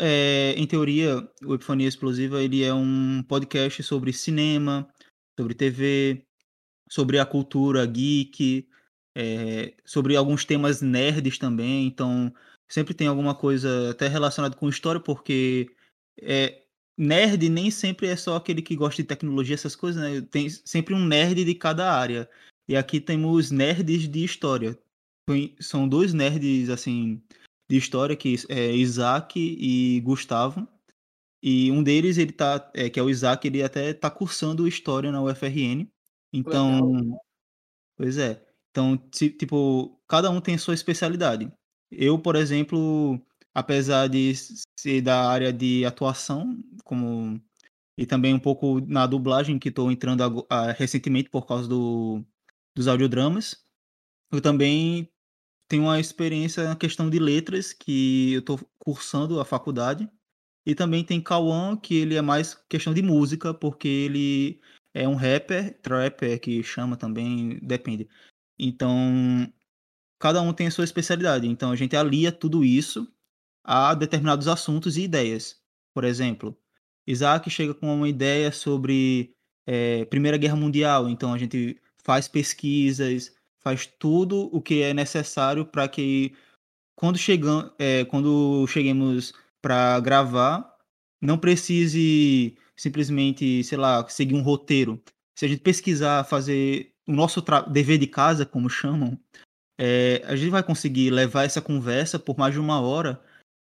é, 0.00 0.54
em 0.56 0.66
teoria 0.66 1.28
o 1.44 1.54
Epifania 1.54 1.88
Explosiva 1.88 2.42
ele 2.42 2.62
é 2.62 2.74
um 2.74 3.22
podcast 3.22 3.82
sobre 3.82 4.12
cinema, 4.12 4.88
sobre 5.38 5.54
TV, 5.54 6.24
sobre 6.88 7.18
a 7.18 7.26
cultura 7.26 7.84
geek, 7.86 8.68
é, 9.16 9.74
sobre 9.84 10.16
alguns 10.16 10.44
temas 10.44 10.82
nerds 10.82 11.38
também, 11.38 11.86
então 11.86 12.32
sempre 12.68 12.94
tem 12.94 13.06
alguma 13.06 13.34
coisa 13.34 13.90
até 13.90 14.08
relacionada 14.08 14.56
com 14.56 14.68
história, 14.68 15.00
porque 15.00 15.70
é, 16.20 16.62
nerd 16.96 17.48
nem 17.48 17.70
sempre 17.70 18.08
é 18.08 18.16
só 18.16 18.36
aquele 18.36 18.62
que 18.62 18.76
gosta 18.76 19.02
de 19.02 19.08
tecnologia, 19.08 19.54
essas 19.54 19.76
coisas, 19.76 20.02
né? 20.02 20.20
Tem 20.30 20.48
sempre 20.48 20.94
um 20.94 21.04
nerd 21.04 21.44
de 21.44 21.54
cada 21.54 21.92
área. 21.92 22.28
E 22.68 22.76
aqui 22.76 23.00
temos 23.00 23.50
nerds 23.50 24.08
de 24.08 24.24
história. 24.24 24.78
São 25.60 25.88
dois 25.88 26.12
nerds, 26.12 26.70
assim, 26.70 27.22
de 27.68 27.76
história, 27.76 28.16
que 28.16 28.36
é 28.48 28.72
Isaac 28.72 29.38
e 29.38 30.00
Gustavo. 30.00 30.66
E 31.42 31.70
um 31.70 31.82
deles, 31.82 32.18
ele 32.18 32.32
tá, 32.32 32.70
é, 32.74 32.88
que 32.90 32.98
é 32.98 33.02
o 33.02 33.10
Isaac, 33.10 33.46
ele 33.46 33.62
até 33.62 33.92
tá 33.92 34.10
cursando 34.10 34.66
história 34.66 35.12
na 35.12 35.22
UFRN. 35.22 35.88
Então, 36.32 36.94
Legal. 36.94 37.20
pois 37.96 38.18
é. 38.18 38.44
Então, 38.70 38.96
tipo, 38.96 39.98
cada 40.08 40.30
um 40.30 40.40
tem 40.40 40.56
a 40.56 40.58
sua 40.58 40.74
especialidade. 40.74 41.50
Eu, 41.90 42.18
por 42.18 42.36
exemplo, 42.36 43.20
apesar 43.54 44.08
de 44.08 44.34
ser 44.78 45.00
da 45.00 45.28
área 45.28 45.52
de 45.52 45.84
atuação, 45.84 46.58
como 46.84 47.40
e 47.98 48.04
também 48.04 48.34
um 48.34 48.38
pouco 48.38 48.80
na 48.80 49.06
dublagem 49.06 49.58
que 49.58 49.70
estou 49.70 49.90
entrando 49.90 50.22
a, 50.50 50.68
a, 50.68 50.72
recentemente 50.72 51.30
por 51.30 51.46
causa 51.46 51.66
do, 51.66 52.22
dos 52.74 52.86
audiodramas, 52.86 53.64
eu 54.30 54.40
também 54.40 55.08
tenho 55.68 55.84
uma 55.84 56.00
experiência 56.00 56.64
na 56.64 56.76
questão 56.76 57.10
de 57.10 57.18
letras, 57.18 57.72
que 57.72 58.34
eu 58.34 58.40
estou 58.40 58.60
cursando 58.78 59.40
a 59.40 59.44
faculdade. 59.44 60.08
E 60.64 60.74
também 60.74 61.04
tem 61.04 61.20
Cauã, 61.20 61.76
que 61.76 61.96
ele 61.96 62.16
é 62.16 62.22
mais 62.22 62.54
questão 62.68 62.92
de 62.92 63.02
música, 63.02 63.54
porque 63.54 63.88
ele 63.88 64.60
é 64.92 65.06
um 65.06 65.14
rapper, 65.14 65.78
trapper 65.80 66.40
que 66.40 66.62
chama 66.62 66.96
também, 66.96 67.58
depende. 67.62 68.08
Então, 68.58 69.52
cada 70.18 70.40
um 70.42 70.52
tem 70.52 70.66
a 70.66 70.70
sua 70.70 70.84
especialidade. 70.84 71.46
Então, 71.46 71.70
a 71.70 71.76
gente 71.76 71.96
alia 71.96 72.32
tudo 72.32 72.64
isso 72.64 73.06
a 73.64 73.94
determinados 73.94 74.48
assuntos 74.48 74.96
e 74.96 75.02
ideias. 75.02 75.60
Por 75.94 76.04
exemplo, 76.04 76.56
Isaac 77.06 77.48
chega 77.50 77.74
com 77.74 77.94
uma 77.94 78.08
ideia 78.08 78.50
sobre 78.52 79.34
é, 79.66 80.04
Primeira 80.06 80.36
Guerra 80.36 80.56
Mundial, 80.56 81.08
então 81.08 81.32
a 81.32 81.38
gente 81.38 81.80
faz 82.02 82.28
pesquisas, 82.28 83.35
faz 83.66 83.84
tudo 83.84 84.48
o 84.52 84.62
que 84.62 84.80
é 84.80 84.94
necessário 84.94 85.66
para 85.66 85.88
que 85.88 86.32
quando, 86.94 87.18
chegam, 87.18 87.68
é, 87.80 88.04
quando 88.04 88.64
cheguemos 88.68 89.34
para 89.60 89.98
gravar, 89.98 90.72
não 91.20 91.36
precise 91.36 92.56
simplesmente, 92.76 93.64
sei 93.64 93.76
lá, 93.76 94.08
seguir 94.08 94.36
um 94.36 94.40
roteiro. 94.40 95.02
Se 95.36 95.46
a 95.46 95.48
gente 95.48 95.62
pesquisar, 95.62 96.22
fazer 96.22 96.92
o 97.08 97.12
nosso 97.12 97.42
dever 97.68 97.98
de 97.98 98.06
casa, 98.06 98.46
como 98.46 98.70
chamam, 98.70 99.18
é, 99.76 100.22
a 100.26 100.36
gente 100.36 100.50
vai 100.50 100.62
conseguir 100.62 101.10
levar 101.10 101.42
essa 101.42 101.60
conversa 101.60 102.20
por 102.20 102.38
mais 102.38 102.54
de 102.54 102.60
uma 102.60 102.80
hora, 102.80 103.20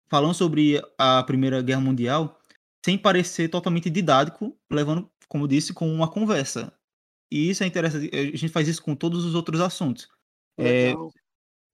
falando 0.09 0.35
sobre 0.35 0.81
a 0.97 1.25
Primeira 1.25 1.61
Guerra 1.61 1.81
Mundial, 1.81 2.41
sem 2.87 2.97
parecer 2.97 3.49
totalmente 3.49 3.91
didático, 3.91 4.57
levando, 4.71 5.11
como 5.29 5.49
disse, 5.49 5.75
com 5.75 5.93
uma 5.93 6.09
conversa. 6.09 6.73
E 7.31 7.51
isso 7.51 7.63
é 7.63 7.67
interessante. 7.67 8.11
A 8.15 8.25
gente 8.25 8.49
faz 8.49 8.69
isso 8.69 8.83
com 8.83 8.95
todos 8.95 9.25
os 9.25 9.35
outros 9.35 9.61
assuntos. 9.61 10.09
É, 10.59 10.93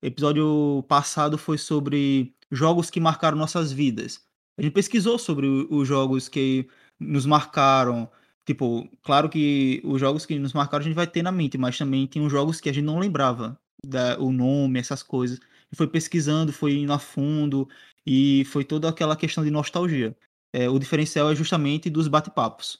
episódio 0.02 0.84
passado 0.88 1.38
foi 1.38 1.56
sobre 1.56 2.34
jogos 2.50 2.90
que 2.90 3.00
marcaram 3.00 3.38
nossas 3.38 3.72
vidas. 3.72 4.22
A 4.58 4.62
gente 4.62 4.72
pesquisou 4.72 5.18
sobre 5.18 5.46
os 5.46 5.88
jogos 5.88 6.28
que 6.28 6.68
nos 7.00 7.26
marcaram. 7.26 8.10
Tipo, 8.46 8.88
claro 9.02 9.28
que 9.28 9.80
os 9.84 9.98
jogos 9.98 10.26
que 10.26 10.38
nos 10.38 10.52
marcaram 10.52 10.82
a 10.82 10.84
gente 10.84 10.94
vai 10.94 11.06
ter 11.06 11.22
na 11.22 11.32
mente, 11.32 11.56
mas 11.56 11.78
também 11.78 12.06
tem 12.06 12.24
os 12.24 12.30
jogos 12.30 12.60
que 12.60 12.68
a 12.68 12.72
gente 12.72 12.84
não 12.84 12.98
lembrava 12.98 13.58
da, 13.84 14.18
o 14.18 14.30
nome, 14.30 14.78
essas 14.78 15.02
coisas. 15.02 15.40
E 15.72 15.76
foi 15.76 15.86
pesquisando, 15.86 16.52
foi 16.52 16.74
indo 16.74 16.92
a 16.92 16.98
fundo 16.98 17.68
e 18.06 18.44
foi 18.46 18.64
toda 18.64 18.88
aquela 18.88 19.16
questão 19.16 19.42
de 19.42 19.50
nostalgia. 19.50 20.16
É, 20.52 20.68
o 20.68 20.78
diferencial 20.78 21.30
é 21.32 21.34
justamente 21.34 21.88
dos 21.90 22.06
bate-papos 22.06 22.78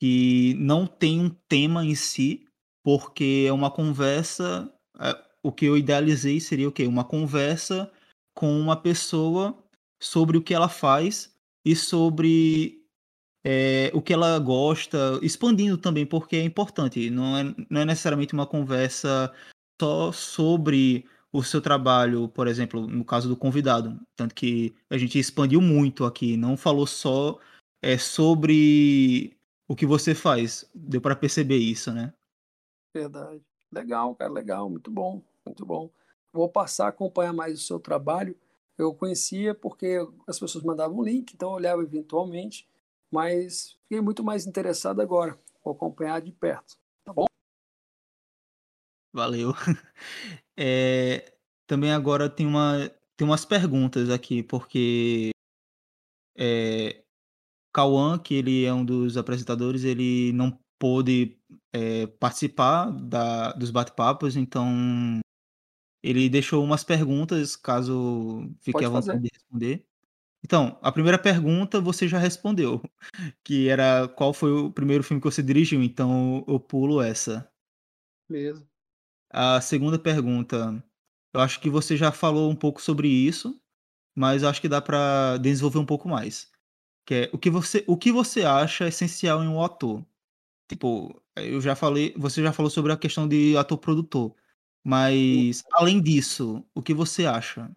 que 0.00 0.54
não 0.58 0.86
tem 0.86 1.20
um 1.20 1.28
tema 1.28 1.84
em 1.84 1.94
si, 1.94 2.46
porque 2.82 3.44
é 3.46 3.52
uma 3.52 3.70
conversa. 3.70 4.72
É, 4.98 5.16
o 5.42 5.52
que 5.52 5.66
eu 5.66 5.76
idealizei 5.76 6.40
seria 6.40 6.68
o 6.68 6.72
quê? 6.72 6.86
Uma 6.86 7.04
conversa 7.04 7.92
com 8.34 8.58
uma 8.58 8.76
pessoa 8.76 9.56
sobre 10.02 10.38
o 10.38 10.42
que 10.42 10.54
ela 10.54 10.68
faz 10.68 11.34
e 11.64 11.76
sobre 11.76 12.82
é, 13.44 13.90
o 13.94 14.00
que 14.00 14.12
ela 14.12 14.38
gosta, 14.38 15.18
expandindo 15.22 15.76
também, 15.76 16.06
porque 16.06 16.36
é 16.36 16.44
importante. 16.44 17.10
Não 17.10 17.36
é, 17.36 17.54
não 17.68 17.80
é 17.82 17.84
necessariamente 17.84 18.32
uma 18.32 18.46
conversa 18.46 19.32
só 19.80 20.10
sobre 20.12 21.06
o 21.32 21.42
seu 21.42 21.60
trabalho, 21.60 22.28
por 22.28 22.48
exemplo, 22.48 22.86
no 22.86 23.04
caso 23.04 23.28
do 23.28 23.36
convidado. 23.36 24.00
Tanto 24.16 24.34
que 24.34 24.74
a 24.88 24.96
gente 24.96 25.18
expandiu 25.18 25.60
muito 25.60 26.04
aqui, 26.04 26.36
não 26.36 26.56
falou 26.56 26.86
só 26.86 27.38
é, 27.82 27.96
sobre 27.98 29.36
o 29.70 29.76
que 29.76 29.86
você 29.86 30.16
faz. 30.16 30.68
Deu 30.74 31.00
para 31.00 31.14
perceber 31.14 31.58
isso, 31.58 31.92
né? 31.92 32.12
Verdade. 32.92 33.40
Legal, 33.70 34.16
cara, 34.16 34.32
legal, 34.32 34.68
muito 34.68 34.90
bom, 34.90 35.22
muito 35.46 35.64
bom. 35.64 35.88
Vou 36.32 36.48
passar 36.48 36.86
a 36.86 36.88
acompanhar 36.88 37.32
mais 37.32 37.60
o 37.60 37.62
seu 37.62 37.78
trabalho. 37.78 38.36
Eu 38.76 38.92
conhecia 38.92 39.54
porque 39.54 40.04
as 40.26 40.40
pessoas 40.40 40.64
mandavam 40.64 40.98
um 40.98 41.04
link, 41.04 41.32
então 41.32 41.50
eu 41.50 41.54
olhava 41.54 41.82
eventualmente, 41.82 42.68
mas 43.12 43.78
fiquei 43.84 44.00
muito 44.00 44.24
mais 44.24 44.44
interessado 44.44 45.00
agora. 45.00 45.38
Vou 45.64 45.72
acompanhar 45.72 46.20
de 46.20 46.32
perto, 46.32 46.76
tá 47.04 47.12
bom? 47.12 47.26
Valeu. 49.14 49.52
É, 50.62 51.32
também 51.66 51.90
agora 51.90 52.28
tem, 52.28 52.46
uma, 52.46 52.90
tem 53.16 53.26
umas 53.26 53.46
perguntas 53.46 54.10
aqui, 54.10 54.42
porque 54.42 55.30
é, 56.36 57.02
Cauã, 57.72 58.18
que 58.18 58.34
ele 58.34 58.64
é 58.64 58.72
um 58.72 58.84
dos 58.84 59.16
apresentadores, 59.16 59.84
ele 59.84 60.32
não 60.32 60.58
pôde 60.78 61.38
é, 61.72 62.06
participar 62.06 62.90
da, 62.90 63.52
dos 63.52 63.70
bate-papos, 63.70 64.36
então 64.36 65.20
ele 66.02 66.28
deixou 66.28 66.64
umas 66.64 66.82
perguntas, 66.82 67.54
caso 67.54 68.50
fique 68.60 68.72
Pode 68.72 68.86
à 68.86 68.88
vontade 68.88 69.06
fazer. 69.06 69.20
de 69.20 69.28
responder. 69.32 69.86
Então, 70.42 70.78
a 70.80 70.90
primeira 70.90 71.18
pergunta 71.18 71.80
você 71.80 72.08
já 72.08 72.18
respondeu, 72.18 72.82
que 73.44 73.68
era 73.68 74.08
qual 74.08 74.32
foi 74.32 74.50
o 74.50 74.72
primeiro 74.72 75.04
filme 75.04 75.20
que 75.20 75.30
você 75.30 75.42
dirigiu, 75.42 75.82
então 75.82 76.44
eu 76.48 76.58
pulo 76.58 77.00
essa. 77.02 77.50
Beleza. 78.28 78.66
A 79.30 79.60
segunda 79.60 79.98
pergunta, 79.98 80.82
eu 81.34 81.40
acho 81.40 81.60
que 81.60 81.68
você 81.68 81.96
já 81.96 82.10
falou 82.10 82.50
um 82.50 82.56
pouco 82.56 82.80
sobre 82.80 83.06
isso, 83.06 83.60
mas 84.16 84.42
acho 84.42 84.60
que 84.60 84.68
dá 84.68 84.80
para 84.80 85.36
desenvolver 85.36 85.78
um 85.78 85.86
pouco 85.86 86.08
mais 86.08 86.49
que 87.10 87.14
é 87.14 87.30
o 87.32 87.38
que 87.38 87.50
você, 87.50 87.84
o 87.88 87.96
que 87.96 88.12
você 88.12 88.44
acha 88.44 88.86
essencial 88.86 89.42
em 89.42 89.48
um 89.48 89.60
ator? 89.60 90.06
Tipo, 90.68 91.20
eu 91.34 91.60
já 91.60 91.74
falei, 91.74 92.14
você 92.16 92.40
já 92.40 92.52
falou 92.52 92.70
sobre 92.70 92.92
a 92.92 92.96
questão 92.96 93.26
de 93.26 93.56
ator-produtor, 93.56 94.32
mas 94.84 95.64
além 95.72 96.00
disso, 96.00 96.64
o 96.72 96.80
que 96.80 96.94
você 96.94 97.26
acha? 97.26 97.68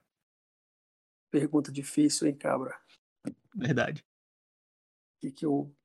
Pergunta 1.31 1.71
difícil, 1.71 2.27
hein, 2.27 2.35
cabra? 2.35 2.79
Verdade. 3.55 4.05
O 5.15 5.21
que, 5.21 5.31
que 5.31 5.45
eu 5.47 5.75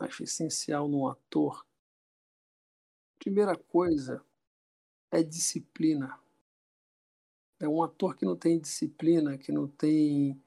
acho 0.00 0.24
essencial 0.24 0.88
num 0.88 1.06
ator? 1.06 1.64
Primeira 3.16 3.56
coisa 3.56 4.20
é 5.12 5.22
disciplina. 5.22 6.18
É 7.60 7.68
um 7.68 7.80
ator 7.80 8.16
que 8.16 8.24
não 8.24 8.36
tem 8.36 8.58
disciplina, 8.58 9.38
que 9.38 9.52
não 9.52 9.68
tem 9.68 10.42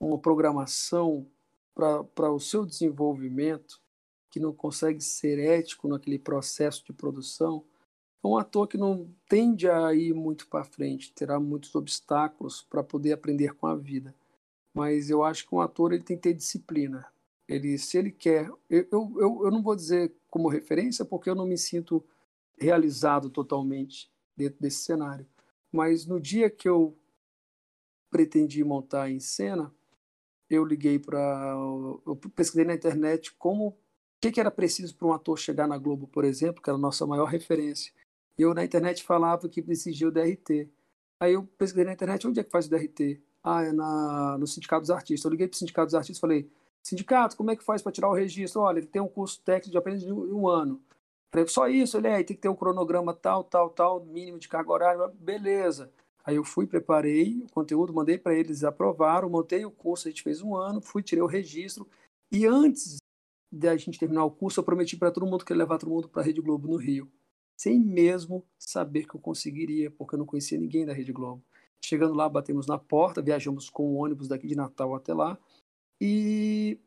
uma 0.00 0.18
programação 0.18 1.26
para 1.74 2.32
o 2.32 2.40
seu 2.40 2.64
desenvolvimento, 2.64 3.80
que 4.30 4.40
não 4.40 4.52
consegue 4.52 5.00
ser 5.00 5.38
ético 5.38 5.88
naquele 5.88 6.18
processo 6.18 6.84
de 6.84 6.92
produção, 6.92 7.64
é 8.22 8.26
um 8.26 8.36
ator 8.36 8.66
que 8.66 8.76
não 8.76 9.08
tende 9.28 9.68
a 9.68 9.94
ir 9.94 10.12
muito 10.14 10.48
para 10.48 10.64
frente, 10.64 11.12
terá 11.12 11.38
muitos 11.38 11.74
obstáculos 11.74 12.62
para 12.62 12.82
poder 12.82 13.12
aprender 13.12 13.54
com 13.54 13.66
a 13.66 13.76
vida. 13.76 14.14
Mas 14.74 15.10
eu 15.10 15.22
acho 15.22 15.46
que 15.46 15.54
um 15.54 15.60
ator 15.60 15.92
ele 15.92 16.02
tem 16.02 16.16
que 16.16 16.24
ter 16.24 16.34
disciplina. 16.34 17.06
Ele, 17.48 17.78
se 17.78 17.96
ele 17.96 18.10
quer, 18.10 18.50
eu, 18.68 18.86
eu, 18.90 19.40
eu 19.44 19.50
não 19.50 19.62
vou 19.62 19.76
dizer 19.76 20.12
como 20.28 20.48
referência, 20.48 21.04
porque 21.04 21.30
eu 21.30 21.34
não 21.34 21.46
me 21.46 21.56
sinto 21.56 22.04
realizado 22.58 23.30
totalmente 23.30 24.10
dentro 24.36 24.60
desse 24.60 24.78
cenário. 24.78 25.26
Mas 25.70 26.04
no 26.04 26.20
dia 26.20 26.50
que 26.50 26.68
eu 26.68 26.96
pretendi 28.10 28.64
montar 28.64 29.10
em 29.10 29.20
cena, 29.20 29.72
eu 30.48 30.64
liguei 30.64 30.98
para. 30.98 31.18
Eu 32.06 32.16
pesquisei 32.34 32.64
na 32.64 32.74
internet 32.74 33.32
como. 33.34 33.68
O 33.68 33.74
que, 34.20 34.32
que 34.32 34.40
era 34.40 34.50
preciso 34.50 34.96
para 34.96 35.06
um 35.06 35.12
ator 35.12 35.38
chegar 35.38 35.68
na 35.68 35.76
Globo, 35.76 36.06
por 36.08 36.24
exemplo, 36.24 36.62
que 36.62 36.70
era 36.70 36.76
a 36.76 36.80
nossa 36.80 37.06
maior 37.06 37.26
referência. 37.26 37.92
Eu 38.38 38.54
na 38.54 38.64
internet 38.64 39.04
falava 39.04 39.48
que 39.48 39.62
precisaria 39.62 40.08
o 40.08 40.10
DRT. 40.10 40.70
Aí 41.20 41.34
eu 41.34 41.44
pesquisei 41.58 41.84
na 41.84 41.92
internet 41.92 42.26
onde 42.26 42.40
é 42.40 42.44
que 42.44 42.50
faz 42.50 42.66
o 42.66 42.70
DRT. 42.70 43.20
Ah, 43.42 43.62
é 43.62 43.72
na, 43.72 44.36
no 44.38 44.46
Sindicato 44.46 44.82
dos 44.82 44.90
Artistas. 44.90 45.24
Eu 45.24 45.30
liguei 45.30 45.46
para 45.46 45.54
o 45.54 45.58
Sindicato 45.58 45.86
dos 45.86 45.94
Artistas 45.94 46.18
e 46.18 46.20
falei: 46.20 46.50
Sindicato, 46.82 47.36
como 47.36 47.50
é 47.50 47.56
que 47.56 47.64
faz 47.64 47.82
para 47.82 47.92
tirar 47.92 48.08
o 48.08 48.14
registro? 48.14 48.62
Olha, 48.62 48.78
ele 48.78 48.86
tem 48.86 49.02
um 49.02 49.08
curso 49.08 49.40
técnico 49.42 49.72
de 49.72 49.78
apenas 49.78 50.02
um 50.04 50.48
ano. 50.48 50.80
Falei, 51.30 51.48
só 51.48 51.68
isso, 51.68 51.96
ele 51.96 52.08
é, 52.08 52.22
tem 52.22 52.36
que 52.36 52.42
ter 52.42 52.48
um 52.48 52.54
cronograma 52.54 53.12
tal, 53.12 53.44
tal, 53.44 53.68
tal, 53.70 54.04
mínimo 54.04 54.38
de 54.38 54.48
carga 54.48 54.72
horária, 54.72 55.08
beleza. 55.18 55.92
Aí 56.26 56.34
eu 56.34 56.42
fui, 56.42 56.66
preparei 56.66 57.38
o 57.38 57.48
conteúdo, 57.52 57.94
mandei 57.94 58.18
para 58.18 58.34
eles, 58.34 58.64
aprovaram, 58.64 59.30
montei 59.30 59.64
o 59.64 59.70
curso, 59.70 60.08
a 60.08 60.10
gente 60.10 60.24
fez 60.24 60.42
um 60.42 60.56
ano, 60.56 60.80
fui, 60.80 61.00
tirei 61.00 61.22
o 61.22 61.26
registro. 61.26 61.88
E 62.32 62.44
antes 62.44 62.98
de 63.52 63.68
a 63.68 63.76
gente 63.76 63.96
terminar 63.96 64.24
o 64.24 64.30
curso, 64.30 64.58
eu 64.58 64.64
prometi 64.64 64.96
para 64.96 65.12
todo 65.12 65.24
mundo 65.24 65.44
que 65.44 65.52
ia 65.52 65.56
levar 65.56 65.78
todo 65.78 65.90
mundo 65.90 66.08
para 66.08 66.22
a 66.22 66.24
Rede 66.24 66.40
Globo 66.40 66.66
no 66.66 66.76
Rio, 66.76 67.08
sem 67.56 67.78
mesmo 67.78 68.44
saber 68.58 69.06
que 69.06 69.14
eu 69.14 69.20
conseguiria, 69.20 69.88
porque 69.88 70.16
eu 70.16 70.18
não 70.18 70.26
conhecia 70.26 70.58
ninguém 70.58 70.84
da 70.84 70.92
Rede 70.92 71.12
Globo. 71.12 71.44
Chegando 71.80 72.12
lá, 72.12 72.28
batemos 72.28 72.66
na 72.66 72.76
porta, 72.76 73.22
viajamos 73.22 73.70
com 73.70 73.84
o 73.84 73.94
ônibus 73.94 74.26
daqui 74.26 74.48
de 74.48 74.56
Natal 74.56 74.96
até 74.96 75.14
lá. 75.14 75.38
E, 76.00 76.80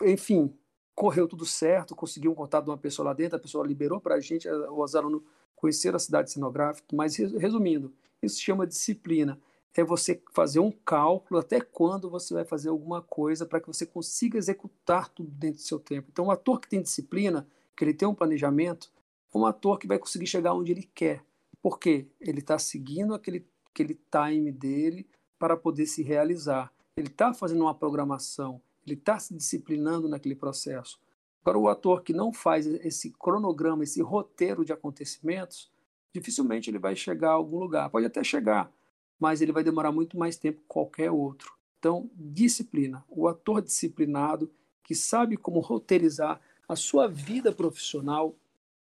enfim, 0.00 0.56
correu 0.94 1.26
tudo 1.26 1.44
certo, 1.44 1.96
consegui 1.96 2.28
um 2.28 2.36
contato 2.36 2.66
de 2.66 2.70
uma 2.70 2.78
pessoa 2.78 3.06
lá 3.06 3.14
dentro, 3.14 3.36
a 3.36 3.40
pessoa 3.40 3.66
liberou 3.66 4.00
para 4.00 4.14
a 4.14 4.20
gente, 4.20 4.48
os 4.48 4.94
alunos 4.94 5.22
conheceram 5.56 5.96
a 5.96 6.00
cidade 6.00 6.30
cenográfica, 6.30 6.86
mas 6.94 7.16
resumindo, 7.16 7.92
isso 8.22 8.36
se 8.36 8.42
chama 8.42 8.66
disciplina. 8.66 9.40
É 9.74 9.82
você 9.82 10.22
fazer 10.32 10.60
um 10.60 10.70
cálculo 10.70 11.40
até 11.40 11.60
quando 11.60 12.08
você 12.08 12.34
vai 12.34 12.44
fazer 12.44 12.68
alguma 12.68 13.02
coisa 13.02 13.46
para 13.46 13.60
que 13.60 13.66
você 13.66 13.86
consiga 13.86 14.38
executar 14.38 15.08
tudo 15.08 15.30
dentro 15.30 15.56
do 15.56 15.66
seu 15.66 15.80
tempo. 15.80 16.08
Então, 16.10 16.26
um 16.26 16.30
ator 16.30 16.60
que 16.60 16.68
tem 16.68 16.82
disciplina, 16.82 17.46
que 17.76 17.82
ele 17.82 17.94
tem 17.94 18.06
um 18.06 18.14
planejamento, 18.14 18.92
é 19.34 19.38
um 19.38 19.46
ator 19.46 19.78
que 19.78 19.86
vai 19.86 19.98
conseguir 19.98 20.26
chegar 20.26 20.54
onde 20.54 20.72
ele 20.72 20.88
quer. 20.94 21.24
Por 21.62 21.78
quê? 21.78 22.06
Ele 22.20 22.40
está 22.40 22.58
seguindo 22.58 23.14
aquele, 23.14 23.46
aquele 23.70 23.98
time 24.10 24.52
dele 24.52 25.08
para 25.38 25.56
poder 25.56 25.86
se 25.86 26.02
realizar. 26.02 26.70
Ele 26.96 27.08
está 27.08 27.32
fazendo 27.32 27.62
uma 27.62 27.74
programação, 27.74 28.60
ele 28.86 28.94
está 28.94 29.18
se 29.18 29.34
disciplinando 29.34 30.06
naquele 30.06 30.36
processo. 30.36 31.00
Agora, 31.40 31.58
o 31.58 31.68
ator 31.68 32.02
que 32.02 32.12
não 32.12 32.32
faz 32.32 32.66
esse 32.66 33.10
cronograma, 33.10 33.84
esse 33.84 34.02
roteiro 34.02 34.64
de 34.64 34.72
acontecimentos, 34.72 35.71
dificilmente 36.12 36.70
ele 36.70 36.78
vai 36.78 36.94
chegar 36.94 37.30
a 37.30 37.34
algum 37.34 37.58
lugar. 37.58 37.90
Pode 37.90 38.06
até 38.06 38.22
chegar, 38.22 38.70
mas 39.18 39.40
ele 39.40 39.52
vai 39.52 39.64
demorar 39.64 39.92
muito 39.92 40.18
mais 40.18 40.36
tempo 40.36 40.60
que 40.60 40.66
qualquer 40.68 41.10
outro. 41.10 41.54
Então, 41.78 42.10
disciplina. 42.14 43.04
O 43.08 43.26
ator 43.26 43.60
disciplinado, 43.62 44.50
que 44.84 44.94
sabe 44.94 45.36
como 45.36 45.60
roteirizar 45.60 46.40
a 46.68 46.76
sua 46.76 47.08
vida 47.08 47.52
profissional, 47.52 48.36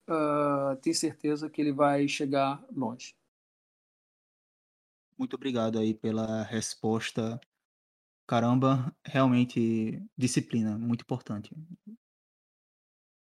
uh, 0.09 0.77
tem 0.81 0.95
certeza 0.95 1.51
que 1.51 1.61
ele 1.61 1.73
vai 1.73 2.09
chegar 2.09 2.65
longe. 2.75 3.15
Muito 5.19 5.35
obrigado 5.35 5.79
aí 5.79 5.95
pela 5.95 6.43
resposta 6.43 7.41
Caramba, 8.27 8.93
realmente 9.05 10.03
disciplina, 10.19 10.77
muito 10.77 11.03
importante. 11.03 11.55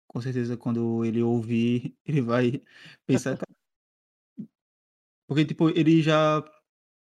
Com 0.07 0.21
certeza 0.21 0.57
quando 0.57 1.05
ele 1.05 1.23
ouvir, 1.23 1.97
ele 2.07 2.21
vai 2.21 2.63
pensar 3.05 3.37
porque, 5.35 5.47
tipo, 5.47 5.69
ele 5.71 6.03
já 6.03 6.43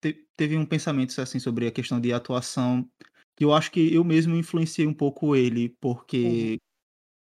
te 0.01 0.27
teve 0.37 0.57
um 0.57 0.65
pensamento, 0.65 1.19
assim, 1.21 1.39
sobre 1.39 1.67
a 1.67 1.71
questão 1.71 1.99
de 2.01 2.13
atuação, 2.13 2.89
que 3.37 3.45
eu 3.45 3.53
acho 3.53 3.71
que 3.71 3.93
eu 3.93 4.03
mesmo 4.03 4.35
influenciei 4.35 4.87
um 4.87 4.93
pouco 4.93 5.35
ele, 5.35 5.69
Uhum. 6.23 6.49
porque 6.49 6.59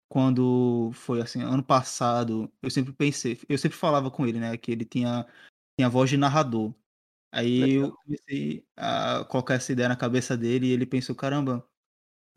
quando 0.10 0.92
foi, 0.94 1.22
assim, 1.22 1.42
ano 1.44 1.64
passado, 1.64 2.52
eu 2.64 2.72
sempre 2.72 2.94
pensei 2.94 3.40
eu 3.50 3.58
sempre 3.58 3.78
falava 3.78 4.12
com 4.12 4.26
ele, 4.28 4.40
né, 4.40 4.58
que 4.58 4.72
ele 4.72 4.86
tinha 4.86 5.28
tinha 5.80 5.90
voz 5.90 6.10
de 6.10 6.18
narrador. 6.18 6.74
Aí 7.34 7.60
Legal. 7.60 7.76
eu 7.76 7.94
comecei 7.94 8.66
a 8.78 9.26
colocar 9.26 9.56
essa 9.56 9.72
ideia 9.74 9.90
na 9.90 9.96
cabeça 9.98 10.38
dele 10.38 10.68
e 10.68 10.72
ele 10.74 10.86
pensou: 10.88 11.16
"Caramba, 11.16 11.68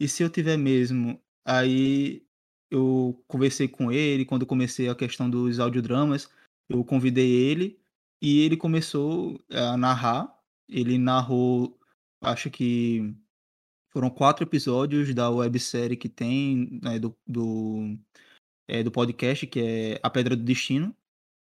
e 0.01 0.09
se 0.09 0.23
eu 0.23 0.31
tiver 0.31 0.57
mesmo?". 0.57 1.21
Aí 1.47 2.27
eu 2.71 3.23
conversei 3.29 3.69
com 3.69 3.91
ele, 3.93 4.25
quando 4.25 4.47
comecei 4.47 4.89
a 4.89 4.95
questão 4.95 5.29
dos 5.31 5.59
audiodramas, 5.61 6.31
eu 6.69 6.85
convidei 6.85 7.31
ele 7.33 7.80
e 8.21 8.41
ele 8.41 8.57
começou 8.57 9.41
a 9.51 9.77
narrar. 9.77 10.35
Ele 10.69 10.99
narrou, 10.99 11.79
acho 12.23 12.51
que 12.51 13.15
foram 13.93 14.11
4 14.11 14.45
episódios 14.45 15.15
da 15.15 15.31
websérie 15.31 15.97
que 15.97 16.09
tem, 16.09 16.81
né, 16.83 16.99
do 16.99 17.17
do, 17.27 17.99
eh, 18.69 18.83
do 18.85 18.93
podcast, 18.93 19.47
que 19.47 19.61
é 19.61 20.01
A 20.03 20.11
Pedra 20.11 20.37
do 20.37 20.45
Destino. 20.45 20.97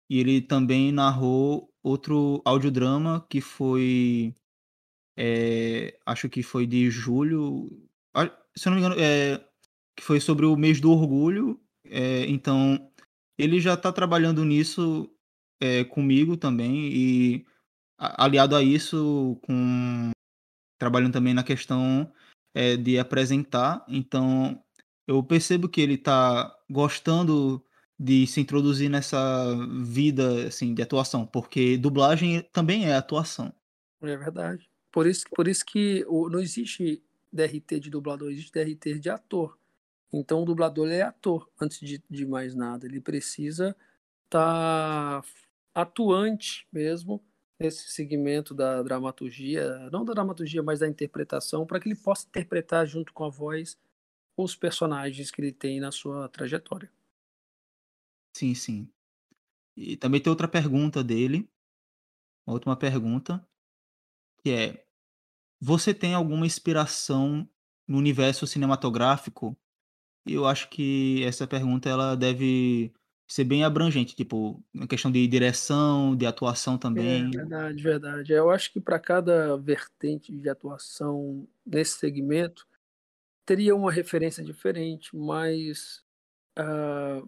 E 0.10 0.20
ele 0.20 0.42
também 0.42 0.92
narrou 0.92 1.74
outro 1.84 2.42
audiodrama 2.46 3.26
que 3.30 3.42
foi, 3.42 4.36
eh, 5.18 6.00
acho 6.06 6.30
que 6.30 6.44
foi 6.44 6.68
de 6.68 6.90
julho, 6.92 7.70
se 8.56 8.68
eu 8.68 8.72
não 8.72 8.80
me 8.80 8.86
engano, 8.86 9.02
eh, 9.02 9.44
que 9.96 10.04
foi 10.04 10.20
sobre 10.20 10.46
o 10.46 10.56
mês 10.58 10.80
do 10.82 10.92
orgulho, 10.92 11.60
eh, 11.86 12.26
então 12.28 12.92
ele 13.38 13.60
já 13.60 13.78
tá 13.78 13.92
trabalhando 13.92 14.44
nisso, 14.46 15.10
eh, 15.62 15.84
comigo 15.86 16.36
também 16.36 16.92
e 16.92 17.46
aliado 17.98 18.56
a 18.56 18.64
isso 18.64 19.38
com 19.44 20.12
trabalhando 20.80 21.14
também 21.14 21.34
na 21.36 21.44
questão, 21.44 22.12
eh, 22.56 22.76
de 22.76 22.98
apresentar, 22.98 23.86
então 23.88 24.62
eu 25.08 25.22
percebo 25.24 25.70
que 25.70 25.80
ele 25.80 25.98
tá 25.98 26.52
gostando 26.70 27.64
de 28.00 28.26
se 28.26 28.42
introduzir 28.42 28.90
nessa 28.90 29.56
vida, 29.84 30.48
assim, 30.48 30.74
de 30.74 30.82
atuação, 30.82 31.24
porque 31.24 31.78
dublagem 31.78 32.42
também 32.52 32.88
é 32.88 32.96
atuação. 32.96 33.54
É 34.02 34.18
verdade. 34.18 34.68
Por 34.92 35.06
isso 35.06 35.26
por 35.36 35.48
isso 35.48 35.64
que 35.64 36.04
não 36.10 36.40
existe 36.40 37.04
DRT 37.32 37.80
de 37.80 37.90
dublador, 37.92 38.32
existe 38.32 38.52
DRT 38.52 39.00
de 39.00 39.10
ator. 39.12 39.56
Então 40.12 40.42
o 40.42 40.46
dublador 40.46 40.90
é 40.90 41.04
ator, 41.04 41.48
antes 41.62 41.80
de 41.80 42.02
de 42.10 42.26
mais 42.26 42.56
nada, 42.56 42.88
ele 42.88 43.00
precisa 43.00 43.76
estar 44.26 45.24
atuante 45.74 46.68
mesmo 46.72 47.24
nesse 47.60 47.90
segmento 47.92 48.54
da 48.54 48.82
dramaturgia, 48.82 49.90
não 49.92 50.04
da 50.04 50.14
dramaturgia, 50.14 50.64
mas 50.64 50.80
da 50.80 50.88
interpretação, 50.88 51.66
para 51.66 51.80
que 51.80 51.88
ele 51.88 51.96
possa 51.96 52.28
interpretar 52.28 52.88
junto 52.88 53.14
com 53.14 53.24
a 53.24 53.30
voz 53.30 53.78
os 54.38 54.56
personagens 54.56 55.32
que 55.32 55.42
ele 55.42 55.52
tem 55.52 55.80
na 55.80 55.92
sua 55.92 56.30
trajetória. 56.30 56.92
Sim, 58.36 58.56
sim. 58.56 58.94
E 59.78 59.98
também 59.98 60.22
tem 60.22 60.30
outra 60.32 60.48
pergunta 60.48 61.04
dele, 61.04 61.50
uma 62.48 62.56
última 62.56 62.78
pergunta, 62.78 63.46
que 64.44 64.52
é: 64.52 64.86
você 65.62 65.94
tem 65.94 66.14
alguma 66.14 66.46
inspiração 66.46 67.50
no 67.88 67.98
universo 67.98 68.48
cinematográfico? 68.48 69.58
Eu 70.26 70.48
acho 70.48 70.70
que 70.70 71.24
essa 71.26 71.48
pergunta 71.48 71.90
ela 71.90 72.16
deve 72.16 72.94
ser 73.34 73.44
bem 73.46 73.64
abrangente, 73.64 74.16
tipo, 74.16 74.64
na 74.74 74.88
questão 74.88 75.12
de 75.12 75.26
direção, 75.28 76.16
de 76.16 76.26
atuação 76.26 76.78
É, 76.94 77.00
também. 77.04 77.32
verdade, 77.34 77.82
verdade. 77.82 78.34
Eu 78.34 78.50
acho 78.50 78.72
que 78.74 78.82
para 78.82 79.00
cada 79.00 79.56
vertente 79.58 80.36
de 80.36 80.50
atuação 80.50 81.48
nesse 81.66 81.98
segmento, 81.98 82.68
teria 83.46 83.76
uma 83.76 83.92
referência 83.92 84.44
diferente, 84.44 85.16
mas, 85.16 86.04
ah 86.58 87.24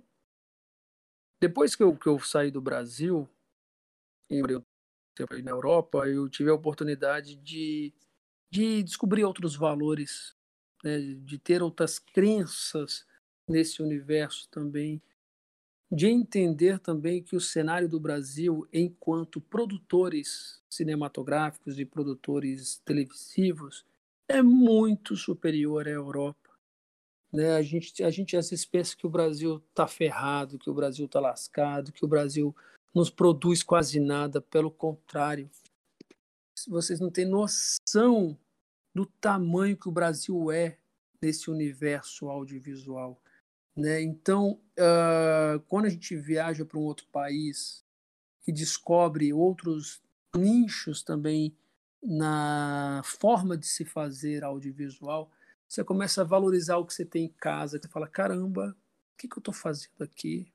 depois 1.41 1.75
que 1.75 1.83
eu 1.83 1.95
que 1.97 2.07
eu 2.07 2.19
saí 2.19 2.51
do 2.51 2.61
Brasil, 2.61 3.27
e 4.29 4.43
um 4.43 4.63
aí 5.31 5.43
na 5.43 5.51
Europa, 5.51 6.07
eu 6.09 6.29
tive 6.29 6.49
a 6.51 6.55
oportunidade 6.55 7.35
de 7.37 7.93
de 8.51 8.83
descobrir 8.83 9.25
outros 9.25 9.55
valores, 9.55 10.35
né, 10.83 10.99
de 10.99 11.39
ter 11.39 11.63
outras 11.63 11.99
crenças 11.99 13.05
nesse 13.47 13.81
universo 13.83 14.49
também, 14.49 15.01
de 15.93 16.07
entender 16.07 16.79
também 16.79 17.21
que 17.21 17.35
o 17.35 17.41
cenário 17.41 17.87
do 17.87 17.99
Brasil, 17.99 18.67
enquanto 18.73 19.39
produtores 19.39 20.59
cinematográficos 20.67 21.77
e 21.77 21.85
produtores 21.85 22.81
televisivos, 22.83 23.85
é 24.27 24.41
muito 24.41 25.15
superior 25.15 25.87
à 25.87 25.91
Europa. 25.91 26.49
Né? 27.31 27.55
A, 27.55 27.61
gente, 27.61 28.03
a 28.03 28.09
gente 28.09 28.35
às 28.35 28.49
vezes 28.49 28.65
pensa 28.65 28.97
que 28.97 29.05
o 29.05 29.09
Brasil 29.09 29.63
está 29.69 29.87
ferrado, 29.87 30.57
que 30.57 30.69
o 30.69 30.73
Brasil 30.73 31.05
está 31.05 31.19
lascado, 31.19 31.91
que 31.91 32.03
o 32.03 32.07
Brasil 32.07 32.55
nos 32.93 33.11
produz 33.11 33.61
quase 33.61 33.99
nada, 33.99 34.41
pelo 34.41 34.71
contrário. 34.71 35.47
Vocês 36.67 36.99
não 36.99 37.11
têm 37.11 37.25
noção 37.25 38.37
do 38.95 39.05
tamanho 39.05 39.77
que 39.77 39.89
o 39.89 39.91
Brasil 39.91 40.51
é 40.51 40.77
nesse 41.21 41.51
universo 41.51 42.29
audiovisual. 42.29 43.21
Né? 43.75 44.01
Então, 44.01 44.59
uh, 44.77 45.59
quando 45.67 45.85
a 45.85 45.89
gente 45.89 46.15
viaja 46.15 46.63
para 46.63 46.77
um 46.77 46.83
outro 46.83 47.07
país 47.11 47.83
e 48.47 48.51
descobre 48.51 49.33
outros 49.33 50.01
nichos 50.35 51.03
também 51.03 51.55
na 52.01 53.01
forma 53.03 53.57
de 53.57 53.65
se 53.65 53.85
fazer 53.85 54.43
audiovisual, 54.43 55.31
você 55.67 55.83
começa 55.83 56.21
a 56.21 56.25
valorizar 56.25 56.77
o 56.77 56.85
que 56.85 56.93
você 56.93 57.05
tem 57.05 57.25
em 57.25 57.33
casa. 57.39 57.79
Você 57.79 57.87
fala: 57.87 58.07
caramba, 58.07 58.75
o 59.13 59.17
que, 59.17 59.27
que 59.27 59.37
eu 59.37 59.39
estou 59.39 59.53
fazendo 59.53 60.01
aqui? 60.01 60.51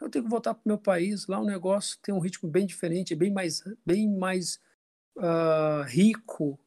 Eu 0.00 0.10
tenho 0.10 0.24
que 0.24 0.30
voltar 0.30 0.54
para 0.54 0.62
o 0.64 0.68
meu 0.68 0.78
país. 0.78 1.26
Lá 1.26 1.38
o 1.38 1.44
negócio 1.44 1.98
tem 2.02 2.14
um 2.14 2.18
ritmo 2.18 2.50
bem 2.50 2.66
diferente, 2.66 3.12
é 3.12 3.16
bem 3.16 3.32
mais, 3.32 3.62
bem 3.84 4.08
mais 4.08 4.60
uh, 5.16 5.82
rico. 5.86 6.58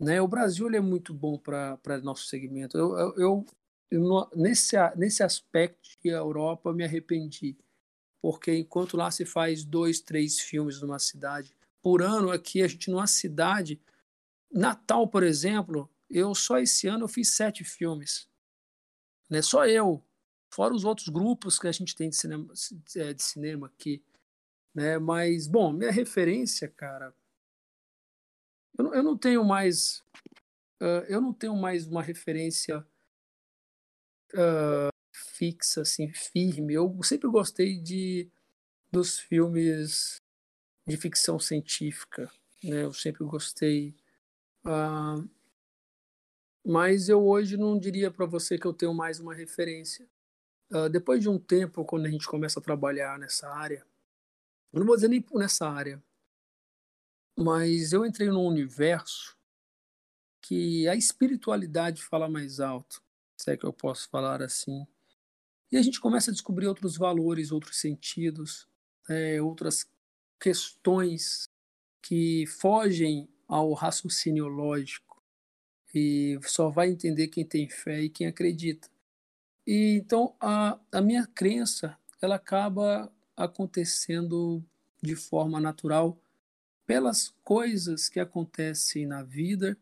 Né? 0.00 0.20
O 0.20 0.28
Brasil 0.28 0.68
é 0.68 0.80
muito 0.80 1.14
bom 1.14 1.38
para 1.38 1.78
nosso 2.02 2.26
segmento. 2.26 2.76
Eu, 2.76 2.96
eu, 2.96 3.14
eu, 3.16 3.46
eu, 3.90 4.28
nesse, 4.34 4.76
nesse 4.96 5.22
aspecto 5.22 5.88
de 6.02 6.08
Europa, 6.08 6.70
eu 6.70 6.74
me 6.74 6.84
arrependi. 6.84 7.56
Porque 8.20 8.52
enquanto 8.54 8.96
lá 8.96 9.10
se 9.10 9.24
faz 9.24 9.64
dois, 9.64 10.00
três 10.00 10.40
filmes 10.40 10.80
numa 10.80 10.98
cidade 10.98 11.56
por 11.82 12.02
ano, 12.02 12.30
aqui 12.30 12.62
a 12.62 12.66
gente 12.68 12.90
numa 12.90 13.06
cidade. 13.06 13.80
Natal, 14.50 15.06
por 15.06 15.22
exemplo, 15.22 15.88
eu 16.10 16.34
só 16.34 16.58
esse 16.58 16.88
ano 16.88 17.04
eu 17.04 17.08
fiz 17.08 17.30
sete 17.30 17.62
filmes. 17.62 18.28
Né? 19.30 19.42
Só 19.42 19.66
eu. 19.66 20.02
Fora 20.52 20.74
os 20.74 20.84
outros 20.84 21.08
grupos 21.08 21.58
que 21.58 21.68
a 21.68 21.72
gente 21.72 21.94
tem 21.94 22.08
de 22.08 22.16
cinema, 22.16 22.52
é, 22.96 23.12
de 23.12 23.22
cinema 23.22 23.66
aqui. 23.66 24.02
Né? 24.74 24.98
Mas, 24.98 25.46
bom, 25.46 25.72
minha 25.72 25.90
referência, 25.92 26.68
cara, 26.68 27.14
eu 28.78 28.84
não, 28.84 28.94
eu 28.94 29.02
não 29.02 29.16
tenho 29.16 29.44
mais. 29.44 30.04
Uh, 30.80 31.06
eu 31.08 31.20
não 31.20 31.32
tenho 31.32 31.56
mais 31.56 31.86
uma 31.86 32.02
referência 32.02 32.86
uh, 34.34 34.90
fixa, 35.12 35.82
assim, 35.82 36.12
firme. 36.12 36.74
Eu 36.74 37.02
sempre 37.02 37.28
gostei 37.28 37.78
de 37.80 38.30
dos 38.90 39.18
filmes 39.18 40.20
de 40.86 40.96
ficção 40.96 41.38
científica, 41.38 42.30
né? 42.62 42.84
Eu 42.84 42.92
sempre 42.92 43.24
gostei. 43.24 43.94
Uh, 44.64 45.28
mas 46.64 47.08
eu 47.08 47.24
hoje 47.24 47.56
não 47.56 47.78
diria 47.78 48.10
para 48.10 48.26
você 48.26 48.58
que 48.58 48.66
eu 48.66 48.72
tenho 48.72 48.94
mais 48.94 49.20
uma 49.20 49.34
referência. 49.34 50.08
Uh, 50.70 50.88
depois 50.88 51.20
de 51.20 51.28
um 51.28 51.38
tempo, 51.38 51.84
quando 51.84 52.06
a 52.06 52.10
gente 52.10 52.26
começa 52.26 52.58
a 52.58 52.62
trabalhar 52.62 53.18
nessa 53.18 53.48
área, 53.48 53.86
não 54.72 54.84
vou 54.84 54.96
dizer 54.96 55.08
nem 55.08 55.24
nessa 55.34 55.68
área, 55.68 56.02
mas 57.36 57.92
eu 57.92 58.04
entrei 58.04 58.28
num 58.28 58.46
universo 58.46 59.36
que 60.40 60.88
a 60.88 60.94
espiritualidade 60.94 62.02
fala 62.02 62.28
mais 62.28 62.60
alto, 62.60 63.02
se 63.36 63.52
é 63.52 63.56
que 63.56 63.64
eu 63.64 63.72
posso 63.72 64.08
falar 64.08 64.42
assim. 64.42 64.86
E 65.70 65.76
a 65.76 65.82
gente 65.82 66.00
começa 66.00 66.30
a 66.30 66.32
descobrir 66.32 66.66
outros 66.66 66.96
valores, 66.96 67.52
outros 67.52 67.78
sentidos, 67.78 68.68
é, 69.08 69.40
outras 69.42 69.86
questões 70.40 71.48
que 72.02 72.46
fogem 72.46 73.28
ao 73.48 73.72
raciocínio 73.72 74.46
lógico 74.46 75.22
e 75.94 76.38
só 76.42 76.68
vai 76.68 76.90
entender 76.90 77.28
quem 77.28 77.44
tem 77.44 77.68
fé 77.68 78.02
e 78.02 78.10
quem 78.10 78.26
acredita. 78.26 78.88
E 79.66 80.00
então 80.02 80.34
a, 80.40 80.78
a 80.92 81.00
minha 81.00 81.26
crença 81.26 81.98
ela 82.20 82.36
acaba 82.36 83.12
acontecendo 83.36 84.64
de 85.02 85.16
forma 85.16 85.60
natural 85.60 86.18
pelas 86.86 87.34
coisas 87.42 88.08
que 88.08 88.20
acontecem 88.20 89.06
na 89.06 89.22
vida 89.22 89.76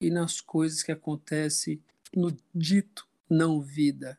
e 0.00 0.10
nas 0.10 0.40
coisas 0.40 0.82
que 0.82 0.92
acontecem 0.92 1.82
no 2.14 2.36
dito 2.54 3.06
não 3.28 3.60
vida, 3.60 4.18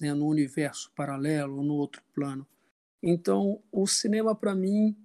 né, 0.00 0.12
no 0.14 0.26
universo 0.26 0.92
paralelo, 0.94 1.62
no 1.62 1.74
outro 1.74 2.02
plano. 2.12 2.46
Então, 3.02 3.62
o 3.70 3.86
cinema 3.86 4.34
para 4.34 4.54
mim 4.54 4.96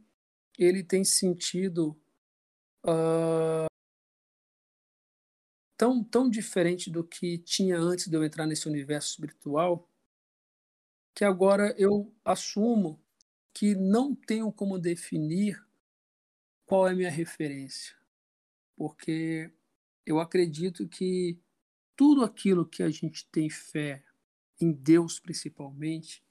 ele 0.58 0.84
tem 0.84 1.04
sentido 1.04 2.00
uh, 2.86 3.70
tão 5.78 6.04
tão 6.04 6.30
diferente 6.30 6.90
do 6.90 7.04
que 7.04 7.38
tinha 7.38 7.78
antes 7.78 8.08
de 8.08 8.16
eu 8.16 8.24
entrar 8.24 8.46
nesse 8.46 8.68
universo 8.68 9.12
espiritual, 9.12 9.90
que 11.16 11.24
agora 11.24 11.74
eu 11.78 12.14
assumo 12.24 13.02
que 13.54 13.76
não 13.76 14.16
tenho 14.16 14.52
como 14.52 14.78
definir 14.78 15.62
qual 16.66 16.88
é 16.88 16.92
a 16.92 16.96
minha 16.96 17.10
referência? 17.10 17.96
Porque 18.76 19.52
eu 20.06 20.20
acredito 20.20 20.88
que 20.88 21.40
tudo 22.00 22.24
aquilo 22.24 22.66
que 22.66 22.82
a 22.82 22.90
gente 22.90 23.28
tem 23.30 23.50
fé, 23.50 24.02
em 24.58 24.72
Deus 24.72 25.20
principalmente, 25.20 26.24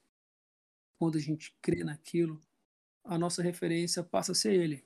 quando 0.98 1.18
a 1.18 1.20
gente 1.20 1.54
crê 1.60 1.84
naquilo, 1.84 2.40
a 3.04 3.18
nossa 3.18 3.42
referência 3.42 4.02
passa 4.02 4.32
a 4.32 4.34
ser 4.34 4.54
Ele. 4.54 4.82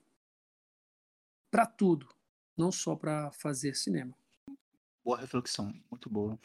Para 1.53 1.67
tudo, 1.67 2.13
não 2.59 2.73
só 2.73 2.97
para 2.97 3.31
fazer 3.31 3.77
cinema. 3.77 4.13
Boa 5.05 5.21
reflexão, 5.21 5.73
muito 5.89 6.11
boa. 6.11 6.37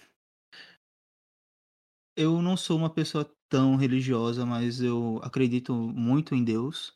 Eu 2.15 2.39
não 2.39 2.55
sou 2.55 2.77
uma 2.77 2.93
pessoa 2.93 3.25
tão 3.49 3.75
religiosa, 3.75 4.45
mas 4.45 4.79
eu 4.79 5.19
acredito 5.23 5.73
muito 5.73 6.35
em 6.35 6.43
Deus, 6.43 6.95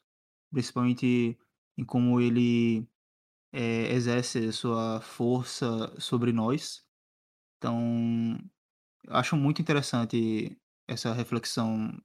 principalmente 0.52 1.40
em 1.76 1.84
como 1.84 2.22
ele 2.22 2.88
é, 3.52 3.92
exerce 3.94 4.54
sua 4.54 5.02
força 5.02 6.00
sobre 6.00 6.32
nós. 6.32 6.86
Então, 7.62 8.40
acho 9.08 9.38
muito 9.38 9.62
interessante 9.62 10.58
essa 10.88 11.14
reflexão. 11.14 11.96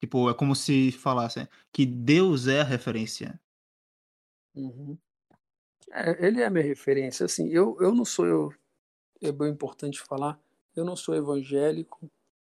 Tipo, 0.00 0.28
é 0.28 0.34
como 0.34 0.56
se 0.56 0.90
falasse 0.90 1.48
que 1.72 1.86
Deus 1.86 2.48
é 2.48 2.60
a 2.60 2.64
referência. 2.64 3.40
Uhum. 4.52 4.98
É, 5.92 6.26
ele 6.26 6.40
é 6.40 6.46
a 6.46 6.50
minha 6.50 6.64
referência. 6.64 7.24
Assim, 7.24 7.48
eu, 7.50 7.76
eu 7.80 7.94
não 7.94 8.04
sou, 8.04 8.26
eu, 8.26 8.52
é 9.22 9.30
bem 9.30 9.48
importante 9.48 10.00
falar, 10.00 10.40
eu 10.74 10.84
não 10.84 10.96
sou 10.96 11.14
evangélico, 11.14 12.10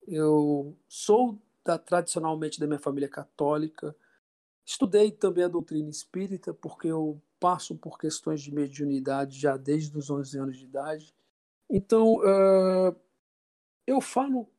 eu 0.08 0.76
sou 0.88 1.40
da, 1.64 1.78
tradicionalmente 1.78 2.60
da 2.60 2.66
minha 2.66 2.80
família 2.80 3.08
católica, 3.08 3.96
Estudei 4.68 5.12
também 5.12 5.46
a 5.46 5.48
doutrina 5.48 5.90
espírita, 5.90 6.54
porque 6.54 6.90
eu 6.90 7.22
passo 7.40 7.74
por 7.74 7.98
questões 7.98 8.42
de 8.42 8.54
mediunidade 8.54 9.40
já 9.40 9.56
desde 9.56 9.98
os 9.98 10.10
11 10.10 10.38
anos 10.38 10.58
de 10.58 10.66
idade. 10.66 11.16
Então, 11.70 12.16
uh, 12.16 12.96
eu 13.86 14.00
falo 14.02 14.50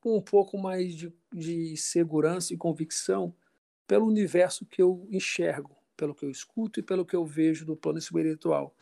com 0.00 0.16
um 0.16 0.22
pouco 0.22 0.58
mais 0.58 0.94
de, 0.94 1.12
de 1.32 1.76
segurança 1.76 2.52
e 2.52 2.56
convicção 2.56 3.34
pelo 3.86 4.06
universo 4.06 4.66
que 4.66 4.82
eu 4.82 5.06
enxergo, 5.10 5.76
pelo 5.96 6.14
que 6.14 6.24
eu 6.24 6.30
escuto 6.30 6.78
e 6.78 6.82
pelo 6.82 7.06
que 7.06 7.16
eu 7.16 7.24
vejo 7.24 7.64
do 7.64 7.76
plano 7.76 7.98
espiritual. 7.98 8.74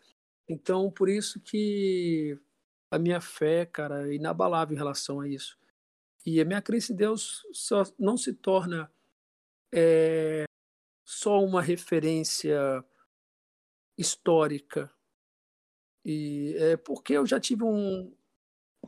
Então, 0.48 0.90
por 0.90 1.08
isso 1.08 1.40
que 1.40 2.38
a 2.90 2.98
minha 2.98 3.20
fé, 3.20 3.66
cara, 3.66 4.08
é 4.08 4.14
inabalável 4.14 4.74
em 4.74 4.78
relação 4.78 5.20
a 5.20 5.28
isso. 5.28 5.58
E 6.24 6.40
a 6.40 6.44
minha 6.44 6.62
crença 6.62 6.92
em 6.92 6.96
Deus 6.96 7.46
só 7.52 7.84
não 7.98 8.16
se 8.16 8.32
torna 8.32 8.90
é, 9.72 10.44
só 11.04 11.42
uma 11.42 11.62
referência 11.62 12.84
histórica. 13.96 14.92
E 16.08 16.54
é 16.58 16.76
porque 16.76 17.14
eu 17.14 17.26
já 17.26 17.40
tive 17.40 17.64
um, 17.64 18.14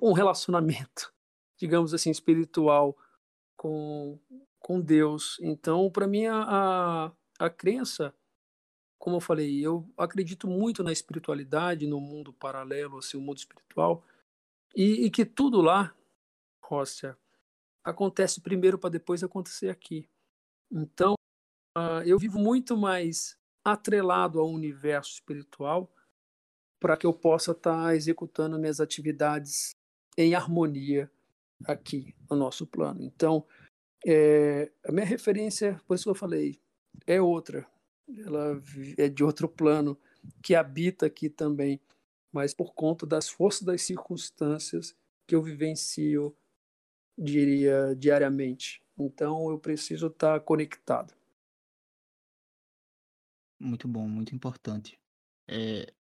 um 0.01 0.13
relacionamento, 0.13 1.13
digamos 1.59 1.93
assim, 1.93 2.13
espiritual 2.13 2.97
com, 3.57 4.17
com 4.61 4.81
Deus. 4.81 5.37
Então, 5.43 5.91
para 5.91 6.07
mim, 6.07 6.27
a, 6.27 7.13
a, 7.37 7.51
crença, 7.51 8.15
como 9.01 9.17
eu 9.17 9.21
falei, 9.21 9.59
eu 9.61 9.85
acredito 9.97 10.47
muito 10.47 10.85
na 10.85 10.93
espiritualidade, 10.93 11.89
no 11.89 12.01
mundo 12.01 12.33
paralelo, 12.33 12.99
assim, 12.99 13.17
o 13.17 13.21
mundo 13.21 13.39
espiritual, 13.39 14.05
e, 14.77 15.07
e 15.07 15.11
que 15.11 15.25
tudo 15.25 15.61
lá, 15.61 15.93
Rócia, 16.63 17.19
acontece 17.83 18.41
primeiro 18.41 18.79
para 18.79 18.91
depois 18.91 19.25
acontecer 19.25 19.71
aqui. 19.71 20.09
Então, 20.71 21.15
uh, 21.77 22.01
eu 22.07 22.17
vivo 22.17 22.39
muito 22.39 22.77
mais 22.77 23.37
atrelado 23.65 24.39
ao 24.39 24.49
universo 24.49 25.15
espiritual 25.15 25.93
para 26.81 26.97
que 26.97 27.07
eu 27.07 27.13
possa 27.13 27.53
estar 27.53 27.85
tá 27.85 27.95
executando 27.95 28.59
minhas 28.59 28.81
atividades 28.81 29.75
em 30.17 30.35
harmonia 30.35 31.11
aqui 31.65 32.15
no 32.31 32.37
nosso 32.37 32.67
plano. 32.67 33.03
Então, 33.03 33.45
é, 34.07 34.71
a 34.85 34.93
minha 34.93 35.07
referência, 35.07 35.81
por 35.87 35.95
isso 35.95 36.05
que 36.05 36.11
eu 36.11 36.15
falei, 36.15 36.61
é 37.07 37.21
outra. 37.21 37.67
Ela 38.17 38.61
é 38.97 39.09
de 39.09 39.23
outro 39.23 39.49
plano 39.49 39.99
que 40.43 40.55
habita 40.55 41.07
aqui 41.07 41.29
também, 41.29 41.81
mas 42.33 42.55
por 42.55 42.75
conta 42.75 43.07
das 43.07 43.29
forças 43.29 43.63
das 43.63 43.83
circunstâncias 43.83 44.97
que 45.27 45.35
eu 45.35 45.43
vivencio, 45.43 46.35
diria, 47.17 47.95
diariamente. 47.97 48.83
Então, 48.99 49.51
eu 49.51 49.59
preciso 49.59 50.07
estar 50.07 50.39
tá 50.39 50.41
conectado. 50.41 51.15
Muito 53.61 53.89
bom, 53.89 54.09
muito 54.09 54.35
importante. 54.35 54.99
É 55.47 55.93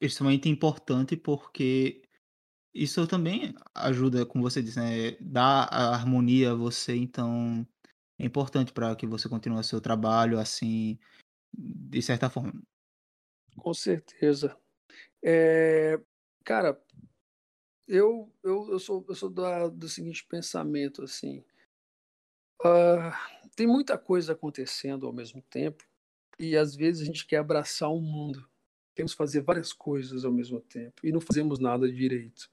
extremamente 0.00 0.48
importante 0.48 1.16
porque 1.16 2.02
isso 2.74 3.06
também 3.06 3.54
ajuda, 3.74 4.26
como 4.26 4.44
você 4.44 4.62
disse, 4.62 4.78
né, 4.78 5.16
dá 5.20 5.64
a 5.64 5.94
harmonia 5.94 6.52
a 6.52 6.54
você, 6.54 6.94
então 6.94 7.66
é 8.18 8.24
importante 8.24 8.72
para 8.72 8.94
que 8.94 9.06
você 9.06 9.28
continue 9.28 9.64
seu 9.64 9.80
trabalho 9.80 10.38
assim, 10.38 10.98
de 11.56 12.02
certa 12.02 12.28
forma. 12.28 12.52
Com 13.56 13.72
certeza. 13.72 14.56
É, 15.24 15.98
cara, 16.44 16.78
eu, 17.88 18.30
eu, 18.42 18.68
eu 18.70 18.78
sou, 18.78 19.04
eu 19.08 19.14
sou 19.14 19.30
da, 19.30 19.68
do 19.68 19.88
seguinte 19.88 20.26
pensamento, 20.26 21.02
assim, 21.02 21.42
uh, 22.62 23.12
tem 23.54 23.66
muita 23.66 23.96
coisa 23.96 24.32
acontecendo 24.32 25.06
ao 25.06 25.12
mesmo 25.12 25.40
tempo, 25.42 25.84
e 26.38 26.56
às 26.56 26.76
vezes 26.76 27.02
a 27.02 27.04
gente 27.06 27.26
quer 27.26 27.38
abraçar 27.38 27.90
o 27.90 28.00
mundo. 28.00 28.46
Queremos 28.96 29.12
fazer 29.12 29.42
várias 29.42 29.74
coisas 29.74 30.24
ao 30.24 30.32
mesmo 30.32 30.58
tempo 30.58 31.06
e 31.06 31.12
não 31.12 31.20
fazemos 31.20 31.58
nada 31.58 31.86
direito. 31.86 32.50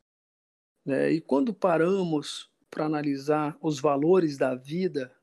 Né? 0.86 1.14
E 1.14 1.22
quando 1.22 1.54
paramos 1.54 2.52
para 2.70 2.84
analisar 2.84 3.58
os 3.62 3.80
valores 3.80 4.38
da 4.38 4.54
vida, 4.54 5.16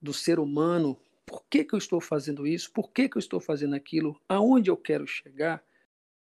do 0.00 0.14
ser 0.14 0.38
humano, 0.38 0.96
por 1.26 1.44
que, 1.50 1.64
que 1.64 1.74
eu 1.74 1.78
estou 1.78 2.00
fazendo 2.00 2.46
isso, 2.46 2.70
por 2.72 2.92
que, 2.92 3.08
que 3.08 3.16
eu 3.16 3.18
estou 3.18 3.40
fazendo 3.40 3.74
aquilo, 3.74 4.20
aonde 4.28 4.70
eu 4.70 4.76
quero 4.76 5.04
chegar, 5.04 5.64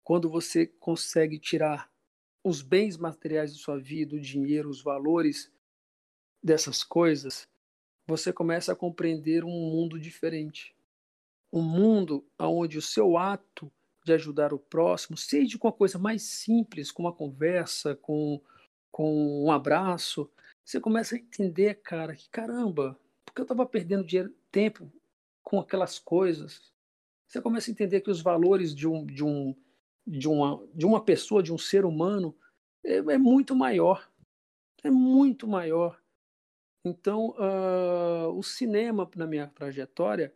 quando 0.05 0.31
você 0.31 0.69
consegue 0.69 1.37
tirar 1.37 1.91
os 2.45 2.63
bens 2.63 2.97
materiais 2.97 3.53
da 3.53 3.59
sua 3.59 3.77
vida, 3.77 4.15
o 4.15 4.21
dinheiro, 4.21 4.71
os 4.71 4.81
valores 4.81 5.53
dessas 6.41 6.85
coisas, 6.85 7.49
você 8.07 8.33
começa 8.33 8.73
a 8.73 8.77
compreender 8.77 9.43
um 9.43 9.51
mundo 9.51 9.99
diferente 9.99 10.77
um 11.53 11.63
mundo 11.63 12.27
onde 12.39 12.77
o 12.77 12.83
seu 12.83 13.17
ato 13.17 13.73
de 14.07 14.13
ajudar 14.13 14.55
o 14.55 14.59
próximo, 14.59 15.17
seja 15.17 15.59
com 15.59 15.67
a 15.67 15.73
coisa 15.73 15.99
mais 15.99 16.23
simples, 16.23 16.93
com 16.93 17.03
uma 17.03 17.13
conversa, 17.13 17.97
com, 17.97 18.41
com 18.93 19.45
um 19.45 19.51
abraço, 19.51 20.31
você 20.65 20.81
começa 20.81 21.17
a 21.17 21.19
entender, 21.19 21.83
cara, 21.83 22.15
que 22.15 22.29
caramba, 22.31 22.99
porque 23.25 23.41
eu 23.41 23.45
estava 23.45 23.67
perdendo 23.67 24.07
dinheiro, 24.07 24.33
tempo 24.51 24.91
com 25.43 25.59
aquelas 25.59 25.99
coisas. 25.99 26.73
Você 27.27 27.41
começa 27.43 27.69
a 27.69 27.73
entender 27.73 28.01
que 28.01 28.11
os 28.11 28.21
valores 28.21 28.75
de, 28.75 28.87
um, 28.87 29.05
de, 29.05 29.25
um, 29.25 29.55
de, 30.07 30.29
uma, 30.29 30.65
de 30.73 30.87
uma 30.87 31.05
pessoa, 31.05 31.43
de 31.43 31.53
um 31.53 31.59
ser 31.59 31.85
humano, 31.85 32.37
é, 32.85 32.99
é 32.99 33.19
muito 33.19 33.57
maior. 33.57 34.09
É 34.85 34.91
muito 34.91 35.49
maior. 35.49 36.01
Então, 36.85 37.31
uh, 37.31 38.31
o 38.37 38.43
cinema, 38.45 39.11
na 39.17 39.27
minha 39.27 39.49
trajetória, 39.49 40.33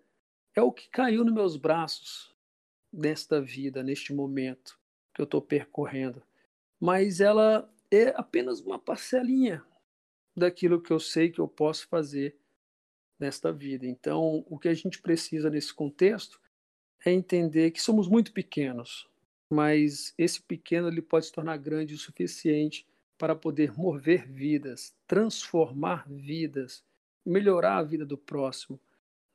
é 0.57 0.61
o 0.61 0.73
que 0.73 0.89
caiu 0.89 1.25
nos 1.25 1.33
meus 1.33 1.57
braços 1.57 2.30
nesta 2.93 3.41
vida, 3.41 3.83
neste 3.83 4.13
momento 4.13 4.79
que 5.15 5.21
eu 5.21 5.25
estou 5.25 5.41
percorrendo. 5.41 6.23
Mas 6.79 7.21
ela 7.21 7.73
é 7.91 8.09
apenas 8.17 8.61
uma 8.61 8.79
parcelinha 8.79 9.65
daquilo 10.37 10.81
que 10.81 10.93
eu 10.93 11.01
sei 11.01 11.31
que 11.31 11.41
eu 11.41 11.49
posso 11.49 11.89
fazer 11.89 12.37
nesta 13.19 13.53
vida. 13.53 13.87
Então, 13.87 14.45
o 14.49 14.59
que 14.59 14.69
a 14.69 14.75
gente 14.75 15.01
precisa 15.01 15.51
nesse 15.51 15.75
contexto 15.75 16.41
é 17.05 17.13
entender 17.13 17.71
que 17.71 17.83
somos 17.83 18.09
muito 18.09 18.33
pequenos, 18.33 19.09
mas 19.51 20.15
esse 20.17 20.41
pequeno 20.41 20.89
ele 20.89 21.03
pode 21.03 21.27
se 21.27 21.33
tornar 21.33 21.57
grande 21.57 21.95
o 21.95 21.99
suficiente 21.99 22.87
para 23.19 23.35
poder 23.35 23.77
mover 23.77 24.27
vidas, 24.27 24.95
transformar 25.07 26.09
vidas, 26.09 26.83
melhorar 27.25 27.77
a 27.77 27.83
vida 27.83 28.07
do 28.07 28.17
próximo 28.17 28.81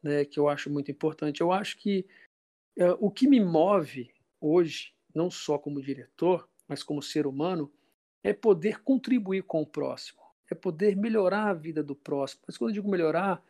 né, 0.02 0.23
que 0.23 0.40
eu 0.40 0.48
acho 0.48 0.69
muito 0.69 0.91
importante. 0.91 1.41
Eu 1.41 1.52
acho 1.52 1.77
que 1.77 2.06
o 2.99 3.10
que 3.10 3.27
me 3.27 3.39
move 3.39 4.11
hoje, 4.39 4.93
não 5.14 5.31
só 5.31 5.57
como 5.57 5.81
diretor, 5.81 6.47
mas 6.68 6.84
como 6.84 7.02
ser 7.02 7.26
humano, 7.26 7.72
é 8.23 8.34
poder 8.34 8.81
contribuir 8.81 9.43
com 9.43 9.61
o 9.61 9.68
próximo, 9.68 10.22
é 10.49 10.56
poder 10.56 10.95
melhorar 10.95 11.49
a 11.49 11.53
vida 11.53 11.84
do 11.84 11.95
próximo. 11.95 12.41
Mas 12.47 12.57
quando 12.57 12.72
eu 12.72 12.76
digo 12.76 12.89
melhorar, 12.89 13.41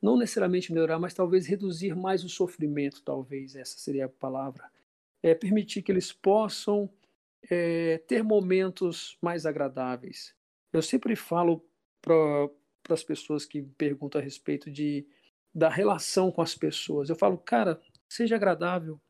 não 0.00 0.16
necessariamente 0.16 0.72
melhorar, 0.72 0.98
mas 0.98 1.14
talvez 1.14 1.46
reduzir 1.46 1.94
mais 1.94 2.24
o 2.24 2.28
sofrimento, 2.28 3.02
talvez 3.02 3.54
essa 3.54 3.78
seria 3.78 4.06
a 4.06 4.08
palavra. 4.08 4.70
É 5.22 5.34
permitir 5.34 5.82
que 5.82 5.92
eles 5.92 6.12
possam 6.12 6.90
é, 7.48 7.98
ter 8.08 8.24
momentos 8.24 9.16
mais 9.22 9.46
agradáveis. 9.46 10.34
Eu 10.72 10.82
sempre 10.82 11.14
falo 11.14 11.64
para 12.00 12.48
as 12.88 13.04
pessoas 13.04 13.44
que 13.44 13.62
perguntam 13.62 14.20
a 14.20 14.24
respeito 14.24 14.70
de 14.70 15.06
da 15.54 15.68
relação 15.68 16.32
com 16.32 16.40
as 16.40 16.54
pessoas. 16.54 17.10
Eu 17.10 17.16
falo, 17.16 17.36
cara, 17.36 17.78
seja 18.12 18.36
agradável. 18.36 19.00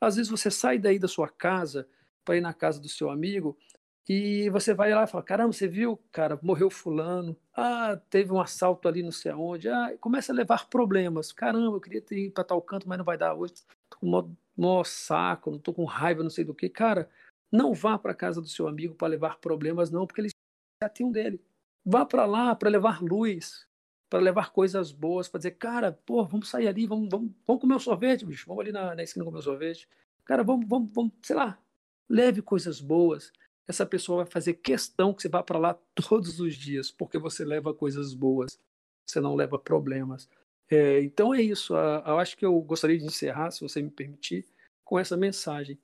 Às 0.00 0.16
vezes 0.16 0.30
você 0.30 0.50
sai 0.50 0.78
daí 0.78 0.98
da 0.98 1.08
sua 1.08 1.28
casa 1.28 1.88
para 2.24 2.36
ir 2.36 2.40
na 2.40 2.52
casa 2.52 2.80
do 2.80 2.88
seu 2.88 3.10
amigo 3.10 3.56
e 4.08 4.48
você 4.50 4.72
vai 4.72 4.94
lá 4.94 5.04
e 5.04 5.06
fala: 5.06 5.24
caramba, 5.24 5.52
você 5.52 5.66
viu, 5.66 5.98
cara, 6.12 6.38
morreu 6.42 6.70
Fulano. 6.70 7.36
Ah, 7.52 8.00
teve 8.08 8.32
um 8.32 8.40
assalto 8.40 8.86
ali, 8.86 9.02
não 9.02 9.10
sei 9.10 9.32
aonde. 9.32 9.68
Ah, 9.68 9.96
começa 10.00 10.32
a 10.32 10.34
levar 10.34 10.68
problemas. 10.68 11.32
Caramba, 11.32 11.76
eu 11.76 11.80
queria 11.80 12.00
ter 12.00 12.18
ido 12.18 12.32
para 12.32 12.44
tal 12.44 12.62
canto, 12.62 12.88
mas 12.88 12.98
não 12.98 13.04
vai 13.04 13.18
dar 13.18 13.34
hoje. 13.34 13.54
Tô 13.90 13.98
com 13.98 14.06
mó, 14.06 14.28
mó 14.56 14.84
saco, 14.84 15.50
não 15.50 15.58
tô 15.58 15.72
com 15.74 15.84
raiva, 15.84 16.22
não 16.22 16.30
sei 16.30 16.44
do 16.44 16.54
que. 16.54 16.68
Cara, 16.68 17.10
não 17.50 17.74
vá 17.74 17.98
para 17.98 18.14
casa 18.14 18.40
do 18.40 18.48
seu 18.48 18.68
amigo 18.68 18.94
para 18.94 19.08
levar 19.08 19.38
problemas, 19.38 19.90
não, 19.90 20.06
porque 20.06 20.20
eles 20.20 20.32
já 20.82 20.88
tem 20.88 21.06
um 21.06 21.10
dele. 21.10 21.40
Vá 21.84 22.04
para 22.04 22.26
lá 22.26 22.54
para 22.54 22.70
levar 22.70 23.02
luz, 23.02 23.66
para 24.08 24.20
levar 24.20 24.52
coisas 24.52 24.92
boas, 24.92 25.28
para 25.28 25.38
dizer, 25.38 25.52
cara, 25.52 25.92
pô, 25.92 26.24
vamos 26.24 26.48
sair 26.48 26.68
ali, 26.68 26.86
vamos, 26.86 27.08
vamos, 27.10 27.32
vamos 27.46 27.60
comer 27.60 27.74
um 27.74 27.80
sorvete, 27.80 28.24
bicho, 28.24 28.46
vamos 28.46 28.62
ali 28.62 28.72
na, 28.72 28.94
na 28.94 29.02
esquina 29.02 29.24
comer 29.24 29.38
um 29.38 29.42
sorvete. 29.42 29.88
Cara, 30.24 30.42
vamos, 30.42 30.66
vamos, 30.68 30.90
vamos, 30.92 31.12
sei 31.22 31.36
lá, 31.36 31.58
leve 32.08 32.42
coisas 32.42 32.80
boas. 32.80 33.32
Essa 33.66 33.84
pessoa 33.84 34.22
vai 34.22 34.26
fazer 34.30 34.54
questão 34.54 35.12
que 35.12 35.22
você 35.22 35.28
vá 35.28 35.42
para 35.42 35.58
lá 35.58 35.74
todos 35.94 36.38
os 36.40 36.54
dias, 36.54 36.90
porque 36.90 37.18
você 37.18 37.44
leva 37.44 37.74
coisas 37.74 38.14
boas, 38.14 38.58
você 39.04 39.20
não 39.20 39.34
leva 39.34 39.58
problemas. 39.58 40.28
É, 40.68 41.00
então 41.02 41.34
é 41.34 41.40
isso. 41.40 41.74
Eu 41.74 42.18
acho 42.18 42.36
que 42.36 42.44
eu 42.44 42.60
gostaria 42.60 42.98
de 42.98 43.04
encerrar, 43.04 43.50
se 43.50 43.60
você 43.60 43.82
me 43.82 43.90
permitir, 43.90 44.46
com 44.84 44.98
essa 44.98 45.16
mensagem. 45.16 45.78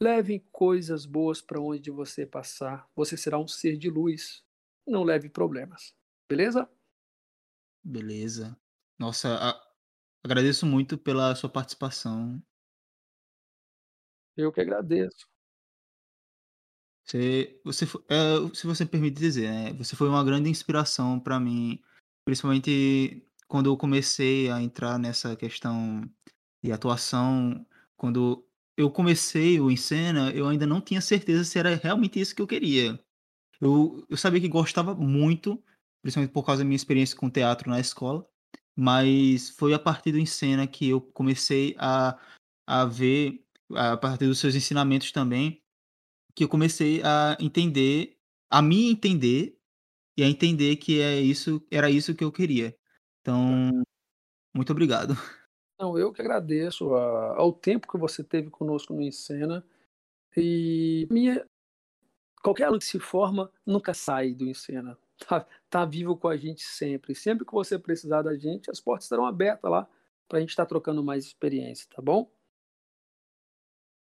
Leve 0.00 0.44
coisas 0.52 1.06
boas 1.06 1.40
para 1.40 1.60
onde 1.60 1.90
você 1.90 2.26
passar. 2.26 2.88
Você 2.94 3.16
será 3.16 3.38
um 3.38 3.48
ser 3.48 3.76
de 3.76 3.88
luz. 3.88 4.44
Não 4.86 5.02
leve 5.02 5.28
problemas. 5.28 5.94
Beleza? 6.28 6.68
Beleza. 7.86 8.58
Nossa, 8.98 9.36
a 9.36 9.66
agradeço 10.24 10.66
muito 10.66 10.98
pela 10.98 11.34
sua 11.36 11.48
participação. 11.50 12.42
Eu 14.36 14.50
que 14.52 14.60
agradeço. 14.62 15.26
Você 17.04 17.60
você 17.64 17.84
eh, 18.10 18.54
se 18.54 18.66
você 18.66 18.84
permite 18.84 19.16
dizer, 19.18 19.48
né, 19.50 19.72
você 19.74 19.94
foi 19.94 20.08
uma 20.08 20.24
grande 20.24 20.50
inspiração 20.50 21.20
para 21.20 21.38
mim, 21.38 21.80
principalmente 22.24 23.22
quando 23.46 23.66
eu 23.70 23.76
comecei 23.76 24.50
a 24.50 24.60
entrar 24.60 24.98
nessa 24.98 25.36
questão 25.36 26.02
de 26.62 26.72
atuação, 26.72 27.66
quando 27.96 28.44
eu 28.76 28.90
comecei 28.90 29.60
o 29.60 29.70
Encena, 29.70 30.30
eu 30.32 30.48
ainda 30.48 30.66
não 30.66 30.80
tinha 30.80 31.00
certeza 31.00 31.44
se 31.44 31.58
era 31.58 31.76
realmente 31.76 32.20
isso 32.20 32.34
que 32.34 32.42
eu 32.42 32.46
queria. 32.48 32.98
Eu 33.60 34.06
eu 34.10 34.16
sabia 34.16 34.40
que 34.40 34.48
gostava 34.48 34.94
muito 34.94 35.62
principalmente 36.02 36.32
por 36.32 36.44
causa 36.44 36.62
da 36.62 36.64
minha 36.64 36.76
experiência 36.76 37.16
com 37.16 37.30
teatro 37.30 37.70
na 37.70 37.80
escola, 37.80 38.26
mas 38.76 39.48
foi 39.50 39.72
a 39.72 39.78
partir 39.78 40.12
do 40.12 40.18
Encena 40.18 40.66
que 40.66 40.88
eu 40.90 41.00
comecei 41.00 41.74
a, 41.78 42.18
a 42.66 42.84
ver, 42.84 43.42
a 43.74 43.96
partir 43.96 44.26
dos 44.26 44.38
seus 44.38 44.54
ensinamentos 44.54 45.10
também, 45.10 45.62
que 46.34 46.44
eu 46.44 46.48
comecei 46.48 47.02
a 47.02 47.36
entender, 47.40 48.18
a 48.50 48.60
me 48.60 48.90
entender 48.90 49.58
e 50.16 50.22
a 50.22 50.28
entender 50.28 50.76
que 50.76 51.00
é 51.00 51.18
isso, 51.18 51.66
era 51.70 51.90
isso 51.90 52.14
que 52.14 52.22
eu 52.22 52.30
queria. 52.30 52.76
Então, 53.20 53.82
muito 54.54 54.70
obrigado. 54.70 55.14
Não, 55.80 55.98
eu 55.98 56.12
que 56.12 56.22
agradeço 56.22 56.94
a, 56.94 57.36
ao 57.36 57.52
tempo 57.52 57.88
que 57.90 57.98
você 57.98 58.22
teve 58.22 58.50
conosco 58.50 58.94
no 58.94 59.02
Encena. 59.02 59.64
E 60.36 61.06
minha, 61.10 61.46
qualquer 62.42 62.64
aluno 62.64 62.78
que 62.78 62.86
se 62.86 63.00
forma 63.00 63.50
nunca 63.64 63.92
sai 63.94 64.34
do 64.34 64.46
Encena 64.46 64.98
tá, 65.18 65.46
tá 65.68 65.84
vivo 65.84 66.16
com 66.16 66.28
a 66.28 66.36
gente 66.36 66.62
sempre. 66.62 67.14
Sempre 67.14 67.44
que 67.46 67.52
você 67.52 67.78
precisar 67.78 68.22
da 68.22 68.36
gente, 68.36 68.70
as 68.70 68.80
portas 68.80 69.04
estarão 69.04 69.26
abertas 69.26 69.70
lá 69.70 69.88
para 70.28 70.38
a 70.38 70.40
gente 70.40 70.50
estar 70.50 70.64
tá 70.64 70.68
trocando 70.68 71.02
mais 71.04 71.24
experiência, 71.24 71.88
tá 71.94 72.02
bom? 72.02 72.24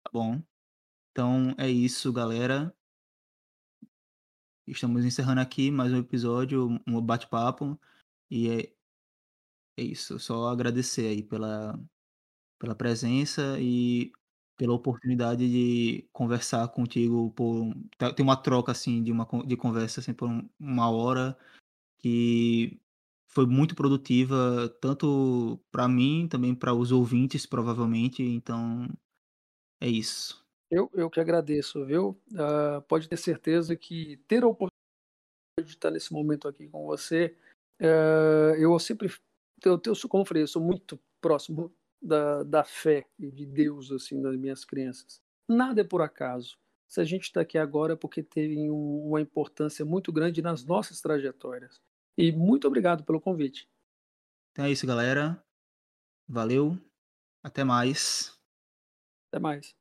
Tá 0.05 0.11
bom. 0.13 0.43
Então 1.13 1.55
é 1.59 1.69
isso, 1.69 2.13
galera. 2.13 2.75
Estamos 4.67 5.05
encerrando 5.05 5.41
aqui 5.41 5.71
mais 5.71 5.93
um 5.93 5.99
episódio, 5.99 6.69
um 6.87 7.01
bate-papo. 7.01 7.79
E 8.31 8.51
é, 8.51 8.73
é 9.79 9.83
isso. 9.83 10.19
Só 10.19 10.49
agradecer 10.49 11.07
aí 11.07 11.23
pela, 11.23 11.79
pela 12.59 12.75
presença 12.75 13.59
e 13.59 14.13
pela 14.59 14.75
oportunidade 14.75 15.49
de 15.49 16.05
conversar 16.13 16.67
contigo 16.69 17.31
por 17.31 17.73
ter 18.15 18.23
uma 18.23 18.37
troca 18.37 18.73
assim 18.73 19.03
de 19.03 19.13
uma 19.13 19.27
de 19.47 19.57
conversa 19.57 20.01
assim 20.01 20.13
por 20.13 20.29
uma 20.59 20.91
hora 20.91 21.39
que 22.01 22.79
foi 23.29 23.47
muito 23.47 23.77
produtiva 23.77 24.69
tanto 24.81 25.61
para 25.71 25.87
mim 25.87 26.27
também 26.29 26.55
para 26.55 26.75
os 26.75 26.91
ouvintes 26.91 27.47
provavelmente. 27.47 28.21
Então 28.23 28.89
é 29.81 29.89
isso. 29.89 30.45
Eu, 30.71 30.91
eu 30.93 31.09
que 31.09 31.21
agradeço 31.21 31.87
viu? 31.87 32.21
Uh, 32.33 32.83
pode 32.89 33.09
ter 33.09 33.17
certeza 33.17 33.77
que 33.77 34.17
ter 34.27 34.43
a 34.43 34.49
oportunidade 34.49 34.79
de 35.63 35.71
estar 35.71 35.91
nesse 35.91 36.13
momento 36.13 36.49
aqui 36.49 36.69
com 36.69 36.85
você 36.85 37.37
uh, 37.81 38.55
eu 38.59 38.77
sempre 38.79 39.09
eu, 39.65 39.81
eu 39.85 40.09
como 40.09 40.23
eu 40.23 40.27
falei 40.27 40.43
eu 40.43 40.49
sou 40.49 40.63
muito 40.63 41.01
próximo 41.21 41.73
da, 42.01 42.43
da 42.43 42.65
fé 42.65 43.07
e 43.19 43.31
de 43.31 43.47
Deus 43.47 43.91
assim 43.91 44.21
das 44.21 44.37
minhas 44.37 44.65
crenças. 44.65 45.23
Nada 45.49 45.81
é 45.81 45.85
por 45.85 46.03
acaso. 46.03 46.59
Se 46.87 47.01
a 47.01 47.05
gente 47.05 47.25
está 47.25 47.43
aqui 47.43 47.59
agora 47.59 47.93
é 47.93 47.97
porque 47.97 48.23
teve 48.23 48.71
um, 48.71 49.09
uma 49.09 49.21
importância 49.21 49.85
muito 49.85 50.13
grande 50.13 50.41
nas 50.41 50.65
nossas 50.65 51.01
trajetórias. 51.01 51.81
E 52.17 52.33
muito 52.33 52.67
obrigado 52.67 53.05
pelo 53.05 53.21
convite. 53.21 53.69
Então 54.53 54.65
é 54.65 54.71
isso, 54.71 54.87
galera. 54.87 55.43
Valeu. 56.27 56.77
Até 57.43 57.63
mais. 57.63 58.39
Até 59.31 59.39
mais. 59.39 59.77